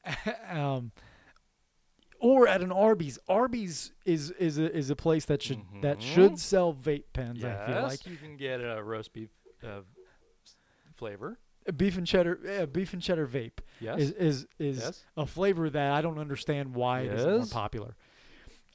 [0.50, 0.92] um,
[2.20, 3.18] or at an Arby's.
[3.26, 6.02] Arby's is is a, is a place that should that Mhm.
[6.14, 7.42] should sell vape pens.
[7.42, 9.30] I feel Yes, like you can get a roast beef
[9.64, 9.80] uh,
[10.44, 10.56] s-
[10.94, 11.38] flavor.
[11.74, 13.98] beef and cheddar uh, beef and cheddar vape Yes.
[13.98, 15.04] is is is Yes.
[15.16, 17.96] a flavor that I don't understand why it isn't more popular.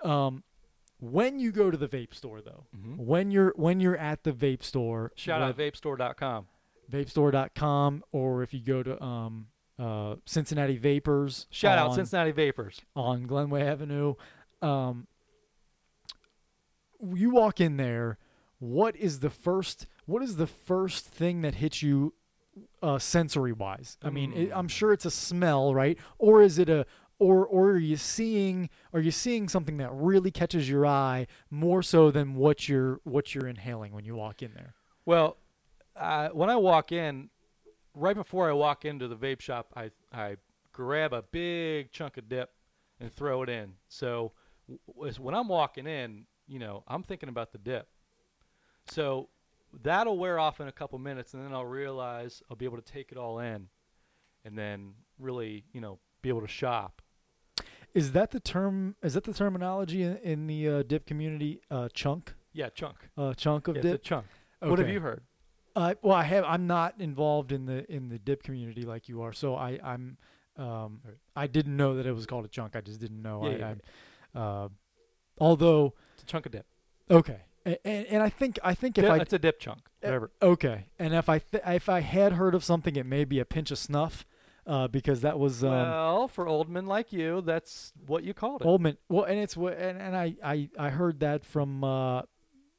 [0.02, 0.44] Um,
[1.02, 2.98] when you go to the vape store though, Mhm.
[2.98, 6.48] when you're when you're at the vape store, Shout out vapestore.com.
[6.90, 9.48] vapestore.com or if you go to um
[9.80, 12.82] uh Cincinnati Vapors Shout out on, Cincinnati Vapors.
[12.96, 14.14] on Glenway Avenue
[14.62, 15.08] um
[17.16, 18.18] you walk in there
[18.60, 22.14] what is the first what is the first thing that hits you
[22.84, 24.72] uh sensory wise I mean it, I'm Mm.
[24.72, 26.86] sure it's a smell right or is it a
[27.22, 31.84] or or are you seeing are you seeing something that really catches your eye more
[31.84, 34.74] so than what you're what you're inhaling when you walk in there
[35.06, 35.38] Well,
[35.96, 37.30] uh, when I walk in,
[37.94, 40.38] right before I walk into the vape shop, I I
[40.74, 42.50] grab a big chunk of dip
[43.00, 43.74] and throw it in.
[43.88, 44.32] So
[44.68, 47.88] w- when I'm walking in, you know, I'm thinking about the dip.
[48.88, 49.30] So
[49.84, 52.94] that'll wear off in a couple minutes, and then I'll realize I'll be able to
[52.94, 53.68] take it all in,
[54.44, 57.01] and then really, you know, be able to shop.
[57.94, 58.96] Is that the term?
[59.04, 61.62] Is that the terminology in, in the uh, dip community?
[61.70, 62.96] Uh, chunk, Yeah, chunk.
[63.18, 64.04] uh, chunk of Yeah, it's a dip.
[64.04, 64.26] chunk.
[64.60, 65.22] What have you heard?
[65.76, 66.44] Uh, well, I have.
[66.46, 70.18] I'm not involved in the in the dip community like you are, so I I'm
[70.58, 71.16] um Right.
[71.36, 72.76] I didn't know that it was called a chunk.
[72.76, 73.46] I just didn't know.
[73.46, 73.74] Yeah, I, yeah,
[74.36, 74.70] I, uh,
[75.40, 76.66] although It's a chunk of dip.
[77.10, 79.80] okay, and, and, and I think I think if Dip- I it's a dip chunk.
[80.02, 80.32] Whatever.
[80.42, 83.46] okay, and if I th- if I had heard of something, it may be a
[83.46, 84.26] pinch of snuff,
[84.68, 88.62] uh, because that was um, well, for old men like you, that's what you called
[88.62, 88.66] it.
[88.66, 88.98] Oldman.
[89.10, 92.24] Well, and it's what, and, and I, I, I heard that from uh,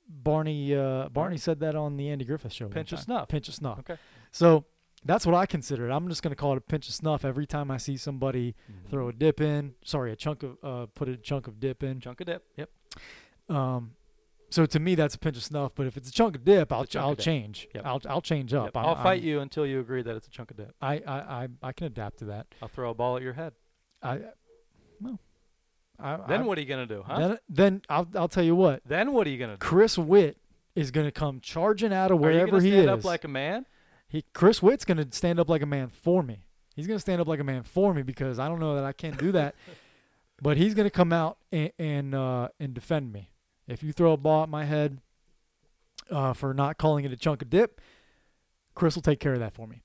[0.08, 0.74] Barney.
[0.74, 2.68] Uh, Barney said that on the Andy Griffith show.
[2.68, 3.28] Pinch of snuff.
[3.28, 3.80] Pinch of snuff.
[3.80, 3.96] Okay.
[4.30, 4.64] So
[5.04, 5.92] that's what I consider it.
[5.92, 8.54] I'm just going to call it a pinch of snuff every time I see somebody
[8.88, 9.74] throw a dip in.
[9.84, 12.00] Sorry, a chunk of uh, put a chunk of dip in.
[12.00, 12.44] chunk of dip.
[12.56, 12.70] Yep.
[13.48, 13.92] Um,
[14.52, 15.72] so to me, that's a pinch of snuff.
[15.74, 17.68] But if it's a chunk of dip, I'll I'll change.
[17.74, 17.86] Yep.
[17.86, 18.66] I'll I'll change up.
[18.66, 18.76] Yep.
[18.76, 20.74] I'm- I'll fight I'm- you until you agree that it's a chunk of dip.
[20.80, 22.46] I, I I I can adapt to that.
[22.60, 23.52] I'll throw a ball at your head.
[24.02, 24.20] I
[25.00, 25.18] well,
[25.98, 27.18] I, Then I, what are you gonna do, huh?
[27.18, 28.82] Then then I'll I'll tell you what.
[28.84, 29.58] Then what are you gonna do?
[29.58, 30.38] Chris Witt
[30.74, 32.88] is going to come charging out of wherever gonna he stand is.
[32.88, 33.66] up like a man?
[34.08, 36.44] he Chris Witt's going to stand up like a man for me.
[36.74, 38.84] He's going to stand up like a man for me because I don't know that
[38.84, 39.54] I can do that.
[40.42, 43.30] but he's going to come out and and, uh, and defend me.
[43.68, 44.98] If you throw a ball at my head
[46.10, 47.80] uh, for not calling it a chunk of dip,
[48.74, 49.82] Chris will take care of that for me.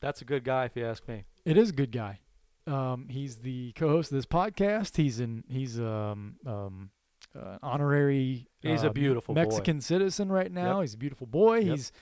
[0.00, 1.24] That's a good guy, if you ask me.
[1.44, 2.20] It is a good guy.
[2.66, 4.96] Um, he's the co-host of this podcast.
[4.96, 5.44] He's in.
[5.48, 6.90] He's um um
[7.38, 8.48] uh, honorary.
[8.60, 9.42] He's a uh, beautiful boy.
[9.42, 10.76] Mexican citizen right now.
[10.76, 10.82] Yep.
[10.82, 11.58] He's a beautiful boy.
[11.58, 11.76] Yep.
[11.76, 11.92] He's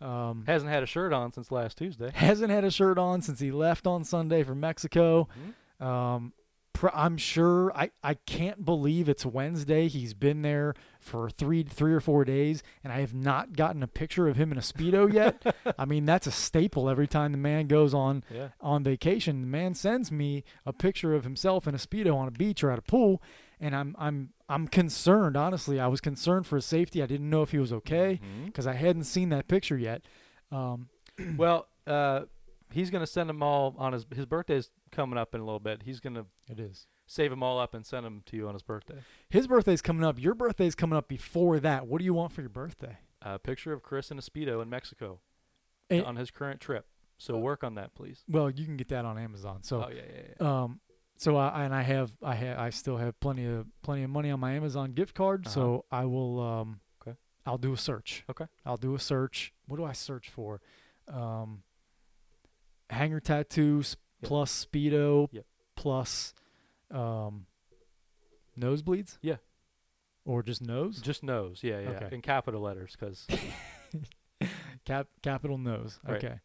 [0.00, 2.10] um Hasn't had a shirt on since last Tuesday.
[2.14, 5.28] hasn't had a shirt on since he left on Sunday for Mexico.
[5.80, 5.86] Mhm.
[5.86, 6.32] Um,
[6.92, 7.72] I'm sure.
[7.76, 9.88] I, I can't believe it's Wednesday.
[9.88, 13.86] He's been there for three three or four days, and I have not gotten a
[13.88, 15.42] picture of him in a speedo yet.
[15.78, 18.48] I mean, that's a staple every time the man goes on Yeah.
[18.60, 19.40] on vacation.
[19.40, 22.70] The man sends me a picture of himself in a speedo on a beach or
[22.70, 23.22] at a pool,
[23.60, 25.36] and I'm I'm I'm concerned.
[25.36, 27.02] Honestly, I was concerned for his safety.
[27.02, 30.02] I didn't know if he was okay because I hadn't seen that picture yet.
[30.52, 30.88] Um,
[31.36, 32.22] Well, uh,
[32.70, 35.82] he's gonna send them all on his his birthday's coming up in a little bit.
[35.84, 36.86] He's gonna it is.
[37.06, 38.98] save them all up and send them to you on his birthday.
[39.30, 40.18] His birthday's coming up.
[40.20, 41.86] Your birthday's coming up before that.
[41.86, 42.98] What do you want for your birthday?
[43.22, 45.20] A picture of Chris in a speedo in Mexico
[45.90, 46.86] And- on his current trip.
[47.20, 48.22] So work on that, please.
[48.28, 49.64] well, you can get that on Amazon.
[49.64, 50.62] So, oh yeah, yeah, yeah.
[50.62, 50.80] um,
[51.16, 54.30] so I and I have I have I still have plenty of plenty of money
[54.30, 55.48] on my Amazon gift card.
[55.48, 57.16] So I will um, Okay.
[57.44, 58.22] I'll do a search.
[58.30, 58.46] Okay.
[58.64, 59.52] I'll do a search.
[59.66, 60.60] What do I search for?
[61.08, 61.64] Um,
[62.90, 64.28] hanger tattoos Yep.
[64.28, 65.44] plus speedo Yep.
[65.76, 66.34] plus
[66.90, 67.46] um,
[68.58, 69.18] nosebleeds.
[69.22, 69.36] Yeah.
[70.24, 71.00] Or just nose.
[71.00, 71.60] Just nose.
[71.62, 71.88] Yeah, yeah.
[71.90, 72.08] Okay.
[72.14, 73.26] In capital letters, because
[74.84, 75.98] Cap capital nose.
[76.06, 76.16] Right.
[76.24, 76.38] Okay.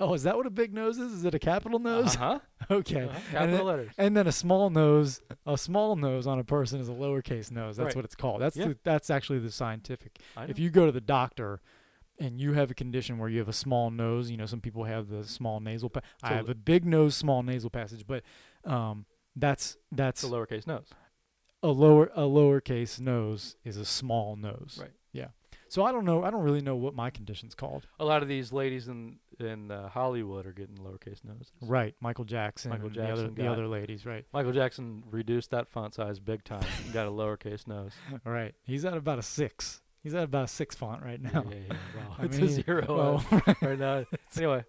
[0.00, 1.12] Oh, is that what a big nose is?
[1.12, 2.16] Is it a capital nose?
[2.16, 2.40] uh-huh.
[2.70, 3.02] Okay.
[3.04, 3.14] uh-huh.
[3.16, 3.92] And, capital then, letters.
[3.96, 7.76] and then a small nose, a small nose on a person is a lowercase nose.
[7.76, 7.96] That's Right.
[7.96, 8.40] what it's called.
[8.40, 8.68] That's Yeah.
[8.68, 10.18] the, that's actually the scientific.
[10.48, 11.60] If you go to the doctor
[12.20, 14.84] and you have a condition where you have a small nose, you know, some people
[14.84, 15.90] have the small nasal.
[15.90, 18.22] Pa- I have a big nose, small nasal passage, but
[18.64, 20.88] um, that's that's it's a lowercase nose.
[21.62, 24.78] a lower a lowercase nose is a small nose.
[24.80, 24.92] Right.
[25.12, 25.28] Yeah.
[25.70, 26.24] So I don't know.
[26.24, 27.86] I don't really know what my condition's called.
[28.00, 31.52] A lot of these ladies in in uh, Hollywood are getting lowercase noses.
[31.60, 31.94] Right.
[32.00, 32.70] Michael Jackson.
[32.70, 34.06] Michael and the other Jackson the other ladies.
[34.06, 34.24] Right.
[34.32, 36.64] Michael Jackson reduced that font size big time.
[36.84, 37.92] and got a lowercase nose.
[38.26, 38.54] All right.
[38.62, 39.82] He's at about a six.
[40.02, 41.44] He's at about a six font right now.
[41.48, 41.76] Yeah, yeah, yeah.
[42.08, 42.16] Wow.
[42.18, 44.04] I it's a mean, zero well, right now.
[44.36, 44.64] Anyway,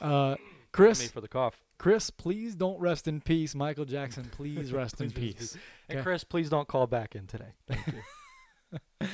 [0.00, 1.62] Uh, me Chris, for the cough.
[1.78, 3.54] Chris, please don't rest in peace.
[3.54, 5.58] Michael Jackson, please rest in Please in peace.
[5.88, 6.02] And Okay.
[6.04, 7.52] Chris, please don't call back in today.
[7.68, 9.08] Thank you.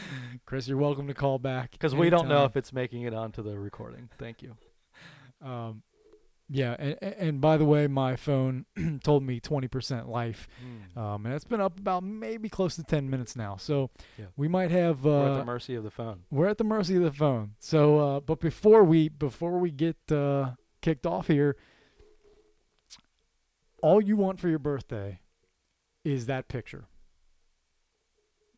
[0.47, 3.43] Chris, you're welcome to call back Because we don't know if it's making it onto
[3.43, 4.09] the recording.
[4.19, 4.57] Thank you.
[5.43, 5.83] Um,
[6.49, 8.65] yeah, and, and by the way, my phone
[9.05, 10.49] told me 20% life,
[10.97, 13.57] um, and it's been up about maybe close to 10 minutes now.
[13.57, 14.27] So Yeah.
[14.37, 15.05] we might have.
[15.05, 16.25] Uh, We're at the mercy of the phone.
[16.31, 17.53] we're at the mercy of the phone.
[17.59, 21.57] So, uh, but before we before we get uh, kicked off here,
[23.83, 25.21] all you want for your birthday
[26.05, 26.87] is that picture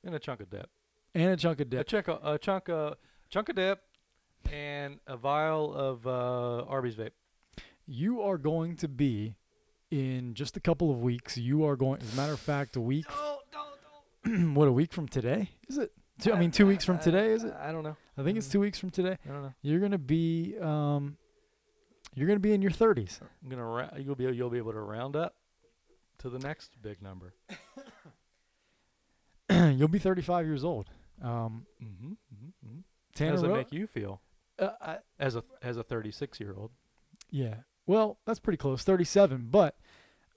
[0.05, 0.71] And a chunk of dip.
[1.15, 2.95] and a chunk of dip, A chunk of, a chunk of,
[3.29, 3.83] chunk of dip
[4.51, 7.11] and a vial of uh, Arby's vape.
[7.93, 9.35] You are going to be
[9.91, 11.37] in just a couple of weeks.
[11.37, 12.01] You are going.
[12.01, 13.05] As a matter of fact, a week.
[14.23, 14.55] Don't.
[14.55, 15.91] what a week from today is it?
[16.21, 17.53] Two, I mean, two weeks from today is it?
[17.61, 17.97] I don't know.
[18.17, 19.17] I think it's two weeks from today.
[19.29, 19.55] I don't know.
[19.63, 21.17] You're gonna be um,
[22.15, 23.19] you're gonna be in your 30s.
[23.43, 25.35] I'm gonna ra- you'll be you'll be able to round up
[26.19, 27.35] to the next big number.
[29.51, 30.89] You'll be 35 years old.
[31.23, 32.13] Um, Mm-hmm.
[32.13, 33.25] mm-hmm, mm-hmm.
[33.25, 34.21] How does it Ro- make you feel
[34.61, 36.71] uh, I, as a as a 36 year old?
[37.31, 37.55] yeah.
[37.87, 38.83] Well, that's pretty close.
[38.83, 39.77] 37, but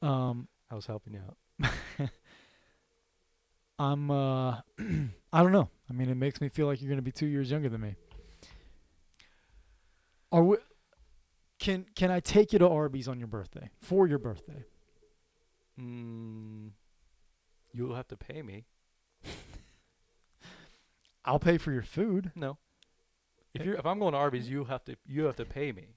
[0.01, 2.09] um, I was helping you out.
[3.79, 4.51] I'm uh,
[5.33, 5.69] I don't know.
[5.89, 7.95] I mean, it makes me feel like you're gonna be two years younger than me.
[10.31, 10.57] Are we?
[11.59, 14.65] Can can I take you to Arby's on your birthday for your birthday?
[15.79, 16.71] Mm,
[17.73, 18.65] you'll have to pay me.
[21.25, 22.31] I'll pay for your food.
[22.35, 22.57] No.
[23.53, 25.95] If you if I'm going to Arby's, you have to you have to pay me.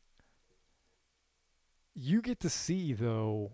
[1.98, 3.52] You get to see though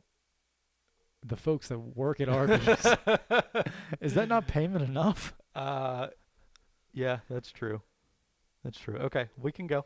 [1.25, 2.61] the folks that work at Arby's.
[4.01, 5.33] Is that not payment enough?
[5.55, 6.09] Uh,
[6.93, 7.83] yeah, that's true.
[8.65, 8.97] That's true.
[8.97, 9.85] Okay, we can go.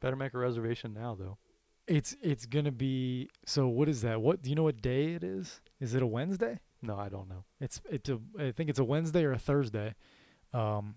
[0.00, 1.38] Better make a reservation now, though.
[1.86, 3.68] It's it's gonna be so.
[3.68, 4.20] What is that?
[4.20, 4.62] What do you know?
[4.64, 5.60] What day it is?
[5.80, 6.58] Is it a Wednesday?
[6.82, 7.44] No, I don't know.
[7.60, 9.94] It's it's a I think it's a Wednesday or a Thursday.
[10.52, 10.96] Um.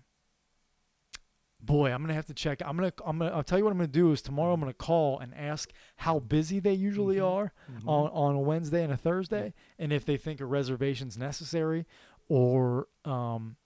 [1.60, 2.62] Boy, I'm gonna have to check.
[2.64, 4.72] I'm gonna I'm gonna I'll tell you what I'm gonna do is tomorrow I'm gonna
[4.72, 7.26] call and ask how busy they usually Mhm.
[7.28, 7.52] are
[7.86, 11.84] on on a Wednesday and a Thursday, and if they think a reservation's necessary,
[12.28, 13.56] or um,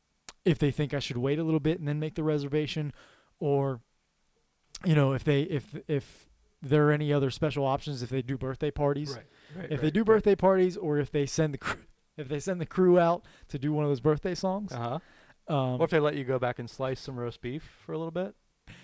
[0.47, 2.95] if they think I should wait a little bit and then make the reservation,
[3.39, 3.81] or
[4.87, 6.27] you know if they if if
[6.63, 9.27] there are any other special options if they do birthday parties, Right.
[9.55, 9.71] Right.
[9.71, 11.83] if they do birthday parties, or if they send the crew,
[12.17, 14.73] if they send the crew out to do one of those birthday songs.
[14.73, 14.99] Uh huh.
[15.49, 17.99] Um, What if they let you go back and slice some roast beef for a
[17.99, 18.35] little bit?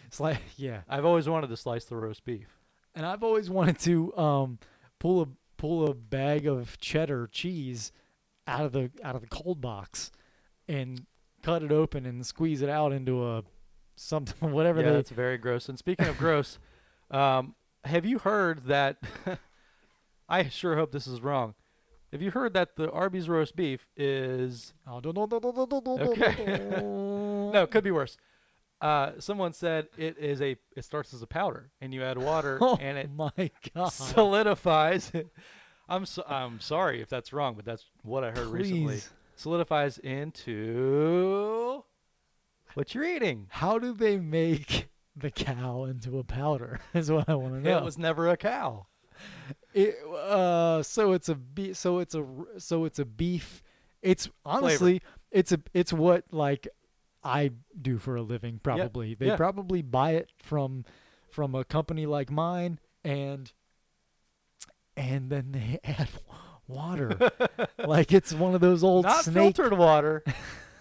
[0.07, 2.49] it's like yeah, I've always wanted to slice the roast beef.
[2.95, 4.59] and I've always wanted to um,
[4.99, 5.27] pull a
[5.57, 7.93] pull a bag of cheddar cheese
[8.47, 10.11] out of the out of the cold box
[10.69, 11.07] and
[11.43, 13.45] cut it open and squeeze it out into a
[13.97, 15.69] something whatever yeah, that's very gross.
[15.69, 16.59] And speaking of gross,
[17.11, 17.55] um,
[17.85, 18.97] have you heard that?
[20.29, 21.55] I sure hope this is wrong.
[22.13, 24.73] Have you heard that the Arby's roast beef is
[26.01, 26.71] Okay.
[26.81, 27.63] no?
[27.63, 28.17] It could be worse.
[28.81, 30.57] Uh, someone said it is a.
[30.77, 35.11] It starts as a powder, and you add water, oh and it my god solidifies.
[35.89, 38.95] I'm so, I'm sorry if that's wrong, but that's what I heard recently.
[38.95, 39.11] Please.
[39.37, 41.85] Solidifies into
[42.75, 43.47] what you're eating.
[43.51, 47.79] how do they make the cow into a powder is what I want to know
[47.79, 48.87] It was never a cow.
[49.75, 52.25] It, uh, so it's a be- so it's a
[52.57, 53.63] so it's a beef.
[54.03, 56.67] It's honestly it's a it's what like
[57.23, 57.51] I
[57.81, 58.61] do for a living.
[58.63, 59.37] Probably they yeah.
[59.37, 60.85] probably buy it from
[61.31, 63.53] from a company like mine and
[64.97, 66.09] and then they add
[66.67, 67.17] water
[67.87, 70.25] like it's one of those old Not snake filtered water.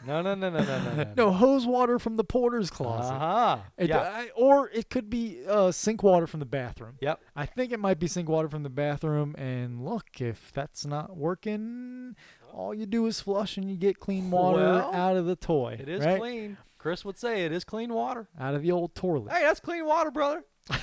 [0.08, 1.14] No, no, no, no, no, no, no.
[1.16, 3.14] no hose water from the porter's closet.
[3.14, 3.58] Uh-huh.
[3.78, 4.00] It- yeah.
[4.00, 6.96] I- or it could be uh, sink water from the bathroom.
[7.02, 7.20] Yep.
[7.36, 9.36] I think it might be sink water from the bathroom.
[9.38, 12.16] And look, if that's not working,
[12.54, 15.78] all you do is flush and you get clean water Well, out of the toy.
[15.80, 16.20] It is right?
[16.20, 16.58] clean.
[16.78, 18.28] Chris would say it is clean water.
[18.40, 19.32] Out of the old toilet.
[19.34, 20.44] Hey, that's clean water, brother.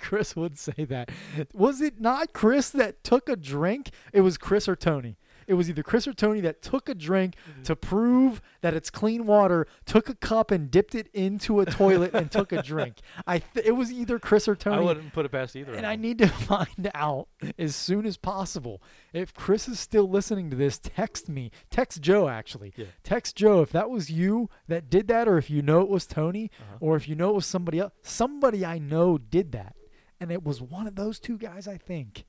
[0.00, 1.10] Chris would say that.
[1.52, 3.90] Was it not Chris that took a drink?
[4.12, 5.16] It was Chris or Tony.
[5.46, 9.26] It was either Chris or Tony that took a drink to prove that it's clean
[9.26, 12.98] water, took a cup and dipped it into a toilet and took a drink.
[13.26, 14.76] I th- it was either Chris or Tony.
[14.76, 15.74] I wouldn't put it past either.
[15.74, 17.28] And I need to find out
[17.58, 18.82] as soon as possible.
[19.12, 21.50] If Chris is still listening to this, text me.
[21.70, 22.72] Text Joe, actually.
[22.76, 22.86] Yeah.
[23.02, 26.06] Text Joe if that was you that did that, or if you know it was
[26.06, 26.76] Tony, Uh-huh.
[26.80, 27.92] or if you know it was somebody else.
[28.02, 29.74] Somebody I know did that.
[30.20, 32.20] And it was one of those two guys, I think.
[32.20, 32.24] It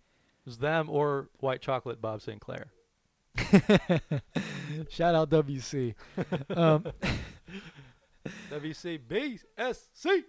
[0.45, 2.67] was them or White Chocolate Bob Sinclair.
[4.89, 5.95] Shout out WC.
[6.55, 6.85] um,
[8.51, 10.23] WCBSC.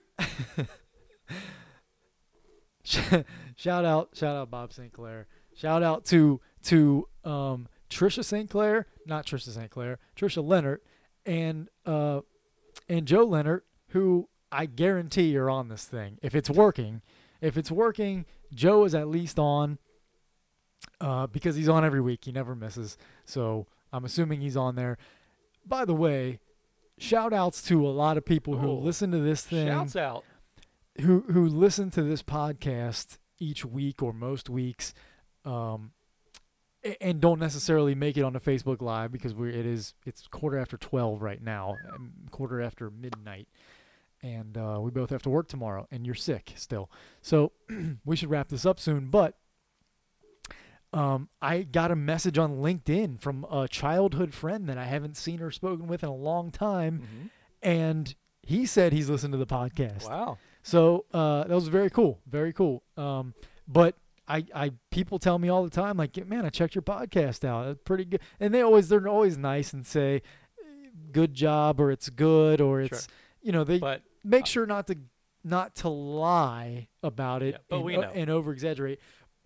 [3.56, 5.26] shout out, shout out Bob Sinclair.
[5.55, 8.48] Shout out to to um, Trisha St.
[8.48, 9.70] Clair, not Trisha St.
[9.70, 10.80] Clair, Trisha Leonard,
[11.26, 12.20] and uh,
[12.89, 16.18] and Joe Leonard, who I guarantee you're on this thing.
[16.22, 17.02] If it's working,
[17.40, 19.78] if it's working, Joe is at least on
[21.00, 22.24] uh, because he's on every week.
[22.24, 22.96] He never misses.
[23.24, 24.98] So I'm assuming he's on there.
[25.66, 26.40] By the way,
[26.98, 30.24] shout outs to a lot of people who Oh, listen to this thing Shouts out.
[31.00, 34.94] who who listen to this podcast each week or most weeks,
[35.44, 35.92] um,
[37.00, 40.59] and don't necessarily make it on the Facebook Live because we it is it's quarter
[40.59, 43.46] after twelve right now, um, quarter after midnight,
[44.22, 46.90] and uh, we both have to work tomorrow, and you're sick still,
[47.20, 47.52] so
[48.05, 49.10] we should wrap this up soon.
[49.10, 49.36] But
[50.93, 55.43] um, I got a message on LinkedIn from a childhood friend that I haven't seen
[55.43, 57.31] or spoken with in a long time, Mhm.
[57.62, 60.09] and he said he's listened to the podcast.
[60.09, 60.39] Wow.
[60.62, 62.82] So uh, that was very cool, very cool.
[62.97, 63.35] Um,
[63.66, 63.97] but
[64.27, 67.69] I, I, people tell me all the time, like, man, I checked your podcast out.
[67.69, 70.23] It's pretty good, and they always, they're always nice and say,
[71.12, 73.15] good job, or it's good, or it's, Sure.
[73.43, 74.98] you know, they But make sure not to,
[75.44, 78.10] not to lie about it Yeah, but and, know.
[78.15, 79.01] and over exaggerate.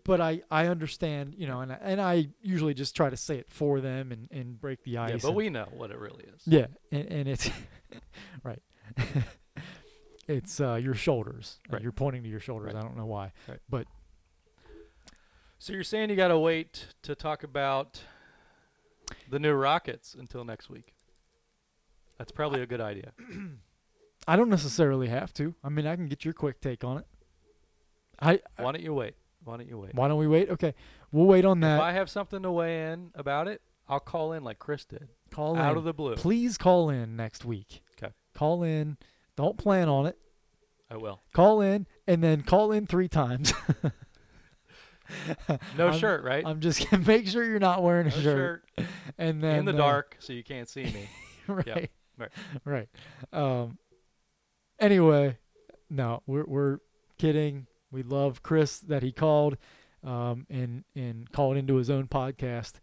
[0.04, 3.36] But I, I understand, you know, and I, and I usually just try to say
[3.36, 5.10] it for them and, and break the ice.
[5.10, 6.42] yeah, but and- we know what it really is.
[6.44, 7.48] yeah, and, and it's
[8.44, 8.62] right.
[10.28, 11.60] it's uh, your shoulders.
[11.70, 11.80] Right.
[11.82, 12.74] You're pointing to your shoulders.
[12.74, 12.76] Right.
[12.76, 13.32] I don't know why.
[13.48, 13.60] Right.
[13.68, 13.86] But
[15.58, 18.02] So you're saying you got to wait to talk about
[19.28, 20.94] the new Rockets until next week?
[22.18, 23.12] That's probably a good idea.
[24.28, 25.54] I don't necessarily have to.
[25.64, 27.06] I mean, I can get your quick take on it.
[28.20, 29.14] I Why don't you wait?
[29.44, 29.94] Why don't you wait?
[29.94, 30.50] why don't we wait?
[30.50, 30.74] Okay,
[31.10, 31.76] we'll wait on that.
[31.76, 31.82] If.
[31.82, 35.54] I have something to weigh in about it, I'll call in like Chris did, call
[35.54, 35.78] in out in.
[35.78, 36.14] of the blue.
[36.16, 37.82] Please call in next week.
[37.96, 38.08] 'Kay.
[38.34, 38.96] Call in.
[39.36, 40.18] Don't plan on it.
[40.90, 41.20] I will.
[41.32, 43.52] Call in and then call in three times.
[45.76, 46.42] No I'm- shirt, right?
[46.46, 48.62] I'm just gonna make sure you're not wearing a no shirt.
[48.78, 48.88] shirt.
[49.18, 51.08] And then in the uh, dark, so you can't see me.
[51.46, 51.90] right.
[52.16, 52.30] right.
[52.64, 52.88] Right.
[53.32, 53.76] Um.
[54.78, 55.36] Anyway,
[55.90, 56.78] no, we're we're
[57.18, 57.66] kidding.
[57.92, 59.56] We love Chris that he called,
[60.02, 62.80] um, and and called into his own podcast,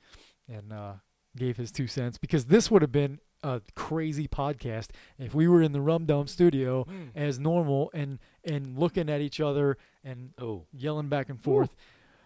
[0.47, 0.93] and uh,
[1.35, 5.61] gave his two cents because this would have been a crazy podcast if we were
[5.61, 7.09] in the Rum Dome studio Mm.
[7.15, 11.73] as normal and and looking at each other and Oh, yelling back and forth.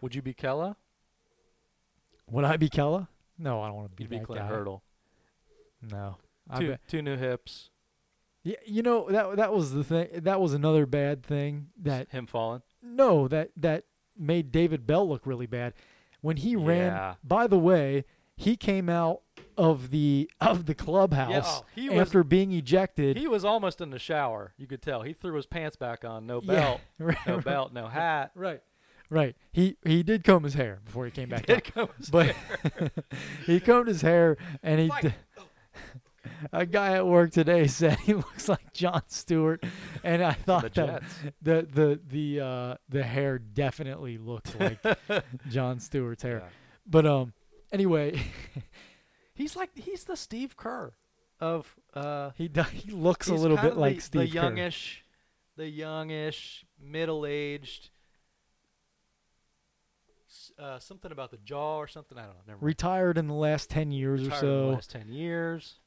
[0.02, 0.76] would you be Kela?
[2.32, 3.08] Would I be Kela?
[3.38, 4.48] No, I don't want to be You'd be that Clint guy.
[4.48, 4.84] Hurdle.
[5.82, 6.18] No.
[6.58, 7.70] Two, two new hips.
[8.44, 10.08] Yeah, you know that that was the thing.
[10.14, 12.62] That was another bad thing that Him falling.
[12.84, 13.86] No that that
[14.18, 15.74] made David Bell look really bad
[16.22, 16.66] when he Yeah.
[16.68, 17.16] ran.
[17.24, 18.06] By the way,
[18.36, 19.22] he came out
[19.58, 23.18] of the of the clubhouse Yeah, oh, he was- after being ejected.
[23.18, 24.54] He was almost in the shower.
[24.58, 25.02] You could tell.
[25.04, 26.26] He threw his pants back on.
[26.26, 26.82] No Yeah, belt.
[27.00, 27.74] right, No right, belt.
[27.74, 28.32] No hat.
[28.36, 28.62] Right,
[29.10, 29.36] right.
[29.52, 32.36] He he did comb his hair before he came back Did out, come his but
[33.46, 34.92] he combed his hair and he.
[35.02, 35.44] D- oh.
[36.52, 39.64] a guy at work today said he looks like Jon Stewart,
[40.04, 41.04] and I the thought that
[41.42, 44.80] the the the uh, the hair definitely looked like
[45.50, 46.40] Jon Stewart's hair.
[46.44, 46.50] Yeah.
[46.86, 47.34] But um,
[47.72, 48.22] anyway,
[49.36, 50.94] He's like he's the Steve Kerr
[51.40, 54.44] of uh he do- he looks a little bit like the, Steve the Kerr.
[54.44, 55.04] youngish
[55.58, 57.90] the youngish middle-aged
[60.60, 62.66] uh, something about the jaw or something I don't know never.
[62.66, 64.74] Retired in the last ten years Retired or in the so.
[64.76, 65.80] last 10 years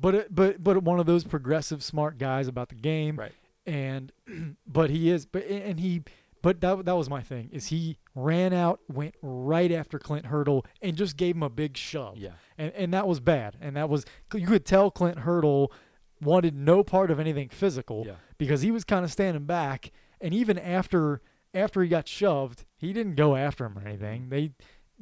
[0.00, 3.16] But uh, but but one of those progressive smart guys about the game.
[3.16, 3.32] right
[3.66, 4.12] And
[4.66, 6.02] but he is but and he
[6.40, 10.64] but that that was my thing is he ran out went right after Clint Hurdle
[10.80, 12.16] and just gave him a big shove.
[12.16, 13.56] yeah and and that was bad.
[13.60, 14.04] And that was
[14.34, 15.72] you could tell Clint Hurdle
[16.20, 19.90] wanted no part of anything physical yeah because he was kind of standing back.
[20.20, 21.20] And even after
[21.54, 24.28] after he got shoved, he didn't go after him or anything.
[24.28, 24.52] They,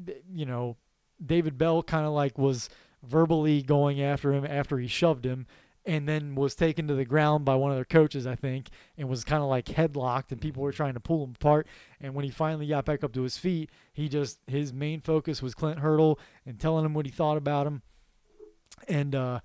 [0.05, 0.77] th- you know,
[1.25, 2.69] David Bell kind of like was
[3.09, 5.47] verbally going after him after he shoved him,
[5.85, 8.69] and then was taken to the ground by one of their coaches, I think,
[8.99, 11.67] and was kind of like headlocked, and people were trying to pull him apart.
[12.01, 15.41] And when he finally got back up to his feet, he just his main focus
[15.41, 17.83] was Clint Hurdle and telling him what he thought about him,
[18.89, 19.41] and uh,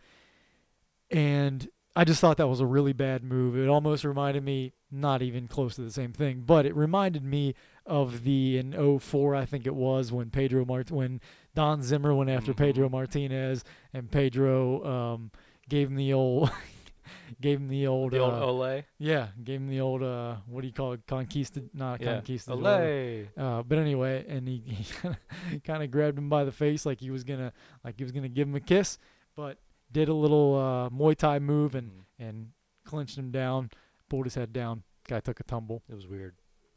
[1.12, 3.58] and I just thought that was a really bad move.
[3.58, 7.54] It almost reminded me, not even close to the same thing, but it reminded me
[7.86, 11.20] of the in 04, I think it was, when Pedro Mart when
[11.56, 12.58] Don Zimmer went after Mhm.
[12.58, 13.64] Pedro Martinez
[13.94, 15.32] and Pedro um,
[15.68, 16.50] gave him the old
[17.42, 18.84] gave him the old, The old uh, Olay.
[19.00, 21.06] yeah, gave him the old uh, what do you call it?
[21.08, 22.22] Conquista not Yeah.
[22.22, 22.50] conquista.
[22.56, 23.28] Olay.
[23.38, 24.60] Uh, but anyway, and he,
[25.50, 27.52] he kind of grabbed him by the face like he was gonna
[27.84, 28.98] like he was gonna give him a kiss,
[29.36, 29.58] but
[29.92, 32.04] did a little uh, Muay Thai move and Mhm.
[32.30, 32.48] and
[32.86, 33.72] clinched him down,
[34.08, 34.84] pulled his head down.
[35.08, 35.82] Guy took a tumble.
[35.90, 36.36] It was weird.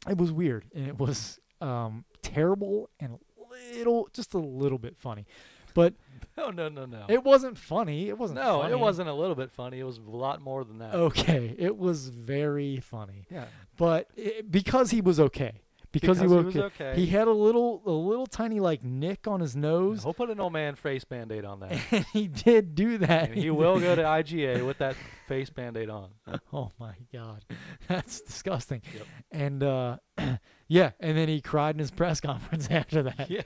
[0.09, 4.97] It was weird and it was um, terrible and a little, just a little bit
[4.97, 5.25] funny,
[5.73, 5.93] but
[6.37, 7.05] No, no, no, no.
[7.07, 8.09] it wasn't funny.
[8.09, 8.39] It wasn't.
[8.39, 8.73] no, funny.
[8.73, 9.79] it wasn't a little bit funny.
[9.79, 10.93] It was a lot more than that.
[10.93, 13.45] Okay, it was very funny, yeah.
[13.77, 15.61] but it, because he was okay,
[16.01, 19.27] because, he, was he was okay, he had a little, a little tiny like nick
[19.27, 20.03] on his nose.
[20.03, 21.79] We'll put an old man face band aid on that.
[21.91, 23.29] and he did do that.
[23.29, 24.95] and he will go to IGA with that
[25.27, 26.09] face band aid on.
[26.53, 27.43] Oh my god,
[27.87, 28.81] that's disgusting.
[28.93, 29.07] Yep.
[29.31, 29.97] And uh,
[30.67, 33.29] yeah, and then he cried in his press conference after that.
[33.29, 33.41] Yeah.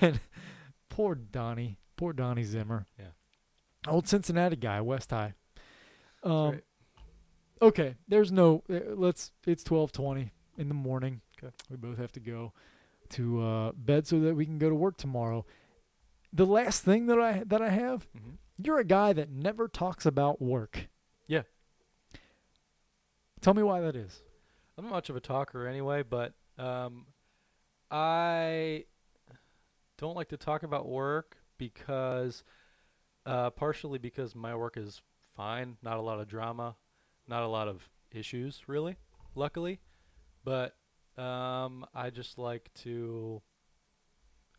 [0.00, 0.20] and
[0.88, 2.86] poor Donnie, poor Donnie Zimmer.
[2.98, 3.06] Yeah.
[3.86, 5.34] Old Cincinnati guy, West High.
[6.22, 6.60] Um,
[7.62, 8.62] okay, there's no.
[8.70, 9.32] uh, Let's.
[9.46, 11.22] It's twelve twenty in the morning.
[11.42, 11.52] Okay.
[11.70, 12.52] We both have to go
[13.10, 15.44] to uh, bed so that we can go to work tomorrow.
[16.32, 20.04] The last thing that I that I have hmm you're a guy that never talks
[20.04, 20.88] about work.
[21.26, 21.42] Yeah.
[23.40, 24.22] Tell me why that is.
[24.76, 27.06] I'm not much of a talker anyway, but um,
[27.90, 28.84] I
[29.98, 32.44] don't like to talk about work because,
[33.26, 35.00] uh, partially because my work is
[35.36, 36.76] fine, not a lot of drama,
[37.28, 38.96] not a lot of issues, really,
[39.34, 39.80] luckily.
[40.44, 40.74] But
[41.20, 43.42] um, I just like to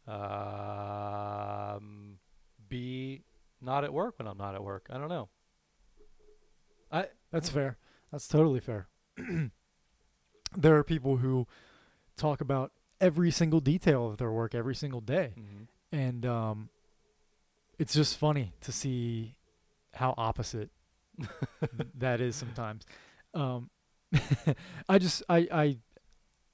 [0.07, 0.19] um,
[2.69, 3.23] be
[3.61, 4.87] not at work when I'm not at work.
[4.89, 5.29] I don't know.
[6.91, 7.77] I That's fair.
[8.11, 8.87] That's totally fair.
[10.55, 11.47] there are people who
[12.17, 15.67] talk about every single detail of their work every single day, mhm.
[15.91, 16.69] and um,
[17.79, 19.35] it's just funny to see
[19.93, 20.69] how opposite
[21.97, 22.85] that is sometimes.
[23.33, 23.69] Um,
[24.89, 25.77] I just I I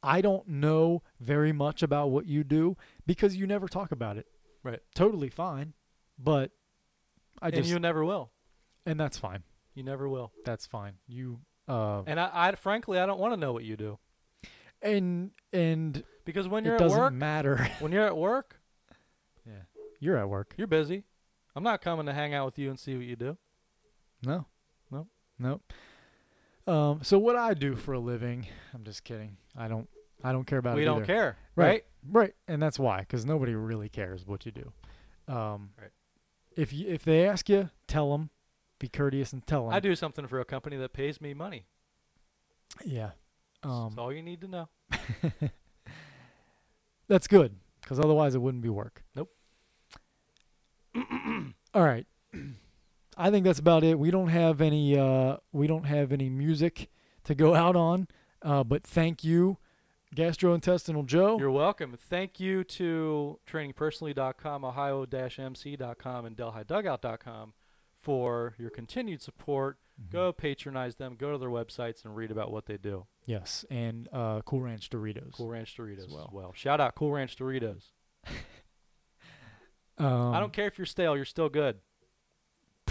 [0.03, 4.27] I don't know very much about what you do because you never talk about it.
[4.63, 4.79] Right.
[4.95, 5.73] Totally fine,
[6.19, 6.51] but
[7.41, 8.31] I just and you never will.
[8.85, 9.43] and that's fine.
[9.73, 10.31] You never will.
[10.45, 10.93] That's fine.
[11.07, 13.99] You uh And I, I frankly, I don't want to know what you do
[14.81, 17.67] and and because when you're at doesn't work, matter.
[17.79, 18.59] when you're at work,
[19.45, 19.53] yeah.
[19.99, 20.53] You're at work.
[20.57, 21.03] you're busy.
[21.55, 23.37] I'm not coming to hang out with you and see what you do.
[24.23, 24.45] No.
[24.91, 25.07] Nope.
[25.39, 25.73] Nope.
[26.67, 29.37] Um so what I do for a living, I'm just kidding.
[29.55, 29.87] I don't
[30.23, 31.05] I don't care about we it don't either.
[31.05, 31.65] care, Right.
[31.67, 31.83] right?
[32.09, 34.71] Right, and that's why, because nobody really cares what you do.
[35.27, 35.91] Um, Right.
[36.55, 38.29] If you if they ask you, tell them.
[38.79, 39.73] Be courteous and tell them.
[39.73, 41.65] I do something for a company that pays me money.
[42.85, 43.11] Yeah.
[43.63, 44.69] That's Um, all you need to know.
[47.07, 49.03] that's good, because otherwise it wouldn't be work.
[49.15, 49.31] Nope.
[51.73, 52.05] All right.
[53.17, 53.97] I think that's about it.
[53.97, 54.97] We don't have any.
[54.97, 56.89] Uh, we don't have any music
[57.23, 58.07] to go out on.
[58.41, 59.57] Uh, but thank you,
[60.15, 61.37] gastrointestinal Joe.
[61.39, 61.97] You're welcome.
[61.99, 67.53] Thank you to trainingpersonally.com, ohio-mc.com, and delhidugout.com
[67.99, 69.79] for your continued support.
[69.99, 70.11] Mm-hmm.
[70.11, 71.15] Go patronize them.
[71.17, 73.07] Go to their websites and read about what they do.
[73.25, 75.33] Yes, and uh, Cool Ranch Doritos.
[75.33, 76.29] Cool Ranch Doritos as well.
[76.31, 76.53] well.
[76.55, 77.83] Shout out Cool Ranch Doritos.
[79.99, 81.15] Um, I don't care if you're stale.
[81.15, 81.79] You're still good.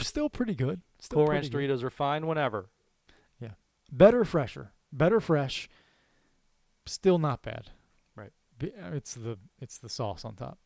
[0.06, 0.82] Still pretty good.
[1.00, 1.50] Still Cool Ranch.
[1.50, 2.70] Doritos are fine whenever.
[3.40, 3.52] Yeah,
[3.90, 4.72] better fresher.
[4.92, 5.68] Better fresh.
[6.86, 7.70] Still not bad.
[8.14, 8.32] Right.
[8.62, 10.58] Uh, it's the it's the sauce on top.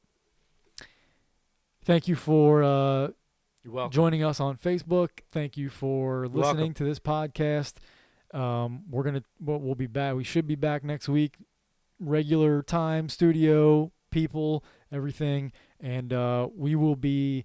[1.85, 3.09] Thank you for uh,
[3.89, 5.09] joining us on facebook.
[5.31, 7.75] Thank you for listening to this podcast.
[8.35, 10.15] Um, we're gonna we'll, we'll be back.
[10.15, 11.37] We should be back next week.
[11.99, 15.53] Regular time studio people everything.
[15.81, 17.45] And uh, we will be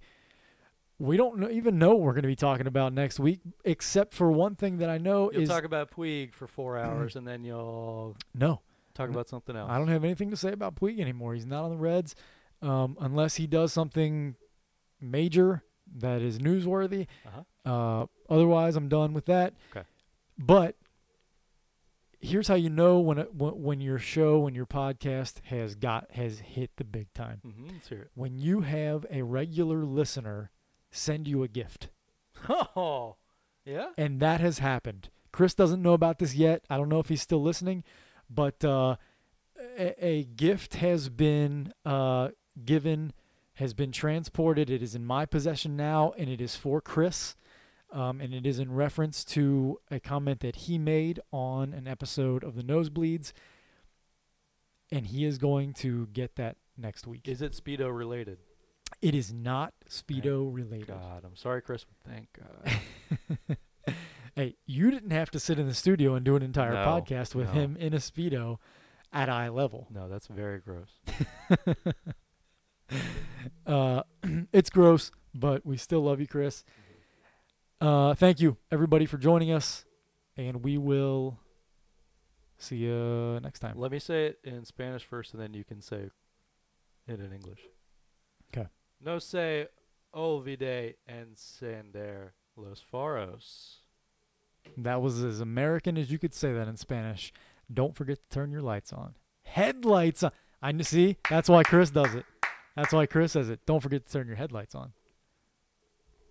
[0.98, 4.14] we don't know, even know what we're going to be talking about next week except
[4.14, 7.28] for one thing that i know You'll is talk about Puig for four hours, and
[7.28, 8.62] then you'll no
[8.94, 9.70] talk about something else.
[9.70, 11.34] I don't have anything to say about Puig anymore.
[11.34, 12.16] He's not on the Reds
[12.62, 14.36] um, unless he does something
[15.00, 15.64] major
[15.98, 17.08] that is newsworthy.
[17.28, 17.70] Uh-huh.
[17.70, 19.54] Uh, otherwise, I'm done with that.
[19.72, 19.86] Okay.
[20.38, 20.76] But
[22.20, 26.12] here's how you know when it, when when your show, when your podcast has got
[26.12, 27.42] has hit the big time.
[27.46, 27.68] Mm-hmm.
[27.74, 28.12] Let's hear it.
[28.16, 30.52] When you have a regular listener
[30.96, 31.90] send you a gift.
[32.50, 33.16] Oh,
[33.66, 33.90] Yeah.
[33.98, 35.10] and that has happened.
[35.32, 36.64] Chris doesn't know about this yet.
[36.70, 37.84] I don't know if he's still listening,
[38.30, 38.96] but uh,
[39.78, 42.30] a, a gift has been uh,
[42.64, 43.14] given,
[43.56, 44.70] has been transported.
[44.70, 47.36] It is in my possession now, and it is for Chris.
[47.92, 52.44] Um, and it is in reference to a comment that he made on an episode
[52.44, 53.32] of the Nosebleeds,
[54.92, 57.28] and he is going to get that next week.
[57.28, 58.40] Is it Speedo related?
[59.02, 60.88] It is not Speedo related.
[60.88, 61.86] God, I'm sorry, Chris.
[62.08, 63.58] Thank God.
[64.36, 67.36] Hey, you didn't have to sit in the studio and do an entire No, podcast
[67.36, 67.54] with no.
[67.54, 68.58] him in a speedo
[69.14, 69.88] at eye level.
[69.90, 70.90] no, that's very gross.
[73.66, 74.04] Uh,
[74.54, 76.64] it's gross, but we still love you, Chris.
[77.82, 79.86] Uh, thank you, everybody, for joining us,
[80.38, 81.40] and we will
[82.58, 83.80] see you next time.
[83.80, 86.10] Let me say it in Spanish first, and then you can say
[87.08, 87.62] it in English.
[89.02, 89.68] No se
[90.14, 93.80] olvide encender los faros.
[94.78, 97.34] That was as American as you could say that in Spanish.
[97.72, 99.16] Don't forget to turn your lights on.
[99.44, 100.32] Headlights on.
[100.62, 101.18] I see.
[101.30, 102.26] That's why Chris does it.
[102.76, 103.60] That's why Chris says it.
[103.66, 104.94] Don't forget to turn your headlights on.